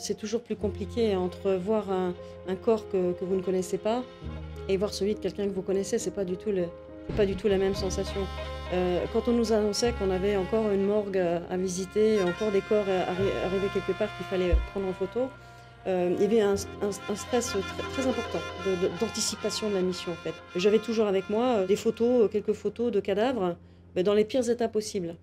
C'est 0.00 0.16
toujours 0.16 0.40
plus 0.40 0.56
compliqué 0.56 1.14
entre 1.14 1.52
voir 1.52 1.90
un, 1.90 2.14
corps 2.56 2.88
que, 2.90 3.14
vous 3.20 3.36
ne 3.36 3.42
connaissez 3.42 3.78
pas 3.78 4.02
et 4.68 4.76
voir 4.76 4.94
celui 4.94 5.14
de 5.14 5.20
quelqu'un 5.20 5.44
que 5.44 5.52
vous 5.52 5.62
connaissez. 5.62 5.98
C'est 5.98 6.14
pas 6.14 6.24
du 6.24 6.36
tout 6.36 6.50
pas 7.16 7.26
du 7.26 7.34
tout 7.34 7.48
la 7.48 7.58
même 7.58 7.74
sensation. 7.74 8.20
Euh, 8.72 9.04
quand 9.12 9.28
on 9.28 9.32
nous 9.32 9.52
annonçait 9.52 9.92
qu'on 9.92 10.10
avait 10.10 10.36
encore 10.36 10.70
une 10.70 10.86
morgue 10.86 11.18
à 11.18 11.56
visiter, 11.56 12.18
encore 12.22 12.52
des 12.52 12.60
corps 12.60 12.86
arrivés 12.88 13.68
quelque 13.74 13.98
part 13.98 14.08
qu'il 14.16 14.26
fallait 14.26 14.54
prendre 14.72 14.86
en 14.88 14.92
photo, 14.92 15.28
euh, 15.86 16.14
il 16.18 16.22
y 16.22 16.26
avait 16.26 16.40
un, 16.42 16.56
stress 16.56 17.56
très, 17.94 18.06
important 18.06 18.38
d'anticipation 19.00 19.70
de, 19.70 19.74
la 19.74 19.80
mission 19.80 20.12
en 20.12 20.16
fait. 20.16 20.34
J'avais 20.56 20.78
toujours 20.78 21.06
avec 21.06 21.30
moi 21.30 21.44
euh, 21.44 21.66
des 21.66 21.76
photos, 21.76 22.30
quelques 22.30 22.52
photos 22.52 22.92
de 22.92 23.00
cadavres, 23.00 23.56
mais 23.96 24.02
dans 24.02 24.12
les 24.12 24.26
pires 24.26 24.48
états 24.50 24.68
possibles. 24.68 25.16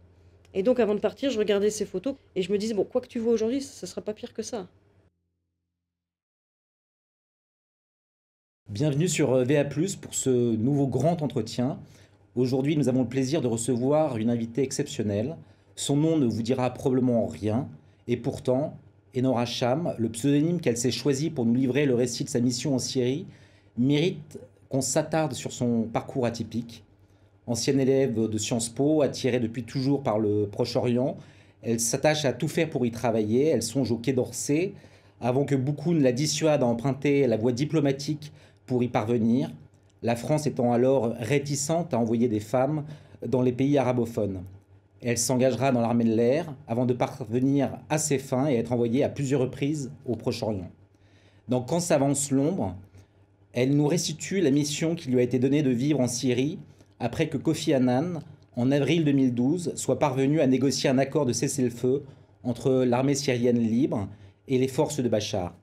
Et 0.57 0.63
donc 0.63 0.79
avant 0.79 0.95
de 0.95 0.99
partir, 0.99 1.29
je 1.29 1.37
regardais 1.37 1.69
ces 1.69 1.85
photos 1.85 2.15
et 2.35 2.41
je 2.41 2.51
me 2.51 2.57
disais, 2.57 2.73
bon, 2.73 2.83
quoi 2.83 2.99
que 2.99 3.07
tu 3.07 3.19
vois 3.19 3.31
aujourd'hui, 3.31 3.61
ça 3.61 3.85
ne 3.85 3.87
sera 3.87 4.01
pas 4.01 4.15
pire 4.15 4.33
que 4.33 4.41
ça. 4.41 4.67
Bienvenue 8.67 9.07
sur 9.07 9.33
euh, 9.33 9.43
VA, 9.43 9.65
pour 9.65 10.15
ce 10.15 10.55
nouveau 10.55 10.87
grand 10.87 11.21
entretien. 11.21 11.77
Aujourd'hui, 12.35 12.75
nous 12.75 12.89
avons 12.89 13.03
le 13.03 13.07
plaisir 13.07 13.41
de 13.41 13.47
recevoir 13.47 14.17
une 14.17 14.31
invitée 14.31 14.63
exceptionnelle. 14.63 15.37
Son 15.75 15.95
nom 15.95 16.17
ne 16.17 16.25
vous 16.25 16.41
dira 16.41 16.73
probablement 16.73 17.27
rien, 17.27 17.69
et 18.07 18.17
pourtant, 18.17 18.79
Enora 19.15 19.45
Cham, 19.45 19.93
le 19.99 20.09
pseudonyme 20.09 20.59
qu'elle 20.59 20.77
s'est 20.77 20.89
choisi 20.89 21.29
pour 21.29 21.45
nous 21.45 21.53
livrer 21.53 21.85
le 21.85 21.93
récit 21.93 22.23
de 22.23 22.29
sa 22.29 22.39
mission 22.39 22.73
en 22.73 22.79
Syrie, 22.79 23.27
mérite 23.77 24.39
qu'on 24.69 24.81
s'attarde 24.81 25.33
sur 25.33 25.51
son 25.51 25.83
parcours 25.83 26.25
atypique. 26.25 26.83
Ancienne 27.47 27.79
élève 27.79 28.13
de 28.13 28.37
Sciences 28.37 28.67
Po, 28.67 29.01
attirée 29.01 29.39
depuis 29.39 29.63
toujours 29.63 30.03
par 30.03 30.19
le 30.19 30.49
Proche-Orient, 30.51 31.15
elle 31.61 31.79
s'attache 31.79 32.25
à 32.25 32.33
tout 32.33 32.49
faire 32.49 32.69
pour 32.69 32.85
y 32.85 32.91
travailler. 32.91 33.47
Elle 33.47 33.63
songe 33.63 33.91
au 33.91 33.97
Quai 33.97 34.11
d'Orsay, 34.11 34.73
avant 35.21 35.45
que 35.45 35.55
beaucoup 35.55 35.93
ne 35.93 36.01
la 36.01 36.11
dissuadent 36.11 36.63
à 36.63 36.65
emprunter 36.65 37.25
la 37.25 37.37
voie 37.37 37.53
diplomatique 37.53 38.33
pour 38.65 38.83
y 38.83 38.89
parvenir, 38.89 39.49
la 40.03 40.17
France 40.17 40.45
étant 40.45 40.73
alors 40.73 41.15
réticente 41.19 41.93
à 41.93 41.99
envoyer 41.99 42.27
des 42.27 42.41
femmes 42.41 42.83
dans 43.25 43.41
les 43.41 43.53
pays 43.53 43.77
arabophones. 43.77 44.43
Elle 45.01 45.17
s'engagera 45.17 45.71
dans 45.71 45.81
l'armée 45.81 46.03
de 46.03 46.15
l'air 46.15 46.53
avant 46.67 46.85
de 46.85 46.93
parvenir 46.93 47.79
à 47.89 47.97
ses 47.97 48.19
fins 48.19 48.49
et 48.49 48.55
être 48.55 48.73
envoyée 48.73 49.03
à 49.03 49.09
plusieurs 49.09 49.41
reprises 49.41 49.91
au 50.05 50.15
Proche-Orient. 50.15 50.69
Donc 51.47 51.69
quand 51.69 51.79
s'avance 51.79 52.29
l'ombre, 52.29 52.75
elle 53.53 53.75
nous 53.75 53.87
restitue 53.87 54.41
la 54.41 54.51
mission 54.51 54.95
qui 54.95 55.09
lui 55.09 55.19
a 55.19 55.23
été 55.23 55.39
donnée 55.39 55.63
de 55.63 55.69
vivre 55.69 56.01
en 56.01 56.07
Syrie 56.07 56.59
après 56.99 57.29
que 57.29 57.37
Kofi 57.37 57.73
Annan, 57.73 58.21
en 58.55 58.71
avril 58.71 59.05
2012, 59.05 59.73
soit 59.75 59.99
parvenu 59.99 60.41
à 60.41 60.47
négocier 60.47 60.89
un 60.89 60.97
accord 60.97 61.25
de 61.25 61.33
cessez-le-feu 61.33 62.03
entre 62.43 62.83
l'armée 62.83 63.15
syrienne 63.15 63.59
libre 63.59 64.07
et 64.47 64.57
les 64.57 64.67
forces 64.67 64.99
de 64.99 65.09
Bachar. 65.09 65.53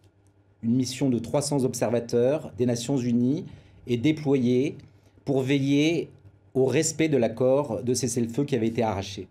Une 0.62 0.74
mission 0.74 1.10
de 1.10 1.18
300 1.18 1.64
observateurs 1.64 2.52
des 2.56 2.66
Nations 2.66 2.96
Unies 2.96 3.44
est 3.86 3.96
déployée 3.96 4.76
pour 5.24 5.42
veiller 5.42 6.10
au 6.54 6.66
respect 6.66 7.08
de 7.08 7.16
l'accord 7.16 7.82
de 7.82 7.94
cessez-le-feu 7.94 8.44
qui 8.44 8.54
avait 8.54 8.68
été 8.68 8.82
arraché. 8.82 9.28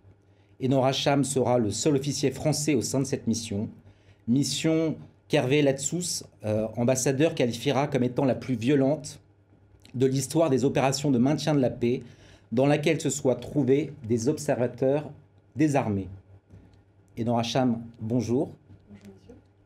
Enora 0.64 0.92
Cham 0.92 1.24
sera 1.24 1.58
le 1.58 1.72
seul 1.72 1.96
officier 1.96 2.32
français 2.32 2.76
au 2.76 2.82
sein 2.82 3.00
de 3.00 3.06
cette 3.06 3.28
mission, 3.28 3.70
mission 4.28 4.96
qu'Hervé 5.28 5.62
Latsous, 5.62 6.24
euh, 6.46 6.68
ambassadeur, 6.78 7.34
qualifiera 7.34 7.88
comme 7.88 8.04
étant 8.04 8.26
la 8.26 8.36
plus 8.36 8.56
violente 8.56 9.20
de 9.94 10.06
l'histoire 10.06 10.50
des 10.50 10.66
opérations 10.66 11.12
de 11.12 11.18
maintien 11.18 11.54
de 11.54 11.60
la 11.60 11.70
paix 11.70 12.02
dans 12.52 12.66
laquelle 12.66 13.02
se 13.02 13.10
soient 13.10 13.36
trouvés 13.36 13.94
des 14.08 14.28
observateurs 14.28 15.10
désarmés. 15.56 16.08
Et 17.18 17.24
dans 17.24 17.38
Hacham, 17.38 17.82
bonjour. 18.00 18.50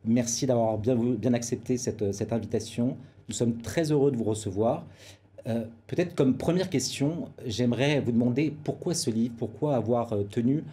Merci 0.05 0.45
d'avoir 0.45 0.77
bien, 0.77 0.95
bien, 0.95 1.33
accepté 1.33 1.77
cette, 1.77 2.13
cette, 2.13 2.31
invitation. 2.31 2.97
Nous 3.27 3.35
sommes 3.35 3.57
très 3.57 3.91
heureux 3.91 4.11
de 4.11 4.17
vous 4.17 4.23
recevoir. 4.23 4.85
Euh, 5.47 5.65
peut-être 5.87 6.15
comme 6.15 6.35
première 6.37 6.69
question, 6.69 7.29
j'aimerais 7.45 7.99
vous 7.99 8.11
demander 8.11 8.53
pourquoi 8.63 8.93
ce 8.93 9.09
livre, 9.09 9.33
pourquoi 9.37 9.75
avoir 9.75 10.13
euh, 10.13 10.23
tenu 10.23 10.63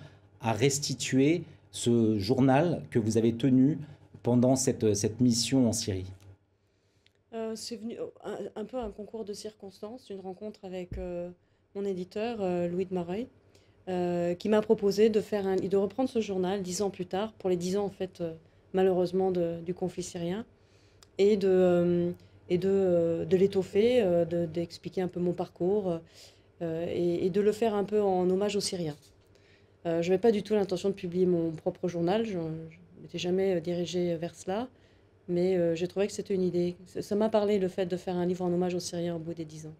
à 0.41 0.53
restituer 0.53 1.43
ce 1.71 2.19
journal 2.19 2.83
que 2.91 2.99
vous 2.99 3.19
avez 3.19 3.35
tenu 3.35 3.79
pendant 4.23 4.57
cette, 4.57 4.95
cette 4.95 5.21
mission 5.21 5.69
en 5.69 5.73
Syrie? 5.73 6.07
C'est 7.57 7.77
venu 7.77 7.97
un, 8.57 8.65
peu 8.65 8.79
un 8.79 8.91
concours 8.91 9.25
de 9.25 9.33
circonstances, 9.33 10.11
une 10.11 10.21
rencontre 10.21 10.65
avec 10.65 10.99
euh, 10.99 11.31
mon 11.75 11.85
éditeur, 11.85 12.39
euh, 12.41 12.69
Louis 12.69 12.87
de 12.87 12.97
euh, 13.89 14.35
qui 14.35 14.49
m'a 14.49 14.63
proposé 14.63 15.11
de, 15.11 15.21
faire 15.21 15.45
de 15.57 15.77
reprendre 15.77 16.09
ce 16.09 16.21
journal 16.21 16.63
dix 16.63 16.83
ans 16.83 16.91
plus 16.91 17.07
tard, 17.07 17.33
pour 17.35 17.51
les 17.51 17.57
dix 17.57 17.77
ans 17.77 17.85
en 17.85 17.91
fait, 17.91 18.23
malheureusement, 18.73 19.31
du 19.31 19.75
conflit 19.75 20.03
syrien, 20.03 20.47
et 21.19 21.37
de, 21.37 22.13
et 22.49 22.59
de, 22.59 23.27
de 23.29 23.37
l'étoffer, 23.37 24.25
d'expliquer 24.53 25.03
un 25.03 25.09
peu 25.09 25.21
mon 25.21 25.33
parcours, 25.33 26.01
et, 26.63 27.29
de 27.29 27.41
le 27.43 27.53
faire 27.53 27.75
un 27.75 27.85
peu 27.85 28.01
en 28.01 28.29
hommage 28.31 28.57
aux 28.57 28.61
Syriens. 28.61 28.97
je 29.85 29.91
n'avais 29.91 30.19
pas 30.19 30.33
du 30.33 30.43
tout 30.43 30.55
l'intention 30.55 30.89
de 30.89 30.95
publier 30.95 31.27
mon 31.27 31.51
propre 31.51 31.87
journal, 31.87 32.25
je 32.25 32.39
n'étais 33.03 33.19
jamais 33.19 33.61
dirigée 33.61 34.17
vers 34.17 34.35
cela. 34.35 34.69
Mais 35.29 35.57
euh, 35.57 35.75
j'ai 35.75 35.89
trouvé 35.89 36.07
que 36.07 36.13
c'était 36.13 36.35
une 36.35 36.43
idée. 36.43 36.77
Ça 36.87 37.15
m'a 37.15 37.29
parlé 37.29 37.59
le 37.59 37.69
fait 37.69 37.87
de 37.87 37.97
faire 37.97 38.17
un 38.17 38.27
livre 38.27 38.45
en 38.45 38.53
hommage 38.53 38.75
aux 38.75 38.81
Syriens 38.81 39.17
au 39.17 39.19
bout 39.19 39.35
des 39.35 39.45
dix 39.45 39.67
ans. 39.67 39.75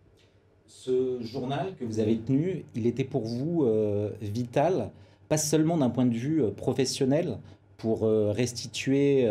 Ce 0.67 1.21
journal 1.21 1.75
que 1.79 1.85
vous 1.85 2.01
avez 2.01 2.17
tenu, 2.17 2.65
il 2.75 2.87
était 2.87 3.05
pour 3.05 3.23
vous 3.23 3.65
euh, 3.65 4.11
vital, 4.23 4.91
pas 5.29 5.37
seulement 5.37 5.77
d'un 5.77 5.91
point 5.91 6.07
de 6.07 6.15
vue 6.15 6.43
euh, 6.43 6.51
professionnel, 6.51 7.39
pour 7.77 8.03
restituer 8.03 9.29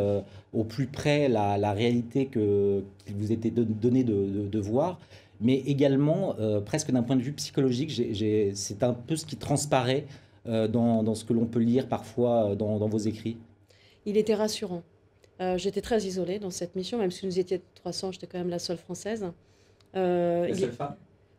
au 0.54 0.64
plus 0.64 0.86
près 0.86 1.28
la, 1.28 1.72
réalité 1.72 2.28
que, 2.28 2.84
qu'il 3.04 3.16
vous 3.16 3.32
était 3.32 3.50
donné 3.50 4.04
de, 4.04 4.48
de, 4.48 4.60
voir, 4.60 5.00
mais 5.42 5.56
également 5.66 6.36
presque 6.64 6.92
d'un 6.92 7.02
point 7.02 7.16
de 7.16 7.24
vue 7.24 7.32
psychologique. 7.32 8.00
c'est 8.54 8.84
un 8.84 8.94
peu 8.94 9.16
ce 9.16 9.26
qui 9.26 9.38
transparaît 9.38 10.06
dans, 10.46 11.02
dans, 11.02 11.16
ce 11.16 11.26
que 11.26 11.34
l'on 11.34 11.46
peut 11.46 11.62
lire 11.62 11.88
parfois 11.88 12.56
dans, 12.56 12.78
dans 12.78 12.88
vos 12.88 13.00
écrits. 13.00 13.38
Il 14.06 14.18
était 14.18 14.36
rassurant. 14.36 14.84
Euh, 15.42 15.58
j'étais 15.58 15.82
très 15.82 16.02
isolée 16.04 16.40
dans 16.40 16.52
cette 16.52 16.76
mission, 16.76 16.98
même 16.98 17.12
si 17.12 17.26
nous 17.26 17.40
étions 17.40 17.60
300, 17.76 18.12
j'étais 18.14 18.28
quand 18.28 18.38
même 18.38 18.50
la 18.50 18.60
seule 18.60 18.78
française. 18.78 19.26
Euh, 19.96 20.48
la 20.48 20.56
seule 20.56 20.72
femme? 20.72 20.96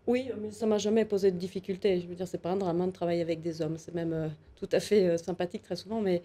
Oui, 0.06 0.30
mais 0.40 0.50
ça 0.50 0.66
m'a 0.66 0.78
jamais 0.78 1.04
posé 1.04 1.30
de 1.30 1.38
difficulté. 1.38 2.00
Je 2.00 2.06
veux 2.06 2.14
dire, 2.14 2.28
c'est 2.28 2.38
pas 2.38 2.50
un 2.50 2.56
drame 2.56 2.80
hein, 2.80 2.88
de 2.88 2.92
travailler 2.92 3.22
avec 3.22 3.40
des 3.40 3.62
hommes. 3.62 3.78
C'est 3.78 3.94
même 3.94 4.12
euh, 4.12 4.28
tout 4.56 4.68
à 4.72 4.80
fait 4.80 5.16
sympathique 5.18 5.62
très 5.62 5.76
souvent, 5.76 6.00
mais 6.00 6.22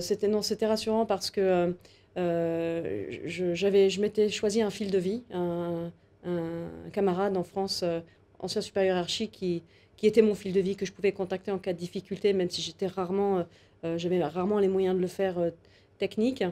c'était 0.00 0.28
non, 0.28 0.42
c'était 0.42 0.66
rassurant 0.66 1.06
parce 1.06 1.30
que 1.30 1.74
je, 2.16 3.54
j'avais, 3.54 3.88
je 3.88 4.00
m'étais 4.02 4.28
choisi 4.28 4.60
un 4.60 4.68
fil 4.68 4.90
de 4.90 4.98
vie, 4.98 5.22
un, 5.32 5.90
camarade 6.92 7.34
en 7.38 7.44
France, 7.44 7.82
ancien 8.40 8.60
supérieur 8.60 8.98
archi, 8.98 9.28
qui, 9.28 9.62
qui 9.96 10.06
était 10.06 10.20
mon 10.20 10.34
fil 10.34 10.52
de 10.52 10.60
vie 10.60 10.76
que 10.76 10.84
je 10.84 10.92
pouvais 10.92 11.12
contacter 11.12 11.50
en 11.50 11.58
cas 11.58 11.72
de 11.72 11.78
difficulté, 11.78 12.34
même 12.34 12.50
si 12.50 12.60
j'étais 12.60 12.88
rarement, 12.88 13.46
j'avais 13.96 14.22
rarement 14.22 14.58
les 14.58 14.68
moyens 14.68 14.94
de 14.94 15.00
le 15.00 15.06
faire 15.08 15.36
technique. 15.96 16.44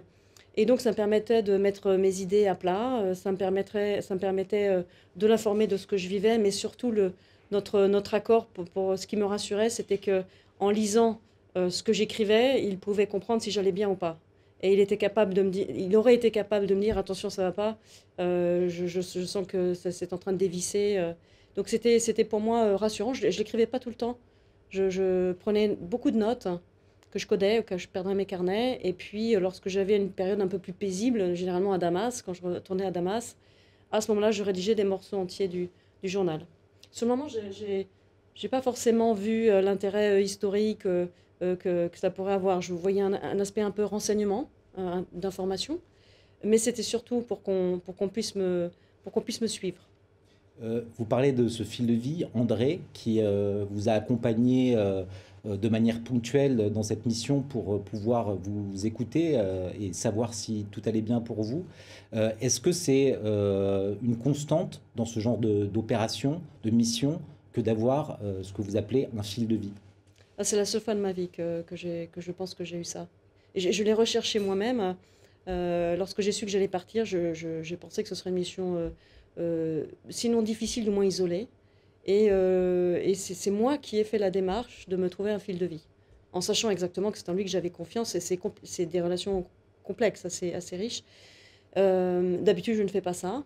Et 0.61 0.67
donc, 0.67 0.81
ça 0.81 0.91
me 0.91 0.97
permettait 0.97 1.45
de 1.45 1.57
mettre 1.57 1.93
mes 1.93 2.21
idées 2.21 2.49
à 2.49 2.57
plat, 2.57 2.99
euh, 2.99 3.15
ça 3.15 3.31
me, 3.31 3.37
permettrait, 3.37 4.03
ça 4.03 4.17
me 4.17 4.19
permettait 4.19 4.67
euh, 4.67 4.83
de 5.15 5.29
l'informer 5.29 5.69
de 5.69 5.77
ce 5.77 5.87
que 5.87 5.97
je 5.97 6.09
vivais, 6.09 6.37
mais 6.37 6.51
surtout, 6.51 6.93
notre, 7.53 7.87
notre 7.87 8.15
accord, 8.15 8.47
pour, 8.47 8.99
ce 8.99 9.07
qui 9.07 9.17
me 9.17 9.25
rassurait, 9.25 9.71
c'était 9.71 9.99
que 9.99 10.25
en 10.59 10.71
lisant 10.71 11.21
euh, 11.57 11.71
ce 11.71 11.85
que 11.85 11.93
j'écrivais, 11.93 12.65
il 12.65 12.77
pouvait 12.77 13.07
comprendre 13.07 13.41
si 13.41 13.53
j'allais 13.53 13.71
bien 13.71 13.89
ou 13.89 13.95
pas. 13.95 14.19
Et 14.61 14.73
il, 14.73 14.81
était 14.81 14.97
capable 14.97 15.33
de 15.33 15.43
me 15.43 15.55
il 15.55 15.95
aurait 15.97 16.17
été 16.17 16.33
capable 16.33 16.67
de 16.67 16.75
me 16.75 16.81
dire 16.81 16.99
attention, 16.99 17.31
ça 17.31 17.45
va 17.45 17.53
pas, 17.53 17.79
je, 18.19 19.01
sens 19.01 19.47
que 19.47 19.75
c'est 19.75 20.13
en 20.13 20.19
train 20.19 20.33
de 20.33 20.39
dévisser. 20.39 21.01
Donc, 21.55 21.69
c'était 21.69 22.25
pour 22.25 22.41
moi 22.41 22.77
rassurant. 22.77 23.15
Je 23.15 23.29
ne 23.29 23.31
l'écrivais 23.31 23.67
pas 23.67 23.79
tout 23.79 23.91
le 23.91 23.95
temps. 23.95 24.19
Je, 24.71 24.91
je, 24.91 25.35
prenais 25.35 25.77
beaucoup 25.81 26.11
de 26.11 26.19
notes 26.19 26.49
que 27.11 27.19
je 27.19 27.27
codais, 27.27 27.63
que 27.63 27.77
je 27.77 27.89
perdrais 27.89 28.15
mes 28.15 28.27
carnets. 28.27 28.81
Et 28.83 28.93
puis, 28.93 29.35
euh, 29.35 29.41
lorsque 29.41 29.69
j'avais 29.69 29.97
une 29.97 30.11
période 30.11 30.41
un 30.41 30.47
peu 30.47 30.59
plus 30.59 30.73
paisible, 30.73 31.35
généralement 31.35 31.73
à 31.73 31.79
Damas, 31.79 32.23
quand 32.23 32.35
je 32.35 32.43
retournais 32.43 32.85
à 32.85 32.91
Damas, 32.91 33.37
à 33.91 34.01
ce 34.01 34.11
moment-là, 34.11 34.31
je 34.31 34.43
rédigeais 34.43 34.75
des 34.75 34.85
morceaux 34.85 35.17
entiers 35.17 35.49
du, 35.49 35.71
du 36.03 36.09
journal. 36.09 36.41
Sur 36.91 37.07
le 37.07 37.17
moment, 37.17 37.29
j'ai 37.29 37.87
n'ai 38.43 38.49
pas 38.49 38.63
forcément 38.63 39.15
vu 39.15 39.49
euh, 39.49 39.61
l'intérêt 39.63 40.13
euh, 40.13 40.21
historique 40.21 40.81
que, 40.81 41.09
que, 41.41 41.91
ça 41.95 42.11
pourrait 42.11 42.35
avoir. 42.35 42.61
Je 42.61 42.75
voyais 42.75 43.01
un, 43.01 43.13
aspect 43.41 43.63
un 43.63 43.71
peu 43.71 43.85
renseignement, 43.85 44.49
d'information, 45.13 45.81
mais 46.45 46.57
c'était 46.57 46.85
surtout 46.85 47.21
pour 47.21 47.43
qu'on 47.43 47.81
qu'on 47.81 48.09
puisse, 48.09 48.37
me, 48.37 48.71
pour 49.03 49.13
qu'on 49.13 49.21
puisse 49.21 49.41
me 49.41 49.49
suivre. 49.49 49.81
vous 50.61 51.05
parlez 51.05 51.33
de 51.33 51.49
ce 51.49 51.65
fil 51.65 51.87
de 51.87 51.95
vie, 51.95 52.27
André, 52.35 52.81
qui 52.93 53.21
vous 53.71 53.89
a 53.89 53.93
accompagné 53.93 54.77
de 55.45 55.69
manière 55.69 56.03
ponctuelle 56.03 56.71
dans 56.71 56.83
cette 56.83 57.07
mission 57.07 57.43
pour 57.43 57.75
euh, 57.75 57.79
pouvoir 57.79 58.35
vous 58.37 58.87
écouter 58.87 59.35
euh, 59.35 59.71
et 59.81 59.93
savoir 59.93 60.35
si 60.35 60.67
tout 60.71 60.83
allait 60.87 61.03
bien 61.03 61.21
pour 61.21 61.43
vous. 61.43 61.65
Est-ce 62.41 62.61
que 62.61 62.73
c'est 62.73 63.19
une 64.03 64.17
constante 64.17 64.81
dans 64.97 65.05
ce 65.05 65.21
genre 65.21 65.37
d'opération, 65.37 66.41
de, 66.65 66.71
mission, 66.71 67.21
que 67.53 67.61
d'avoir 67.61 68.19
ce 68.43 68.51
que 68.55 68.63
vous 68.63 68.79
appelez 68.79 69.09
un 69.19 69.23
fil 69.23 69.47
de 69.47 69.57
vie? 69.57 69.73
Ah, 70.39 70.45
C'est 70.45 70.57
la 70.57 70.65
seule 70.65 70.81
fois 70.81 70.95
de 70.95 71.01
ma 71.01 71.13
vie 71.13 71.29
que, 71.29 71.61
que, 71.63 72.07
que 72.07 72.21
je 72.23 72.33
pense 72.33 72.55
que 72.55 72.65
j'ai 72.65 72.79
eu 72.79 72.85
ça. 72.85 73.09
Et 73.55 73.61
je, 73.61 73.85
l'ai 73.85 73.93
recherché 73.93 74.39
moi-même. 74.39 74.97
lorsque 75.47 76.23
j'ai 76.23 76.33
su 76.33 76.47
que 76.47 76.51
j'allais 76.51 76.67
partir, 76.67 77.05
j'ai 77.05 77.77
pensé 77.79 78.03
que 78.03 78.09
ce 78.09 78.15
serait 78.15 78.31
une 78.31 78.37
mission, 78.37 78.91
sinon 80.09 80.41
difficile, 80.41 80.85
du 80.85 80.91
moins 80.91 81.05
isolée. 81.05 81.47
Et, 82.09 82.27
et 82.27 83.15
c'est 83.15 83.51
moi 83.51 83.77
qui 83.77 83.99
ai 83.99 84.05
fait 84.05 84.19
la 84.19 84.31
démarche 84.31 84.89
de 84.89 84.97
me 84.97 85.11
trouver 85.11 85.31
un 85.31 85.39
fil 85.39 85.59
de 85.59 85.67
vie, 85.67 85.85
en 86.33 86.41
sachant 86.41 86.71
exactement 86.71 87.13
que 87.13 87.19
c'est 87.19 87.29
en 87.29 87.35
lui 87.35 87.45
que 87.45 87.51
j'avais 87.51 87.69
confiance, 87.69 88.15
et 88.15 88.21
c'est 88.21 88.87
des 88.87 89.01
relations 89.03 89.45
complexes, 89.85 90.25
assez, 90.25 90.55
assez 90.55 90.77
riches. 90.77 91.05
D'habitude, 91.77 92.77
je 92.77 92.83
ne 92.83 92.89
fais 92.89 93.03
pas 93.03 93.13
ça. 93.13 93.45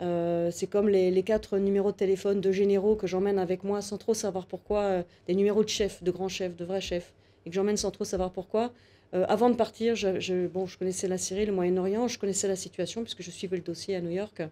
Euh, 0.00 0.50
c'est 0.52 0.68
comme 0.68 0.88
les, 0.88 1.22
quatre 1.22 1.58
numéros 1.58 1.90
de 1.90 1.96
téléphone 1.96 2.40
de 2.40 2.52
généraux 2.52 2.94
que 2.94 3.06
j'emmène 3.06 3.38
avec 3.38 3.64
moi 3.64 3.82
sans 3.82 3.98
trop 3.98 4.14
savoir 4.14 4.46
pourquoi, 4.46 4.82
euh, 4.82 5.02
des 5.26 5.34
numéros 5.34 5.64
de 5.64 5.68
chefs, 5.68 6.02
de 6.02 6.10
grands 6.10 6.28
chefs, 6.28 6.56
de 6.56 6.64
vrais 6.64 6.80
chefs, 6.80 7.12
et 7.44 7.50
que 7.50 7.54
j'emmène 7.54 7.76
sans 7.76 7.90
trop 7.90 8.04
savoir 8.04 8.30
pourquoi. 8.30 8.72
Euh, 9.14 9.24
avant 9.28 9.50
de 9.50 9.56
partir, 9.56 9.94
bon, 10.52 10.66
je 10.66 10.78
connaissais 10.78 11.08
la 11.08 11.18
Syrie, 11.18 11.46
le 11.46 11.52
Moyen-Orient, 11.52 12.08
je 12.08 12.18
connaissais 12.18 12.46
la 12.46 12.56
situation 12.56 13.02
puisque 13.02 13.22
je 13.22 13.30
suivais 13.30 13.56
le 13.56 13.62
dossier 13.62 13.96
à 13.96 14.00
New 14.00 14.10
York. 14.10 14.42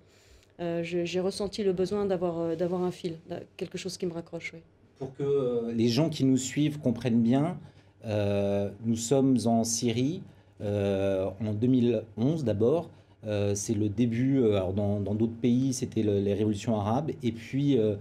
J'ai 0.58 1.20
ressenti 1.20 1.62
le 1.62 1.72
besoin 1.72 2.06
d'avoir 2.06 2.56
d'avoir 2.56 2.82
un 2.82 2.90
fil, 2.90 3.16
quelque 3.56 3.78
chose 3.78 3.96
qui 3.98 4.06
me 4.06 4.12
raccroche. 4.12 4.54
Pour 4.98 5.14
que 5.14 5.70
les 5.72 5.88
gens 5.88 6.08
qui 6.08 6.24
nous 6.24 6.38
suivent 6.38 6.78
comprennent 6.78 7.22
bien, 7.22 7.58
nous 8.04 8.96
sommes 8.96 9.36
en 9.44 9.64
Syrie 9.64 10.22
en 10.60 11.52
2011 11.52 12.44
d'abord. 12.44 12.90
Euh, 13.26 13.54
c'est 13.54 13.74
le 13.74 13.88
début, 13.88 14.38
euh, 14.38 14.56
alors 14.56 14.72
dans 14.72 15.00
d'autres 15.00 15.36
pays, 15.40 15.72
c'était 15.72 16.02
les 16.02 16.34
révolutions 16.34 16.78
arabes, 16.78 17.10
et 17.22 17.32
puis 17.32 17.76
euh, 17.78 17.96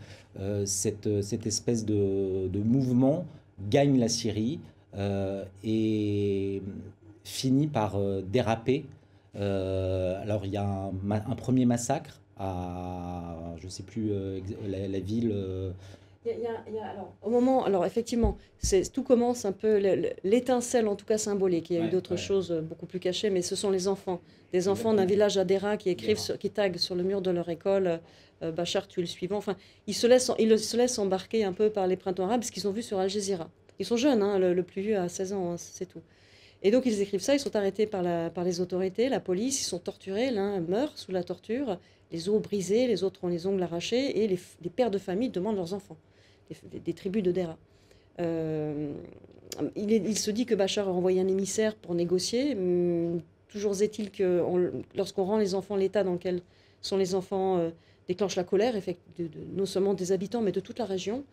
cette, 0.66 1.22
cette, 1.22 1.48
espèce 1.48 1.86
de, 1.86 2.60
mouvement 2.64 3.26
gagne 3.70 3.98
la 4.00 4.10
Syrie 4.10 4.60
et 5.64 6.62
finit 7.24 7.68
par 7.68 7.98
déraper. 8.32 8.86
alors 9.36 10.46
il 10.46 10.52
y 10.52 10.58
a 10.58 10.92
un, 11.10 11.36
premier 11.36 11.66
massacre 11.66 12.22
à, 12.38 13.36
je 13.58 13.66
ne 13.66 13.70
sais 13.70 13.84
plus, 13.84 14.12
la, 14.68 15.00
ville 15.00 15.34
alors, 16.82 17.14
au 17.22 17.30
moment, 17.30 17.66
alors 17.66 17.86
effectivement, 17.86 18.38
tout 18.94 19.04
commence 19.04 19.46
un 19.46 19.52
peu 19.52 19.78
l'étincelle, 20.24 20.88
en 20.88 20.96
tout 20.96 21.06
cas 21.06 21.18
symbolique. 21.18 21.70
Il 21.70 21.78
y 21.78 21.80
a 21.80 21.86
eu 21.86 21.90
d'autres 21.90 22.16
choses 22.16 22.52
beaucoup 22.52 22.88
plus 22.88 23.00
cachées, 23.00 23.30
mais 23.30 23.42
ce 23.42 23.56
sont 23.56 23.70
les 23.70 23.88
enfants, 23.88 24.22
des 24.52 24.68
enfants 24.68 24.94
d'un 24.94 25.06
village 25.06 25.38
à 25.38 25.46
Dera 25.46 25.78
qui 25.78 25.90
écrivent, 25.90 26.38
qui 26.38 26.50
taguent 26.50 26.78
sur 26.78 26.96
le 26.96 27.04
mur 27.04 27.22
de 27.22 27.32
leur 27.32 27.48
école. 27.50 28.00
Euh, 28.44 28.52
Bachar 28.52 28.88
tue 28.88 29.02
le 29.02 29.08
suivant. 29.08 29.38
Enfin, 29.38 29.56
ils 29.88 29.94
se 29.94 30.08
laissent, 30.08 30.32
ils 30.40 30.60
se 30.60 30.78
laissent 30.78 31.00
embarquer 31.00 31.44
un 31.44 31.54
peu 31.54 31.70
par 31.70 31.88
les 31.88 31.96
printemps 31.96 32.26
arabes, 32.26 32.44
ce 32.44 32.52
qu'ils 32.52 32.68
ont 32.68 32.72
vu 32.72 32.82
sur 32.82 33.00
Al 33.00 33.10
Jazeera. 33.10 33.50
Ils 33.80 33.86
sont 33.86 33.98
jeunes, 33.98 34.22
hein, 34.22 34.40
le, 34.40 34.64
plus 34.64 34.82
vieux 34.82 34.98
a 34.98 35.10
16 35.10 35.34
ans, 35.34 35.52
hein, 35.52 35.56
c'est 35.58 35.86
tout. 35.86 36.02
Et 36.64 36.72
donc 36.72 36.86
ils 36.86 37.02
écrivent 37.02 37.22
ça, 37.22 37.34
ils 37.34 37.40
sont 37.40 37.56
arrêtés 37.56 37.86
par, 37.86 38.02
la, 38.02 38.30
par 38.30 38.44
les 38.44 38.60
autorités, 38.62 39.10
la 39.10 39.20
police, 39.20 39.62
ils 39.62 39.66
sont 39.66 39.80
torturés, 39.80 40.32
l'un 40.32 40.60
meurt 40.62 40.98
sous 40.98 41.12
la 41.12 41.24
torture, 41.24 41.78
les 42.16 42.30
os 42.30 42.42
brisés, 42.42 42.88
les 42.88 43.04
autres 43.04 43.20
ont 43.24 43.28
les 43.28 43.46
ongles 43.46 43.64
arrachés, 43.64 44.24
et 44.24 44.28
les, 44.28 44.40
les 44.64 44.70
pères 44.70 44.92
de 44.92 44.98
famille 44.98 45.30
demandent 45.30 45.58
leurs 45.58 45.74
enfants 45.74 45.98
des, 46.50 46.94
tribus 46.94 47.24
de 47.24 47.32
Dera. 47.32 47.58
Euh, 48.20 48.92
il, 49.76 50.18
se 50.18 50.32
dit 50.32 50.46
que 50.46 50.56
Bachar 50.56 50.88
a 50.88 50.92
envoyé 50.92 51.22
un 51.22 51.28
émissaire 51.28 51.76
pour 51.76 51.96
négocier. 51.96 52.54
Hum, 52.54 53.22
toujours 53.48 53.82
est-il 53.82 54.12
que 54.12 54.44
lorsqu'on 54.96 55.24
rend 55.24 55.38
les 55.38 55.56
enfants 55.56 55.76
l'état 55.76 56.04
dans 56.04 56.14
lequel 56.14 56.42
sont 56.82 56.98
les 56.98 57.16
enfants, 57.16 57.58
euh, 57.58 57.70
déclenche 58.08 58.36
la 58.36 58.44
colère, 58.44 58.76
non 59.56 59.66
seulement 59.66 59.94
des 59.94 60.12
habitants, 60.12 60.42
mais 60.42 60.52
de 60.52 60.60
toute 60.60 60.80
la 60.80 60.86
région. 60.86 61.24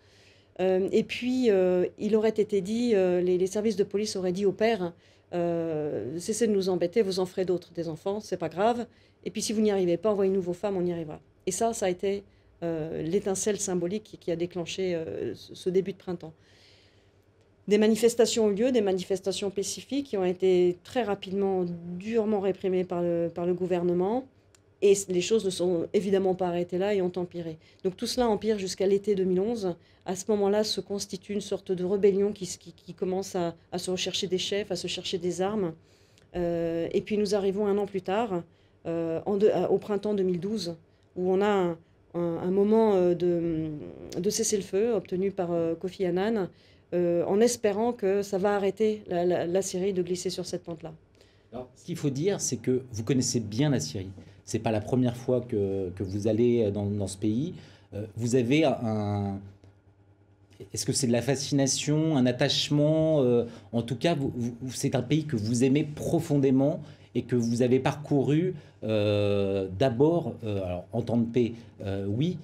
Euh, 0.61 0.89
et 0.93 1.03
puis, 1.03 1.51
il 1.99 2.17
aurait 2.17 2.31
été 2.31 2.61
dit, 2.61 2.95
les, 2.95 3.47
services 3.47 3.77
de 3.77 3.85
police 3.85 4.17
auraient 4.17 4.33
dit 4.33 4.47
au 4.47 4.53
père, 4.53 4.93
cessez 5.33 6.47
de 6.47 6.53
nous 6.53 6.69
embêter, 6.69 7.03
vous 7.03 7.21
en 7.21 7.27
ferez 7.27 7.45
d'autres, 7.45 7.73
des 7.73 7.89
enfants, 7.89 8.21
c'est 8.21 8.37
pas 8.37 8.49
grave. 8.49 8.87
Et 9.25 9.31
puis, 9.31 9.43
si 9.43 9.53
vous 9.53 9.61
n'y 9.61 9.71
arrivez 9.71 9.97
pas, 9.97 10.11
envoyez-nous 10.11 10.43
vos 10.43 10.53
femmes, 10.53 10.77
on 10.77 10.85
y 10.85 10.93
arrivera. 10.93 11.21
Et 11.47 11.51
ça, 11.51 11.73
ça 11.73 11.87
a 11.87 11.89
été 11.89 12.23
euh, 12.63 13.03
l'étincelle 13.03 13.59
symbolique 13.59 14.19
qui 14.21 14.31
a 14.31 14.37
déclenché 14.37 14.95
euh, 14.95 15.35
ce 15.35 15.69
début 15.69 15.93
de 15.93 15.99
printemps. 15.99 16.33
Des 17.69 17.79
manifestations 17.79 18.47
ont 18.47 18.49
lieu, 18.49 18.73
des 18.73 18.81
manifestations 18.81 19.51
pacifiques 19.51 20.07
qui 20.07 20.17
ont 20.17 20.25
été 20.25 20.79
très 20.83 21.03
rapidement, 21.03 21.65
durement 21.99 22.41
réprimées 22.41 22.85
par 22.85 23.03
le, 23.03 23.31
par 23.33 23.47
le 23.47 23.55
gouvernement. 23.55 24.27
Et 24.81 24.95
les 25.09 25.21
choses 25.21 25.45
ne 25.45 25.51
sont 25.51 25.87
évidemment 25.93 26.35
pas 26.35 26.49
arrêtées 26.49 26.79
là 26.79 26.93
et 26.93 27.01
ont 27.03 27.13
empiré. 27.15 27.57
Donc 27.85 27.97
tout 27.97 28.09
cela 28.09 28.29
empire 28.29 28.59
jusqu'à 28.59 28.87
l'été 28.87 29.15
2011. 29.15 29.77
À 30.07 30.17
ce 30.17 30.25
moment-là 30.33 30.65
se 30.65 30.81
constitue 30.81 31.35
une 31.35 31.41
sorte 31.41 31.71
de 31.71 31.85
rébellion 31.85 32.33
qui, 32.33 32.47
qui, 32.59 32.93
commence 32.93 33.37
à, 33.37 33.55
se 33.77 33.93
rechercher 33.93 34.27
des 34.27 34.39
chefs, 34.39 34.73
à 34.73 34.77
se 34.77 34.89
chercher 34.89 35.19
des 35.19 35.41
armes. 35.41 35.73
Euh, 36.35 36.89
et 36.93 37.01
puis 37.01 37.17
nous 37.17 37.37
arrivons 37.37 37.69
un 37.69 37.79
an 37.79 37.87
plus 37.87 38.03
tard, 38.03 38.43
en 38.85 39.39
au 39.71 39.79
printemps 39.79 40.15
2012, 40.15 40.77
où 41.17 41.33
on 41.33 41.43
a 41.43 41.77
un, 42.15 42.51
moment 42.51 42.95
euh, 42.95 43.15
de, 43.15 43.71
de 44.19 44.31
cessez-le-feu 44.31 44.93
obtenu 44.95 45.31
par 45.31 45.53
euh, 45.53 45.75
Kofi 45.75 46.05
Annan, 46.05 46.49
euh, 46.95 47.25
en 47.27 47.41
espérant 47.41 47.93
que 47.93 48.23
ça 48.23 48.39
va 48.39 48.55
arrêter 48.55 49.03
la, 49.09 49.63
Syrie 49.63 49.93
de 49.93 50.03
glisser 50.03 50.31
sur 50.31 50.47
cette 50.47 50.65
pente-là. 50.65 50.93
Ce 51.77 51.85
qu'il 51.85 51.97
faut 51.97 52.11
dire, 52.11 52.41
c'est 52.41 52.57
que 52.57 52.83
vous 52.93 53.03
connaissez 53.03 53.41
bien 53.41 53.71
la 53.71 53.81
Syrie. 53.81 54.11
C'est 54.45 54.59
pas 54.59 54.71
la 54.71 54.81
première 54.81 55.17
fois 55.17 55.41
que, 55.41 55.91
que 55.91 56.03
vous 56.03 56.27
allez 56.27 56.71
dans, 56.71 57.07
ce 57.07 57.17
pays. 57.17 57.55
vous 58.17 58.35
avez 58.35 58.65
un. 58.65 59.39
Est-ce 60.73 60.87
que 60.87 60.93
c'est 60.93 61.07
de 61.07 61.13
la 61.13 61.23
fascination, 61.23 62.17
un 62.17 62.27
attachement 62.27 63.25
En 63.73 63.83
tout 63.83 63.97
cas, 63.97 64.17
c'est 64.71 64.95
un 64.95 65.03
pays 65.03 65.25
que 65.25 65.37
vous 65.37 65.65
aimez 65.65 65.85
profondément 65.85 66.81
et 67.15 67.23
que 67.23 67.37
vous 67.37 67.63
avez 67.63 67.79
parcouru 67.79 68.55
euh, 68.85 69.69
d'abord, 69.79 70.35
euh, 70.45 70.79
en 70.93 71.03
temps 71.03 71.17
de 71.17 71.27
paix, 71.27 71.53
euh, 71.85 72.07
oui, 72.09 72.39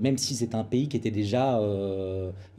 même 0.00 0.16
si 0.16 0.34
c'est 0.34 0.54
un 0.54 0.64
pays 0.64 0.88
qui 0.88 0.96
était 0.96 1.10
déjà 1.10 1.60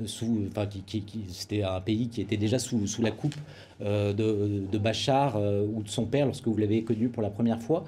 sous, 0.05 0.45
enfin, 0.49 0.67
qui, 0.67 1.03
c'était 1.29 1.63
un 1.63 1.81
pays 1.81 2.07
qui 2.07 2.21
était 2.21 2.37
déjà 2.37 2.59
sous, 2.59 2.85
sous 2.85 3.01
la 3.01 3.09
coupe 3.09 3.35
de, 3.81 4.11
de, 4.13 4.77
Bachar 4.77 5.41
ou 5.41 5.81
de 5.81 5.87
son 5.87 6.05
père 6.05 6.27
lorsque 6.27 6.47
vous 6.47 6.57
l'avez 6.57 6.83
connu 6.83 7.09
pour 7.09 7.23
la 7.23 7.31
première 7.31 7.63
fois. 7.63 7.85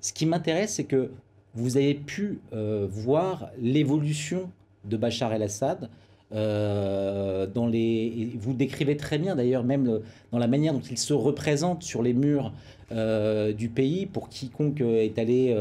Ce 0.00 0.12
qui 0.12 0.26
m'intéresse, 0.26 0.74
c'est 0.74 0.84
que 0.84 1.12
vous 1.54 1.76
avez 1.76 1.94
pu 1.94 2.40
voir 2.88 3.50
l'évolution 3.60 4.50
de 4.84 4.96
Bachar 4.96 5.32
el-Assad 5.32 5.88
euh, 6.32 7.46
dans 7.46 7.66
les, 7.66 8.30
vous 8.38 8.52
décrivez 8.52 8.96
très 8.96 9.18
bien 9.18 9.34
d'ailleurs 9.34 9.64
même 9.64 10.00
dans 10.30 10.38
la 10.38 10.46
manière 10.46 10.72
dont 10.72 10.82
il 10.88 10.96
se 10.96 11.12
représente 11.12 11.82
sur 11.82 12.02
les 12.02 12.12
murs 12.12 12.52
euh, 12.92 13.52
du 13.52 13.68
pays. 13.68 14.06
Pour 14.06 14.28
quiconque 14.28 14.80
est 14.80 15.18
allé 15.18 15.56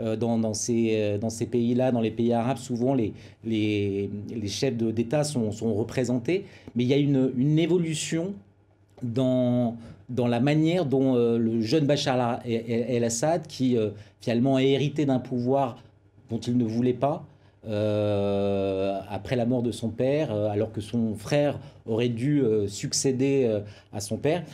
euh, 0.00 0.16
dans, 0.16 0.38
dans, 0.38 0.54
ces, 0.54 1.18
dans 1.20 1.30
ces 1.30 1.46
pays-là, 1.46 1.90
dans 1.90 2.00
les 2.00 2.12
pays 2.12 2.32
arabes, 2.32 2.58
souvent 2.58 2.94
les, 2.94 3.12
les, 3.44 4.10
les 4.30 4.48
chefs 4.48 4.76
d'État 4.76 5.24
sont, 5.24 5.50
sont, 5.50 5.74
représentés. 5.74 6.44
Mais 6.76 6.84
il 6.84 6.88
y 6.88 6.94
a 6.94 6.98
une, 6.98 7.32
une 7.36 7.58
évolution 7.58 8.34
dans, 9.02 9.76
dans 10.08 10.28
la 10.28 10.38
manière 10.38 10.86
dont 10.86 11.14
le 11.14 11.60
jeune 11.62 11.86
Bachar 11.86 12.40
el-Assad, 12.44 13.48
qui 13.48 13.76
finalement 14.20 14.56
a 14.56 14.62
hérité 14.62 15.04
d'un 15.04 15.18
pouvoir 15.18 15.78
dont 16.30 16.38
il 16.38 16.56
ne 16.56 16.64
voulait 16.64 16.92
pas, 16.92 17.24
euh, 17.64 18.98
après 19.08 19.36
la 19.36 19.46
mort 19.46 19.62
de 19.62 19.70
son 19.70 19.90
père, 19.90 20.34
euh, 20.34 20.48
alors 20.48 20.72
que 20.72 20.80
son 20.80 21.14
frère 21.14 21.60
aurait 21.86 22.08
dû 22.08 22.42
euh, 22.42 22.66
succéder 22.66 23.60
à 23.92 24.00
son 24.00 24.16
père. 24.16 24.44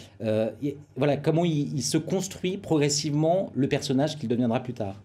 voilà 0.97 1.17
comment 1.17 1.45
il, 1.45 1.83
se 1.83 1.99
construit 1.99 2.59
progressivement 2.59 3.51
le 3.55 3.69
personnage 3.69 4.19
qu'il 4.19 4.29
deviendra 4.29 4.63
plus 4.63 4.75
tard? 4.75 5.03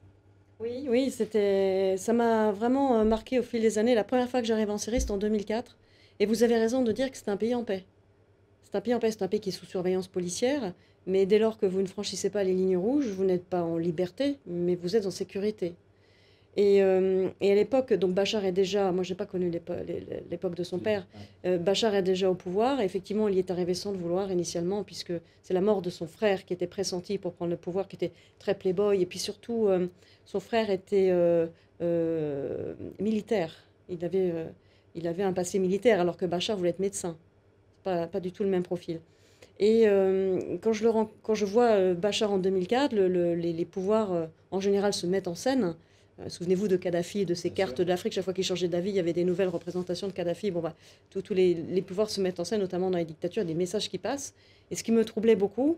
Oui, 0.60 0.88
oui, 0.90 1.12
c'était, 1.12 1.96
ça 1.98 2.14
m'a 2.14 2.52
vraiment 2.52 3.04
marqué 3.04 3.40
au 3.40 3.44
fil 3.44 3.62
des 3.62 3.78
années. 3.78 3.96
La 3.96 4.04
première 4.04 4.30
fois 4.30 4.42
que 4.42 4.48
j'arrive 4.48 4.70
en 4.70 4.78
Syrie, 4.78 5.02
c'était 5.02 5.12
en 5.12 5.18
2004. 5.18 5.78
Et 6.20 6.26
vous 6.26 6.44
avez 6.44 6.58
raison 6.58 6.84
de 6.84 6.92
dire 6.92 7.12
que 7.12 7.18
c'est 7.18 7.30
un 7.30 7.38
pays 7.38 7.56
en 7.56 7.64
paix. 7.64 7.84
C'est 8.64 8.76
un 8.78 8.82
pays 8.82 8.94
en 8.94 9.00
paix, 9.00 9.12
c'est 9.12 9.24
un 9.24 9.28
pays 9.28 9.42
qui 9.42 9.50
est 9.50 9.54
sous 9.54 9.66
surveillance 9.66 10.08
policière. 10.08 10.74
Mais 11.06 11.26
dès 11.26 11.38
lors 11.38 11.58
que 11.58 11.66
vous 11.66 11.82
ne 11.82 11.88
franchissez 11.88 12.30
pas 12.30 12.44
les 12.44 12.54
lignes 12.54 12.78
rouges, 12.78 13.08
vous 13.08 13.26
n'êtes 13.26 13.46
pas 13.46 13.64
en 13.64 13.78
liberté, 13.78 14.38
mais 14.48 14.76
vous 14.76 14.96
êtes 14.96 15.06
en 15.06 15.12
sécurité. 15.12 15.76
Euh, 16.60 17.30
et, 17.42 17.52
à 17.52 17.56
l'époque, 17.56 17.94
donc 17.94 18.14
Bachar 18.14 18.46
est 18.46 18.52
déjà, 18.52 18.92
moi 18.92 19.04
j'ai 19.04 19.16
pas 19.16 19.26
connu 19.26 19.50
l'époque 20.30 20.56
de 20.56 20.64
son 20.64 20.78
père, 20.78 21.08
euh, 21.46 21.58
Bachar 21.58 21.96
est 21.96 22.04
déjà 22.04 22.30
au 22.30 22.36
pouvoir. 22.36 22.80
effectivement, 22.82 23.28
il 23.28 23.36
y 23.36 23.40
est 23.40 23.50
arrivé 23.50 23.74
sans 23.74 23.92
le 23.92 23.98
vouloir 23.98 24.32
initialement, 24.32 24.84
puisque 24.84 25.14
c'est 25.42 25.54
la 25.54 25.62
mort 25.62 25.82
de 25.82 25.90
son 25.90 26.08
frère 26.08 26.46
qui 26.46 26.54
était 26.54 26.68
pressenti 26.68 27.18
pour 27.18 27.34
prendre 27.34 27.52
le 27.52 27.58
pouvoir, 27.58 27.88
qui 27.88 27.96
était 27.96 28.12
très 28.40 28.54
playboy. 28.54 29.02
Et 29.02 29.06
puis 29.06 29.20
surtout, 29.20 29.68
euh, 29.68 29.88
son 30.26 30.40
frère 30.40 30.70
était 30.70 31.12
militaire. 33.00 33.64
Il 33.90 34.06
avait, 34.06 34.34
il 34.96 35.08
avait 35.08 35.24
un 35.24 35.34
passé 35.34 35.60
militaire, 35.60 36.00
alors 36.00 36.18
que 36.18 36.26
Bachar 36.26 36.56
voulait 36.56 36.70
être 36.70 36.80
médecin. 36.80 37.18
Pas, 37.84 38.08
pas 38.08 38.20
du 38.20 38.32
tout 38.32 38.44
le 38.44 38.50
même 38.50 38.64
profil. 38.64 39.02
Et 39.60 39.86
quand, 40.62 40.72
je 40.72 40.84
le, 40.86 40.92
quand 41.24 41.36
je 41.36 41.46
vois 41.46 41.94
Bachar 41.94 42.32
en 42.32 42.38
2004, 42.38 42.96
les, 42.96 43.36
les, 43.54 43.66
pouvoirs 43.66 44.30
en 44.52 44.60
général 44.62 44.94
se 44.94 45.06
mettent 45.06 45.28
en 45.28 45.36
scène. 45.36 45.76
Euh, 46.24 46.30
souvenez-vous 46.30 46.68
de 46.68 46.78
Kadhafi 46.78 47.22
et 47.22 47.26
de 47.26 47.34
ses 47.34 47.50
cartes 47.50 47.82
d'Afrique. 47.82 48.14
Chaque 48.14 48.24
fois 48.24 48.34
qu'il 48.34 48.44
changeait 48.44 48.68
d'avis, 48.68 48.90
il 48.90 48.96
y 48.96 49.00
avait 49.00 49.14
des 49.14 49.24
nouvelles 49.24 49.50
représentations 49.50 50.08
de 50.08 50.14
Kadhafi. 50.14 50.52
Bon, 50.52 50.62
bah, 50.62 50.76
tous 51.10 51.34
les, 51.34 51.56
pouvoirs 51.86 52.10
se 52.10 52.22
mettent 52.22 52.40
en 52.40 52.44
scène, 52.44 52.62
notamment 52.62 52.90
dans 52.90 52.98
les 52.98 53.06
dictatures, 53.06 53.46
des 53.46 53.54
messages 53.54 53.90
qui 53.90 53.98
passent. 53.98 54.34
Et 54.72 54.76
ce 54.76 54.84
qui 54.84 54.92
me 54.92 55.04
troublait 55.06 55.36
beaucoup, 55.36 55.78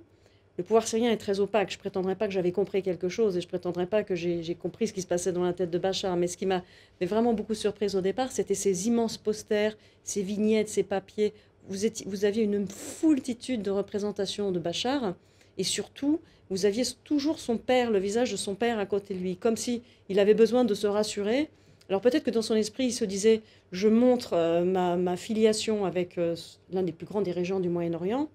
le 0.58 0.64
pouvoir 0.64 0.88
syrien 0.88 1.12
est 1.12 1.18
très 1.18 1.40
opaque. 1.40 1.70
Je 1.72 1.76
ne 1.76 1.80
prétendrai 1.80 2.16
pas 2.16 2.28
que 2.28 2.34
j'avais 2.34 2.52
compris 2.52 2.82
quelque 2.82 3.10
chose 3.10 3.36
et 3.36 3.42
je 3.42 3.48
ne 3.48 3.50
prétendrai 3.50 3.86
pas 3.88 4.04
que 4.04 4.16
j'ai 4.16 4.56
compris 4.56 4.88
ce 4.88 4.94
qui 4.94 5.02
se 5.02 5.08
passait 5.08 5.32
dans 5.32 5.44
la 5.44 5.54
tête 5.54 5.70
de 5.70 5.78
Bachar. 5.78 6.16
Mais 6.16 6.28
ce 6.28 6.38
qui 6.38 6.46
m'a 6.46 6.64
vraiment 7.02 7.34
beaucoup 7.34 7.56
surprise 7.56 7.96
au 7.96 8.02
départ, 8.02 8.32
c'était 8.32 8.56
ces 8.56 8.88
immenses 8.88 9.18
posters, 9.18 9.78
ces 10.04 10.22
vignettes, 10.22 10.70
ces 10.70 10.84
papiers. 10.84 11.34
Vous, 11.68 11.78
vous 12.06 12.26
aviez 12.26 12.44
une 12.44 12.68
foultitude 12.68 13.64
de 13.64 13.72
représentations 13.72 14.52
de 14.52 14.60
Bachar 14.60 15.16
et 15.58 15.64
surtout, 15.64 16.20
vous 16.50 16.66
aviez 16.66 16.84
toujours 17.04 17.40
son 17.40 17.58
père, 17.58 17.92
le 17.92 18.00
visage 18.00 18.32
de 18.32 18.38
son 18.38 18.56
père 18.56 18.80
à 18.80 18.86
côté 18.86 19.14
de 19.14 19.20
lui, 19.20 19.36
comme 19.36 19.58
si 19.58 19.82
il 20.10 20.20
avait 20.20 20.34
besoin 20.34 20.64
de 20.64 20.74
se 20.74 20.88
rassurer. 20.88 21.50
Alors 21.90 22.02
peut-être 22.02 22.24
que 22.24 22.32
dans 22.32 22.42
son 22.42 22.56
esprit, 22.56 22.86
il 22.86 22.92
se 22.92 23.06
disait, 23.06 23.42
je 23.72 23.88
montre 23.88 24.34
euh, 24.34 24.64
ma, 24.64 25.18
filiation 25.18 25.86
avec 25.86 26.18
euh, 26.18 26.36
l'un 26.72 26.84
des 26.84 26.92
plus 26.92 27.06
grands 27.06 27.22
dirigeants 27.22 27.60
du 27.60 27.70
Moyen-Orient. 27.70 28.30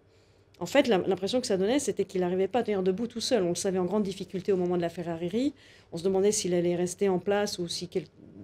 En 0.58 0.66
fait, 0.66 0.88
l'impression 0.88 1.40
que 1.40 1.46
ça 1.46 1.56
donnait, 1.56 1.78
c'était 1.78 2.04
qu'il 2.04 2.20
n'arrivait 2.20 2.48
pas 2.48 2.58
à 2.58 2.62
tenir 2.62 2.82
debout 2.82 3.06
tout 3.06 3.20
seul. 3.20 3.44
On 3.44 3.50
le 3.50 3.54
savait 3.54 3.78
en 3.78 3.86
grande 3.86 4.02
difficulté 4.02 4.52
au 4.52 4.56
moment 4.56 4.76
de 4.76 4.82
la 4.82 4.90
Ferrari. 4.90 5.54
On 5.90 5.96
se 5.96 6.04
demandait 6.04 6.32
s'il 6.32 6.52
allait 6.52 6.76
rester 6.76 7.08
en 7.08 7.18
place 7.18 7.58
ou 7.58 7.66
si 7.66 7.88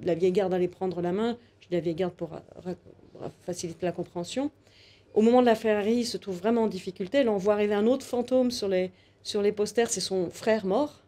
la 0.02 0.14
vieille 0.14 0.32
garde 0.32 0.54
allait 0.54 0.66
prendre 0.66 1.02
la 1.02 1.12
main. 1.12 1.36
Je 1.60 1.68
dis 1.68 1.74
la 1.74 1.80
vieille 1.80 1.94
garde 1.94 2.14
pour 2.14 2.30
faciliter 3.42 3.84
la 3.84 3.92
compréhension. 3.92 4.50
Au 5.12 5.20
moment 5.20 5.42
de 5.42 5.46
la 5.46 5.54
Ferrari, 5.54 5.96
il 5.96 6.06
se 6.06 6.16
trouve 6.16 6.38
vraiment 6.38 6.62
en 6.62 6.66
difficulté. 6.68 7.22
Là, 7.22 7.32
on 7.32 7.36
voit 7.36 7.52
arriver 7.52 7.74
un 7.74 7.86
autre 7.86 8.06
fantôme 8.06 8.50
sur 8.50 8.68
les, 8.68 8.92
sur 9.26 9.42
les 9.42 9.52
posters, 9.52 9.90
c'est 9.90 10.00
son 10.00 10.30
frère 10.30 10.66
mort. 10.66 11.02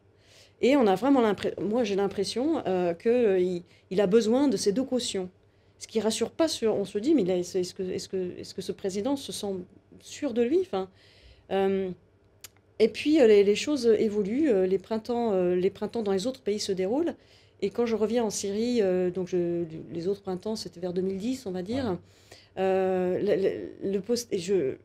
Et 0.61 0.77
on 0.77 0.87
a 0.87 0.97
vraiment 0.97 1.21
l'impression, 1.21 1.63
moi 1.63 1.85
j'ai 1.85 1.95
l'impression 1.95 2.63
euh, 2.67 2.93
qu'il 2.93 3.63
il 3.91 4.01
a 4.01 4.07
besoin 4.07 4.49
de 4.49 4.57
ces 4.57 4.73
deux 4.73 4.85
cautions. 4.85 5.31
Ce 5.79 5.87
qui 5.87 6.01
rassure 6.01 6.31
pas 6.31 6.49
sur, 6.49 6.75
on 6.75 6.85
se 6.85 6.99
dit, 6.99 7.15
mais 7.15 7.23
est-ce 7.23 7.75
que, 7.75 7.83
est 7.83 7.99
-ce 7.99 8.09
que, 8.09 8.41
est 8.41 8.43
-ce 8.43 8.55
que 8.55 8.63
ce 8.63 8.73
président 8.73 9.15
se 9.17 9.31
sent 9.31 9.55
sûr 10.01 10.35
de 10.35 10.43
lui. 10.43 10.61
Enfin, 10.61 10.89
euh, 11.51 11.91
et 12.79 12.89
puis 12.89 13.21
euh, 13.21 13.27
les, 13.27 13.55
choses 13.55 13.87
évoluent, 13.87 14.51
euh, 14.51 14.67
les 14.67 14.79
printemps, 14.79 15.33
les 15.55 15.71
printemps 15.71 16.03
dans 16.03 16.13
les 16.13 16.27
autres 16.27 16.41
pays 16.41 16.61
se 16.61 16.73
déroulent. 16.73 17.15
Et 17.61 17.71
quand 17.71 17.87
je 17.87 17.97
reviens 17.97 18.23
en 18.23 18.31
Syrie, 18.31 18.81
donc 19.13 19.33
les 19.33 20.07
autres 20.07 20.23
printemps, 20.23 20.55
c'était 20.55 20.79
vers 20.79 20.93
2010, 20.93 21.47
on 21.47 21.51
va 21.51 21.63
dire. 21.63 21.99
le, 22.57 23.99
poste, 23.99 24.33
et 24.33 24.39
je, 24.39 24.77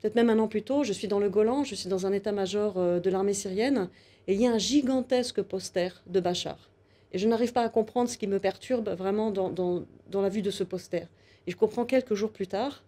peut-être 0.00 0.14
même 0.14 0.30
un 0.30 0.38
an 0.38 0.48
plus 0.48 0.62
tôt, 0.62 0.84
je 0.84 0.92
suis 0.92 1.08
dans 1.08 1.18
le 1.18 1.28
Golan, 1.28 1.64
je 1.64 1.74
suis 1.74 1.88
dans 1.88 2.06
un 2.06 2.12
état-major 2.12 3.00
de 3.00 3.10
l'armée 3.10 3.34
syrienne, 3.34 3.88
et 4.26 4.34
il 4.34 4.40
y 4.40 4.46
a 4.46 4.52
un 4.52 4.58
gigantesque 4.58 5.42
poster 5.42 6.02
de 6.06 6.20
Bachar. 6.20 6.70
Et 7.12 7.18
je 7.18 7.26
n'arrive 7.28 7.52
pas 7.52 7.62
à 7.62 7.68
comprendre 7.68 8.08
ce 8.08 8.16
qui 8.16 8.26
me 8.26 8.38
perturbe 8.38 8.88
vraiment 8.90 9.30
dans, 9.30 9.84
la 10.12 10.28
vue 10.28 10.42
de 10.42 10.50
ce 10.50 10.64
poster. 10.64 11.08
Et 11.46 11.50
je 11.50 11.56
comprends 11.56 11.84
quelques 11.84 12.14
jours 12.14 12.30
plus 12.30 12.46
tard 12.46 12.82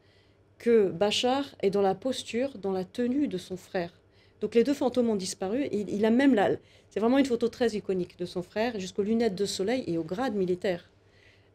que 0.59 0.89
Bachar 0.89 1.45
est 1.61 1.71
dans 1.71 1.83
la 1.83 1.95
posture, 1.95 2.57
dans 2.59 2.73
la 2.73 2.85
tenue 2.85 3.27
de 3.29 3.39
son 3.39 3.57
frère. 3.57 3.93
Donc 4.41 4.55
les 4.55 4.65
deux 4.65 4.75
fantômes 4.75 5.11
ont 5.11 5.17
disparu. 5.17 5.69
il, 5.73 6.05
a 6.05 6.11
même 6.11 6.35
là, 6.35 6.51
c'est 6.93 7.01
vraiment 7.01 7.17
une 7.17 7.25
photo 7.27 7.49
très 7.49 7.71
iconique 7.71 8.19
de 8.19 8.27
son 8.27 8.43
frère, 8.43 8.79
jusqu'aux 8.79 9.03
lunettes 9.03 9.35
de 9.35 9.47
soleil 9.47 9.83
et 9.87 9.97
au 9.97 10.05
grade 10.05 10.35
militaire. 10.35 10.91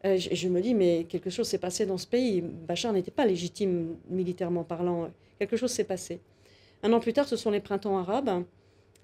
Euh, 0.04 0.16
je, 0.18 0.48
me 0.48 0.60
dis, 0.60 0.74
mais 0.74 1.04
quelque 1.08 1.30
chose 1.30 1.46
s'est 1.46 1.58
passé 1.58 1.86
dans 1.86 1.96
ce 1.96 2.08
pays. 2.08 2.40
Bachar 2.40 2.92
n'était 2.92 3.12
pas 3.12 3.24
légitime 3.24 3.96
militairement 4.10 4.64
parlant. 4.64 5.10
Quelque 5.38 5.56
chose 5.56 5.70
s'est 5.70 5.84
passé. 5.84 6.20
Un 6.82 6.92
an 6.92 7.00
plus 7.00 7.12
tard, 7.12 7.26
ce 7.26 7.36
sont 7.36 7.50
les 7.50 7.60
printemps 7.60 7.98
arabes. 7.98 8.44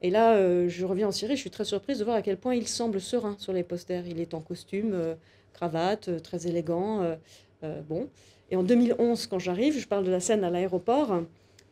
Et 0.03 0.11
là, 0.11 0.35
euh, 0.35 0.69
je 0.69 0.85
reviens 0.85 1.09
en 1.09 1.13
Syrie, 1.13 1.37
je 1.37 1.41
suis 1.41 1.51
très 1.51 1.65
surprise 1.65 1.99
de 1.99 2.05
voir 2.05 2.17
à 2.17 2.23
quel 2.23 2.37
point 2.37 2.55
il 2.55 2.69
semble 2.69 3.01
serein 3.01 3.37
sur 3.39 3.53
les 3.53 3.63
posters. 3.63 4.07
Il 4.07 4.21
est 4.21 4.35
en 4.35 4.41
costume, 4.41 4.93
euh, 4.93 5.15
cravate, 5.53 6.23
très 6.23 6.47
élégant. 6.47 7.17
bon. 7.89 8.09
Et 8.51 8.57
en 8.57 8.63
2011, 8.63 9.27
quand 9.27 9.39
j'arrive, 9.39 9.79
je 9.79 9.89
parle 9.89 10.05
de 10.05 10.11
la 10.11 10.21
scène 10.21 10.45
à 10.45 10.51
l'aéroport 10.51 11.23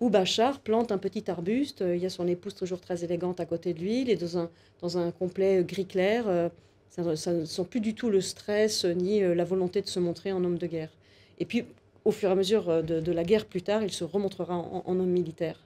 où 0.00 0.08
Bachar 0.08 0.60
plante 0.60 0.90
un 0.90 0.98
petit 0.98 1.30
arbuste. 1.30 1.84
Il 1.86 1.98
y 1.98 2.06
a 2.06 2.10
son 2.10 2.26
épouse 2.26 2.54
toujours 2.54 2.80
très 2.80 3.04
élégante 3.04 3.40
à 3.40 3.46
côté 3.46 3.74
de 3.74 3.80
lui. 3.80 4.02
Il 4.02 4.10
est 4.10 4.16
dans 4.16 4.38
un, 4.38 4.50
dans 4.80 4.96
un 4.98 5.10
complet 5.10 5.62
gris 5.64 5.86
clair. 5.86 6.50
Ça, 6.94 7.32
ne 7.32 7.46
sent 7.46 7.64
plus 7.70 7.80
du 7.80 7.94
tout 7.94 8.10
le 8.10 8.20
stress 8.20 8.84
ni 8.84 9.22
euh, 9.22 9.34
la 9.34 9.44
volonté 9.44 9.80
de 9.80 9.88
se 9.88 9.98
montrer 9.98 10.30
en 10.30 10.44
homme 10.44 10.58
de 10.58 10.66
guerre. 10.66 10.90
Et 11.38 11.46
puis, 11.46 11.64
au 12.04 12.10
fur 12.10 12.28
et 12.28 12.32
à 12.32 12.34
mesure 12.34 12.68
euh, 12.68 12.82
de, 12.82 13.12
la 13.12 13.24
guerre 13.24 13.46
plus 13.46 13.62
tard, 13.62 13.82
il 13.82 13.92
se 13.92 14.04
remontrera 14.04 14.56
en, 14.56 14.82
homme 14.86 15.10
militaire. 15.10 15.58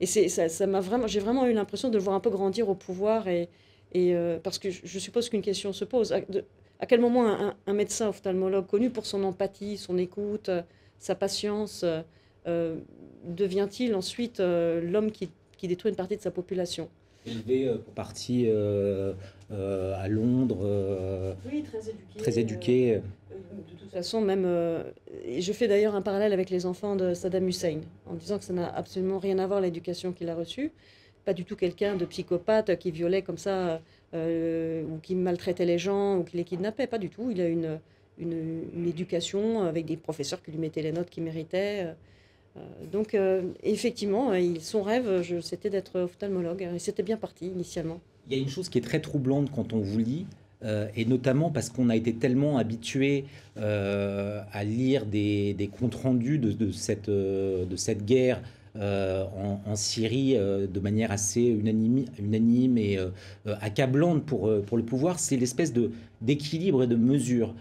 Et 0.00 0.06
ça, 0.06 0.48
ça 0.48 0.66
m'a 0.66 0.80
vraiment, 0.80 1.06
j'ai 1.06 1.20
vraiment 1.20 1.46
eu 1.46 1.52
l'impression 1.52 1.88
de 1.88 1.96
le 1.96 2.02
voir 2.02 2.16
un 2.16 2.20
peu 2.20 2.30
grandir 2.30 2.68
au 2.68 2.74
pouvoir. 2.74 3.28
Et, 3.28 3.48
euh, 3.96 4.38
parce 4.42 4.58
que 4.58 4.70
je, 4.70 4.98
suppose 4.98 5.28
qu'une 5.28 5.42
question 5.42 5.72
se 5.72 5.84
pose. 5.84 6.12
À 6.80 6.86
quel 6.86 7.00
moment 7.00 7.54
un, 7.66 7.72
médecin 7.72 8.08
ophtalmologue 8.08 8.66
connu 8.66 8.90
pour 8.90 9.06
son 9.06 9.22
empathie, 9.22 9.76
son 9.76 9.96
écoute, 9.96 10.48
euh, 10.48 10.62
sa 10.98 11.14
patience, 11.14 11.84
devient-il 13.24 13.94
ensuite 13.94 14.40
l'homme 14.40 15.10
qui, 15.12 15.30
détruit 15.62 15.90
une 15.90 15.96
partie 15.96 16.16
de 16.16 16.22
sa 16.22 16.30
population? 16.30 16.88
Élevé 17.24 17.72
pour 17.84 17.94
partie 17.94 18.48
à 19.54 20.08
Londres. 20.08 21.36
oui, 21.50 21.62
très 21.62 21.88
éduqué. 21.88 22.18
Très 22.18 22.38
éduqué. 22.38 23.00
de 23.30 23.78
toute 23.78 23.90
façon, 23.90 24.20
même. 24.20 24.44
je 24.44 25.52
fais 25.52 25.68
d'ailleurs 25.68 25.94
un 25.94 26.02
parallèle 26.02 26.32
avec 26.32 26.50
les 26.50 26.66
enfants 26.66 26.96
de 26.96 27.14
Saddam 27.14 27.46
Hussein, 27.48 27.80
en 28.06 28.14
disant 28.14 28.38
que 28.38 28.44
ça 28.44 28.52
n'a 28.52 28.68
absolument 28.74 29.18
rien 29.18 29.38
à 29.38 29.46
voir 29.46 29.60
l'éducation 29.60 30.12
qu'il 30.12 30.28
a 30.28 30.34
reçue. 30.34 30.72
Pas 31.24 31.32
du 31.32 31.44
tout 31.44 31.56
quelqu'un 31.56 31.96
de 31.96 32.04
psychopathe 32.04 32.76
qui 32.78 32.90
violait 32.90 33.22
comme 33.22 33.38
ça 33.38 33.80
euh, 34.14 34.84
ou 34.84 34.98
qui 34.98 35.14
maltraitait 35.16 35.64
les 35.64 35.78
gens, 35.78 36.18
ou 36.18 36.24
qui 36.24 36.36
les 36.36 36.44
kidnappait, 36.44 36.86
pas 36.86 36.98
du 36.98 37.08
tout. 37.08 37.30
Il 37.30 37.40
a 37.40 37.48
une, 37.48 37.80
une, 38.18 38.86
éducation 38.86 39.62
avec 39.62 39.86
des 39.86 39.96
professeurs 39.96 40.40
qui 40.42 40.52
lui 40.52 40.58
mettaient 40.58 40.82
les 40.82 40.92
notes 40.92 41.10
qu'il 41.10 41.24
méritait. 41.24 41.94
Euh, 42.56 42.60
donc, 42.92 43.14
euh, 43.14 43.42
effectivement, 43.64 44.32
son 44.60 44.82
rêve, 44.82 45.40
c'était 45.40 45.70
d'être 45.70 45.98
ophtalmologue. 45.98 46.68
Et 46.74 46.78
c'était 46.78 47.02
bien 47.02 47.16
parti 47.16 47.46
initialement. 47.46 48.00
Il 48.26 48.36
y 48.36 48.40
a 48.40 48.42
une 48.42 48.48
chose 48.48 48.68
qui 48.68 48.78
est 48.78 48.82
très 48.82 49.00
troublante 49.00 49.50
quand 49.54 49.72
on 49.72 49.80
vous 49.80 49.98
lit, 49.98 50.26
et 50.96 51.04
notamment 51.04 51.50
parce 51.50 51.68
qu'on 51.68 51.90
a 51.90 51.96
été 51.96 52.14
tellement 52.14 52.56
habitué 52.56 53.26
à 53.56 54.64
lire 54.64 55.04
des, 55.04 55.70
comptes 55.78 55.94
rendus 55.94 56.38
de, 56.38 56.52
de, 56.52 56.70
cette, 56.72 58.06
guerre 58.06 58.40
euh, 58.76 59.24
en, 59.66 59.76
Syrie 59.76 60.36
euh, 60.36 60.66
de 60.66 60.80
manière 60.80 61.12
assez 61.12 61.42
unanime, 61.42 62.06
unanime 62.18 62.76
et 62.76 62.98
euh, 62.98 63.10
accablante 63.60 64.24
pour, 64.26 64.48
le 64.48 64.82
pouvoir, 64.82 65.20
c'est 65.20 65.36
l'espèce 65.36 65.72
d'équilibre 66.20 66.82
et 66.82 66.88
de 66.88 66.96
mesure. 66.96 67.54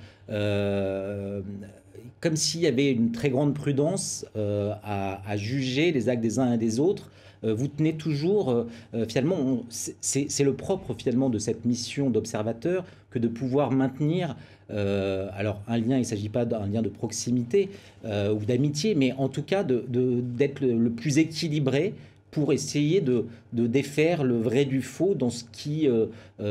comme 2.20 2.36
s'il 2.36 2.62
y 2.62 2.68
avait 2.68 2.92
une 2.92 3.12
très 3.12 3.30
grande 3.30 3.54
prudence 3.54 4.26
à, 4.36 5.38
juger 5.38 5.92
les 5.92 6.10
actes 6.10 6.24
des 6.24 6.40
uns 6.40 6.54
et 6.54 6.58
des 6.58 6.80
autres, 6.80 7.12
vous 7.44 7.68
tenez 7.68 7.96
toujours, 7.96 8.66
finalement, 9.08 9.64
c'est 9.70 10.44
le 10.44 10.54
propre 10.54 10.94
finalement 10.94 11.30
de 11.30 11.38
cette 11.38 11.66
mission 11.66 12.10
d'observateur 12.10 12.86
que 13.12 13.20
de 13.20 13.28
pouvoir 13.28 13.72
maintenir 13.72 14.36
euh, 14.72 15.30
alors 15.36 15.62
un 15.68 15.78
lien, 15.78 15.98
il 15.98 16.00
ne 16.00 16.04
s'agit 16.04 16.30
pas 16.30 16.46
d'un 16.46 16.66
lien 16.68 16.82
de 16.82 16.90
proximité 16.90 17.70
euh, 18.06 18.34
ou 18.34 18.40
d'amitié, 18.46 18.96
mais 18.96 19.14
en 19.14 19.30
tout 19.30 19.44
cas 19.44 19.64
d'être 19.64 20.62
le, 20.62 20.90
plus 20.90 21.18
équilibré 21.18 21.94
pour 22.32 22.52
essayer 22.52 23.00
de, 23.00 23.26
défaire 23.52 24.24
le 24.24 24.40
vrai 24.40 24.66
du 24.66 24.82
faux 24.82 25.14
dans 25.14 25.30
ce 25.30 25.44
qui 25.52 25.88
euh, 25.88 26.08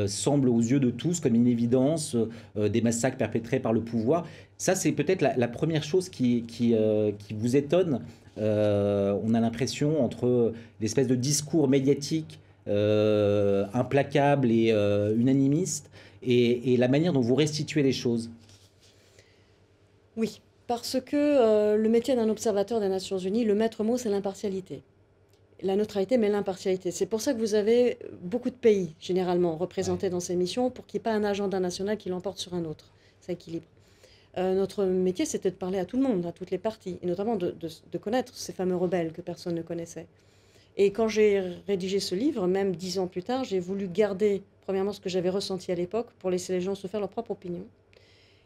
semble 0.07 0.47
aux 0.47 0.61
yeux 0.61 0.79
de 0.79 0.89
tous 0.89 1.19
comme 1.19 1.35
une 1.35 1.47
évidence 1.47 2.15
des 2.55 2.81
massacres 2.81 3.17
perpétrés 3.17 3.59
par 3.59 3.73
le 3.73 3.81
pouvoir. 3.81 4.25
Ça, 4.57 4.75
c'est 4.75 4.93
peut-être 4.93 5.21
la, 5.21 5.47
première 5.49 5.83
chose 5.83 6.07
qui, 6.07 6.43
qui, 6.43 6.73
qui 7.19 7.33
vous 7.33 7.57
étonne. 7.57 7.99
On 8.37 9.33
a 9.33 9.39
l'impression 9.39 10.03
entre 10.03 10.53
l'espèce 10.81 11.07
de 11.07 11.15
discours 11.15 11.67
médiatique 11.67 12.39
implacable 12.67 14.51
et 14.51 14.71
unanimiste 15.15 15.89
et, 16.25 16.77
la 16.77 16.87
manière 16.87 17.13
dont 17.13 17.21
vous 17.21 17.35
restituez 17.35 17.83
les 17.83 17.91
choses 17.91 18.29
Oui, 20.15 20.41
parce 20.67 20.97
que 20.99 21.15
euh, 21.15 21.77
le 21.77 21.89
métier 21.89 22.15
d'un 22.15 22.29
observateur 22.29 22.79
des 22.79 22.89
Nations 22.89 23.17
Unies, 23.17 23.45
le 23.45 23.55
maître 23.55 23.83
mot, 23.83 23.97
c'est 23.97 24.09
l'impartialité. 24.09 24.81
La 25.61 25.75
neutralité, 25.75 26.17
mais 26.17 26.29
l'impartialité. 26.29 26.91
C'est 26.91 27.05
pour 27.05 27.21
ça 27.21 27.33
que 27.33 27.39
vous 27.39 27.55
avez 27.55 27.97
beaucoup 28.21 28.49
de 28.49 28.55
pays, 28.55 28.95
généralement, 28.99 29.55
représentés 29.55 30.09
dans 30.09 30.19
ces 30.19 30.35
missions, 30.35 30.69
pour 30.69 30.85
qu'il 30.85 30.99
n'y 30.99 31.01
ait 31.01 31.03
pas 31.03 31.13
un 31.13 31.23
agenda 31.23 31.59
national 31.59 31.97
qui 31.97 32.09
l'emporte 32.09 32.37
sur 32.37 32.53
un 32.53 32.65
autre. 32.65 32.91
Ça 33.21 33.33
équilibre. 33.33 33.65
Euh, 34.37 34.55
notre 34.55 34.85
métier, 34.85 35.25
c'était 35.25 35.51
de 35.51 35.55
parler 35.55 35.77
à 35.77 35.85
tout 35.85 35.97
le 35.97 36.03
monde, 36.03 36.25
à 36.25 36.31
toutes 36.31 36.51
les 36.51 36.57
parties, 36.57 36.97
et 37.01 37.05
notamment 37.05 37.35
de, 37.35 37.55
connaître 38.01 38.35
ces 38.35 38.53
fameux 38.53 38.75
rebelles 38.75 39.11
que 39.11 39.21
personne 39.21 39.55
ne 39.55 39.61
connaissait. 39.61 40.07
Et 40.75 40.91
quand 40.91 41.07
j'ai 41.07 41.39
rédigé 41.67 41.99
ce 41.99 42.15
livre, 42.15 42.47
même 42.47 42.75
dix 42.75 42.97
ans 42.97 43.07
plus 43.07 43.21
tard, 43.21 43.43
j'ai 43.43 43.59
voulu 43.59 43.87
garder 43.87 44.41
Premièrement, 44.65 44.93
ce 44.93 45.01
que 45.01 45.09
j'avais 45.09 45.29
ressenti 45.29 45.71
à 45.71 45.75
l'époque 45.75 46.07
pour 46.19 46.29
laisser 46.29 46.53
les 46.53 46.61
gens 46.61 46.73
se 46.73 46.87
faire 46.87 47.01
leur 47.01 47.09
propre 47.09 47.31
opinion. 47.31 47.65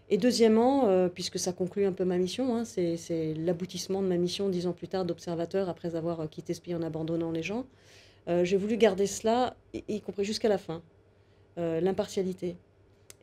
Et 0.10 0.18
deuxièmement, 0.18 0.88
euh, 0.88 1.10
puisque 1.10 1.38
ça 1.38 1.54
conclut 1.54 1.86
un 1.86 1.92
peu 1.92 2.06
ma 2.06 2.18
mission, 2.18 2.56
hein, 2.56 2.66
c'est 2.66 3.36
l'aboutissement 3.36 4.02
de 4.02 4.08
ma 4.08 4.18
mission 4.18 4.50
dix 4.50 4.66
ans 4.66 4.74
plus 4.74 4.88
tard 4.88 5.06
d'observateur 5.06 5.70
après 5.70 5.96
avoir 5.96 6.22
euh, 6.22 6.28
quitté 6.28 6.54
ce 6.54 6.62
pays 6.62 6.74
en 6.74 6.82
abandonnant 6.82 7.32
les 7.32 7.44
gens, 7.44 7.66
j'ai 8.44 8.58
voulu 8.58 8.76
garder 8.76 9.08
cela, 9.08 9.56
y, 9.88 10.02
compris 10.02 10.26
jusqu'à 10.26 10.50
la 10.50 10.58
fin, 10.58 10.82
l'impartialité. 11.56 12.58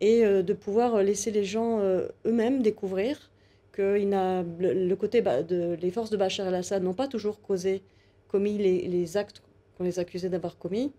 Et 0.01 0.23
de 0.23 0.53
pouvoir 0.53 1.03
laisser 1.03 1.31
les 1.31 1.45
gens 1.45 1.81
eux-mêmes 2.27 2.63
découvrir 2.63 3.31
que 3.73 3.99
il 3.99 4.11
le, 4.11 4.87
le, 4.87 4.97
côté 4.97 5.23
de 5.23 5.77
les 5.81 5.91
forces 5.91 6.11
de 6.11 6.17
Bachar 6.17 6.47
el-Assad 6.49 6.83
n'ont 6.83 6.95
pas 6.95 7.09
toujours 7.09 7.41
causé, 7.41 7.83
commis 8.29 8.59
les, 8.59 8.87
les 8.89 9.17
actes 9.17 9.43
qu'on 9.77 9.85
les 9.85 9.99
accusait 9.99 10.29
d'avoir 10.29 10.59
commis, 10.59 10.93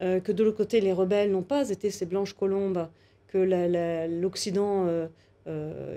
que 0.00 0.32
de 0.32 0.44
l'autre 0.44 0.56
côté, 0.56 0.80
les 0.80 0.92
rebelles 0.92 1.30
n'ont 1.30 1.42
pas 1.42 1.70
été 1.70 1.90
ces 1.90 2.06
blanches 2.06 2.34
colombes 2.34 2.88
que 3.28 3.38
l'Occident 4.20 5.08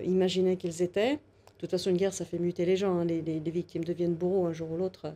imaginait 0.05 0.55
qu'ils 0.55 0.81
étaient. 0.81 1.13
De 1.57 1.61
toute 1.61 1.71
façon, 1.71 1.89
une 1.89 1.97
guerre, 1.97 2.13
ça 2.13 2.25
fait 2.25 2.37
muter 2.37 2.65
les 2.65 2.75
gens. 2.75 2.99
Hein. 2.99 3.05
Les, 3.05 3.39
victimes 3.51 3.83
deviennent 3.83 4.13
bourreaux 4.13 4.45
un 4.45 4.53
jour 4.53 4.71
ou 4.71 4.77
l'autre. 4.77 5.13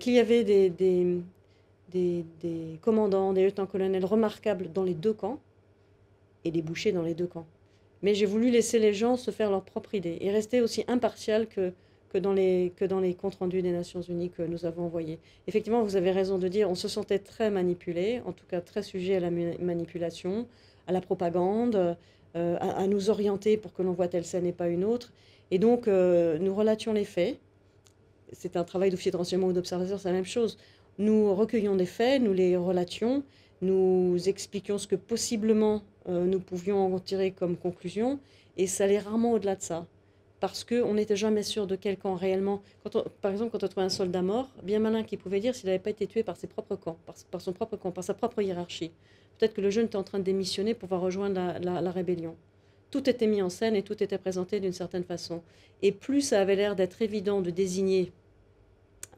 Qu'il 0.00 0.12
y 0.12 0.18
avait 0.18 0.44
des, 0.44 0.70
des, 0.70 1.22
des, 1.92 2.78
commandants, 2.80 3.32
des 3.32 3.44
lieutenants-colonels 3.44 4.04
remarquables 4.04 4.72
dans 4.72 4.82
les 4.82 4.94
deux 4.94 5.12
camps 5.12 5.38
et 6.44 6.50
des 6.50 6.62
bouchers 6.62 6.92
dans 6.92 7.02
les 7.02 7.14
deux 7.14 7.26
camps. 7.26 7.46
Mais 8.02 8.14
j'ai 8.14 8.26
voulu 8.26 8.50
laisser 8.50 8.78
les 8.78 8.92
gens 8.92 9.16
se 9.16 9.30
faire 9.30 9.50
leur 9.50 9.62
propre 9.62 9.94
idée 9.94 10.18
et 10.20 10.30
rester 10.30 10.60
aussi 10.60 10.84
impartial 10.88 11.46
que, 11.48 11.72
que 12.12 12.18
dans 12.18 12.32
les, 12.32 12.72
que 12.76 12.84
dans 12.84 13.00
les 13.00 13.14
comptes 13.14 13.36
rendus 13.36 13.62
des 13.62 13.72
Nations 13.72 14.02
Unies 14.02 14.30
que 14.30 14.42
nous 14.42 14.66
avons 14.66 14.84
envoyés. 14.84 15.18
Effectivement, 15.48 15.82
vous 15.82 15.96
avez 15.96 16.10
raison 16.10 16.38
de 16.38 16.46
dire, 16.48 16.70
on 16.70 16.74
se 16.74 16.86
sentait 16.86 17.18
très 17.18 17.50
manipulé, 17.50 18.20
en 18.26 18.32
tout 18.32 18.44
cas 18.46 18.60
très 18.60 18.82
sujet 18.82 19.16
à 19.16 19.20
la 19.20 19.30
manipulation, 19.30 20.46
à 20.86 20.92
la 20.92 21.00
propagande, 21.00 21.96
euh, 22.36 22.56
à, 22.60 22.86
nous 22.86 23.10
orienter 23.10 23.56
pour 23.56 23.72
que 23.72 23.82
l'on 23.82 23.92
voit 23.92 24.08
telle 24.08 24.24
scène 24.24 24.44
et 24.44 24.52
pas 24.52 24.68
une 24.68 24.84
autre. 24.84 25.12
Et 25.50 25.58
donc, 25.58 25.88
euh, 25.88 26.38
nous 26.38 26.54
relations 26.54 26.92
les 26.92 27.04
faits. 27.04 27.38
C'est 28.32 28.56
un 28.56 28.64
travail 28.64 28.90
d'officier 28.90 29.12
de 29.12 29.16
renseignement 29.16 29.46
ou 29.46 29.52
d'observateur, 29.52 29.98
c'est 29.98 30.08
la 30.08 30.14
même 30.14 30.24
chose. 30.24 30.58
Nous 30.98 31.34
recueillons 31.34 31.76
des 31.76 31.86
faits, 31.86 32.20
nous 32.22 32.32
les 32.32 32.56
relations, 32.56 33.22
nous 33.64 34.28
expliquions 34.28 34.78
ce 34.78 34.86
que 34.86 34.96
possiblement 34.96 35.82
euh, 36.08 36.24
nous 36.24 36.40
pouvions 36.40 36.94
en 36.94 36.98
tirer 36.98 37.30
comme 37.30 37.56
conclusion, 37.56 38.20
et 38.56 38.66
ça 38.66 38.84
allait 38.84 38.98
rarement 38.98 39.32
au-delà 39.32 39.56
de 39.56 39.62
ça. 39.62 39.86
Parce 40.40 40.62
qu'on 40.62 40.94
n'était 40.94 41.16
jamais 41.16 41.42
sûr 41.42 41.66
de 41.66 41.74
quel 41.74 41.96
camp 41.96 42.14
réellement. 42.14 42.60
Quand 42.82 43.08
par 43.22 43.32
exemple, 43.32 43.50
quand 43.50 43.64
on 43.64 43.68
trouvait 43.68 43.86
un 43.86 43.88
soldat 43.88 44.20
mort, 44.20 44.50
bien 44.62 44.78
malin 44.78 45.02
qui 45.02 45.16
pouvait 45.16 45.40
dire 45.40 45.54
s'il 45.54 45.66
n'avait 45.66 45.78
pas 45.78 45.90
été 45.90 46.06
tué 46.06 46.22
par 46.22 46.36
ses 46.36 46.46
propres 46.46 46.76
camps, 46.76 46.98
par, 47.30 47.40
son 47.40 47.52
propre 47.52 47.76
camp, 47.76 47.92
par 47.92 48.04
sa 48.04 48.12
propre 48.12 48.42
hiérarchie. 48.42 48.92
Peut-être 49.38 49.54
que 49.54 49.62
le 49.62 49.70
jeune 49.70 49.86
était 49.86 49.96
en 49.96 50.02
train 50.02 50.18
de 50.18 50.24
démissionner 50.24 50.74
pour 50.74 50.88
pouvoir 50.88 51.00
rejoindre 51.00 51.54
la, 51.60 51.90
rébellion. 51.90 52.36
Tout 52.90 53.08
était 53.08 53.26
mis 53.26 53.42
en 53.42 53.48
scène 53.48 53.74
et 53.74 53.82
tout 53.82 54.00
était 54.02 54.18
présenté 54.18 54.60
d'une 54.60 54.72
certaine 54.72 55.02
façon. 55.04 55.42
Et 55.82 55.92
plus 55.92 56.20
ça 56.20 56.40
avait 56.40 56.56
l'air 56.56 56.76
d'être 56.76 57.00
évident 57.00 57.40
de 57.40 57.50
désigner 57.50 58.12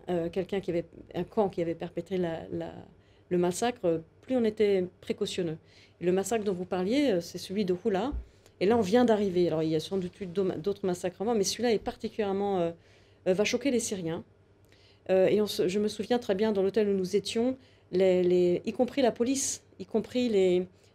euh, 0.09 0.31
quelqu'un 0.31 0.61
qui 0.61 0.71
avait 0.71 0.87
un 1.15 1.25
camp 1.25 1.49
qui 1.49 1.61
avait 1.61 1.75
perpétré 1.75 2.19
le 2.19 3.39
massacre, 3.39 4.01
plus 4.27 4.37
on 4.37 4.45
était 4.45 4.85
précautionneux. 5.01 5.57
le 6.01 6.13
massacre 6.13 6.45
dont 6.45 6.53
vous 6.53 6.67
parliez, 6.67 7.13
euh, 7.13 7.21
c'est 7.21 7.39
celui 7.39 7.65
de 7.65 7.75
Hula. 7.85 8.13
Et 8.61 8.67
là, 8.67 8.77
on 8.77 8.83
vient 8.83 9.05
d'arriver. 9.05 9.47
Alors, 9.47 9.63
il 9.63 9.71
y 9.71 9.77
a 9.77 9.81
sans 9.81 9.99
doute 9.99 10.23
d'autres 10.25 10.87
massacres 10.87 11.23
avant, 11.23 11.35
mais 11.35 11.45
celui-là 11.45 11.73
est 11.73 11.79
particulièrement. 11.79 12.61
Euh, 12.61 12.73
va 13.27 13.45
choquer 13.45 13.71
les 13.73 13.81
Syriens. 13.81 14.23
et 15.09 15.37
je 15.37 15.79
me 15.81 15.89
souviens 15.89 16.21
très 16.21 16.37
bien, 16.37 16.53
dans 16.53 16.63
l'hôtel 16.63 16.89
où 16.89 16.93
nous 16.93 17.17
étions, 17.17 17.57
les, 17.91 18.63
y 18.65 18.73
compris 18.73 19.03
la 19.03 19.11
police, 19.11 19.65
y 19.81 19.85
compris 19.85 20.29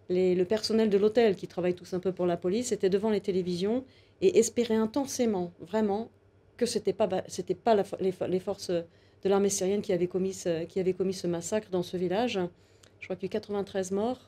le 0.10 0.44
personnel 0.46 0.90
de 0.90 0.98
l'hôtel 0.98 1.36
qui 1.36 1.48
travaille 1.48 1.74
tous 1.74 1.94
un 1.94 2.00
peu 2.00 2.14
pour 2.14 2.26
la 2.26 2.38
police, 2.38 2.72
était 2.72 2.90
devant 2.90 3.10
les 3.10 3.20
télévisions 3.20 3.84
et 4.22 4.40
espérait 4.40 4.76
intensément, 4.76 5.52
vraiment, 5.60 6.10
que 6.56 6.66
ce 6.66 6.78
n'était 6.78 6.94
pas, 6.94 7.10
c'était 7.28 7.54
pas 7.54 7.76
les, 8.00 8.40
forces 8.40 8.72
de 8.72 9.30
l'armée 9.30 9.50
syrienne 9.50 9.82
qui 9.82 9.92
avait 9.92 10.08
commis 10.08 10.34
ce 10.34 11.28
massacre 11.28 11.70
dans 11.70 11.84
ce 11.84 11.98
village. 11.98 12.40
Je 13.02 13.08
crois 13.08 13.16
qu'il 13.16 13.24
y 13.24 13.26
a 13.26 13.32
eu 13.32 13.40
93 13.40 13.92
morts, 13.92 14.20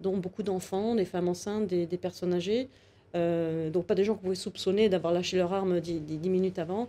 dont 0.00 0.16
beaucoup 0.16 0.42
d'enfants, 0.42 0.94
des 0.94 1.06
femmes 1.06 1.28
enceintes, 1.28 1.66
des, 1.66 1.86
personnes 1.96 2.34
âgées. 2.34 2.68
Euh, 3.16 3.70
donc 3.70 3.86
pas 3.86 3.94
des 3.94 4.04
gens 4.04 4.14
qu'on 4.14 4.24
pouvait 4.24 4.34
soupçonner 4.34 4.90
d'avoir 4.90 5.12
lâché 5.14 5.38
leur 5.38 5.52
arme 5.52 5.80
dix, 5.80 6.28
minutes 6.28 6.58
avant. 6.58 6.88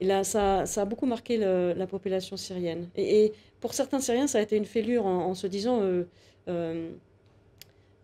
Et 0.00 0.04
là, 0.04 0.24
ça, 0.24 0.62
a 0.62 0.84
beaucoup 0.84 1.06
marqué 1.06 1.38
la 1.38 1.86
population 1.86 2.36
syrienne. 2.36 2.88
Et, 2.96 3.32
pour 3.60 3.74
certains 3.74 4.00
Syriens, 4.00 4.26
ça 4.26 4.38
a 4.38 4.40
été 4.40 4.56
une 4.56 4.64
fêlure 4.64 5.04
en, 5.04 5.34
se 5.34 5.46
disant 5.46 5.80
euh, 5.82 6.04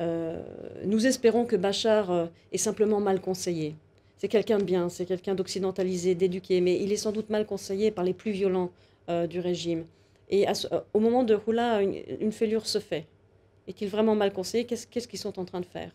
euh, 0.00 0.42
nous 0.84 1.06
espérons 1.06 1.46
que 1.46 1.56
Bachar 1.56 2.28
est 2.52 2.58
simplement 2.58 3.00
mal 3.00 3.20
conseillé. 3.22 3.75
C'est 4.18 4.28
quelqu'un 4.28 4.58
de 4.58 4.64
bien, 4.64 4.90
c'est 4.90 5.06
quelqu'un 5.06 5.34
d'occidentalisé, 5.34 6.14
d'éduqué, 6.14 6.60
mais 6.60 6.78
il 6.82 6.92
est 6.92 6.99
sans 6.99 7.12
doute 7.12 7.30
mal 7.30 7.46
conseillé 7.46 7.90
par 7.90 8.04
les 8.04 8.12
plus 8.12 8.32
violents 8.32 8.70
du 9.08 9.40
régime. 9.40 9.86
Et 10.28 10.47
au 10.93 11.00
moment 11.00 11.25
de 11.25 11.39
Hula, 11.47 11.82
une, 11.82 12.32
fêlure 12.32 12.67
se 12.67 12.78
fait. 12.78 13.06
Est-il 13.69 13.89
vraiment 13.89 14.15
mal 14.15 14.32
conseillé? 14.32 14.65
Qu'est-ce 14.65 15.08
qu'ils 15.08 15.19
sont 15.19 15.39
en 15.39 15.45
train 15.45 15.60
de 15.60 15.67
faire? 15.67 15.93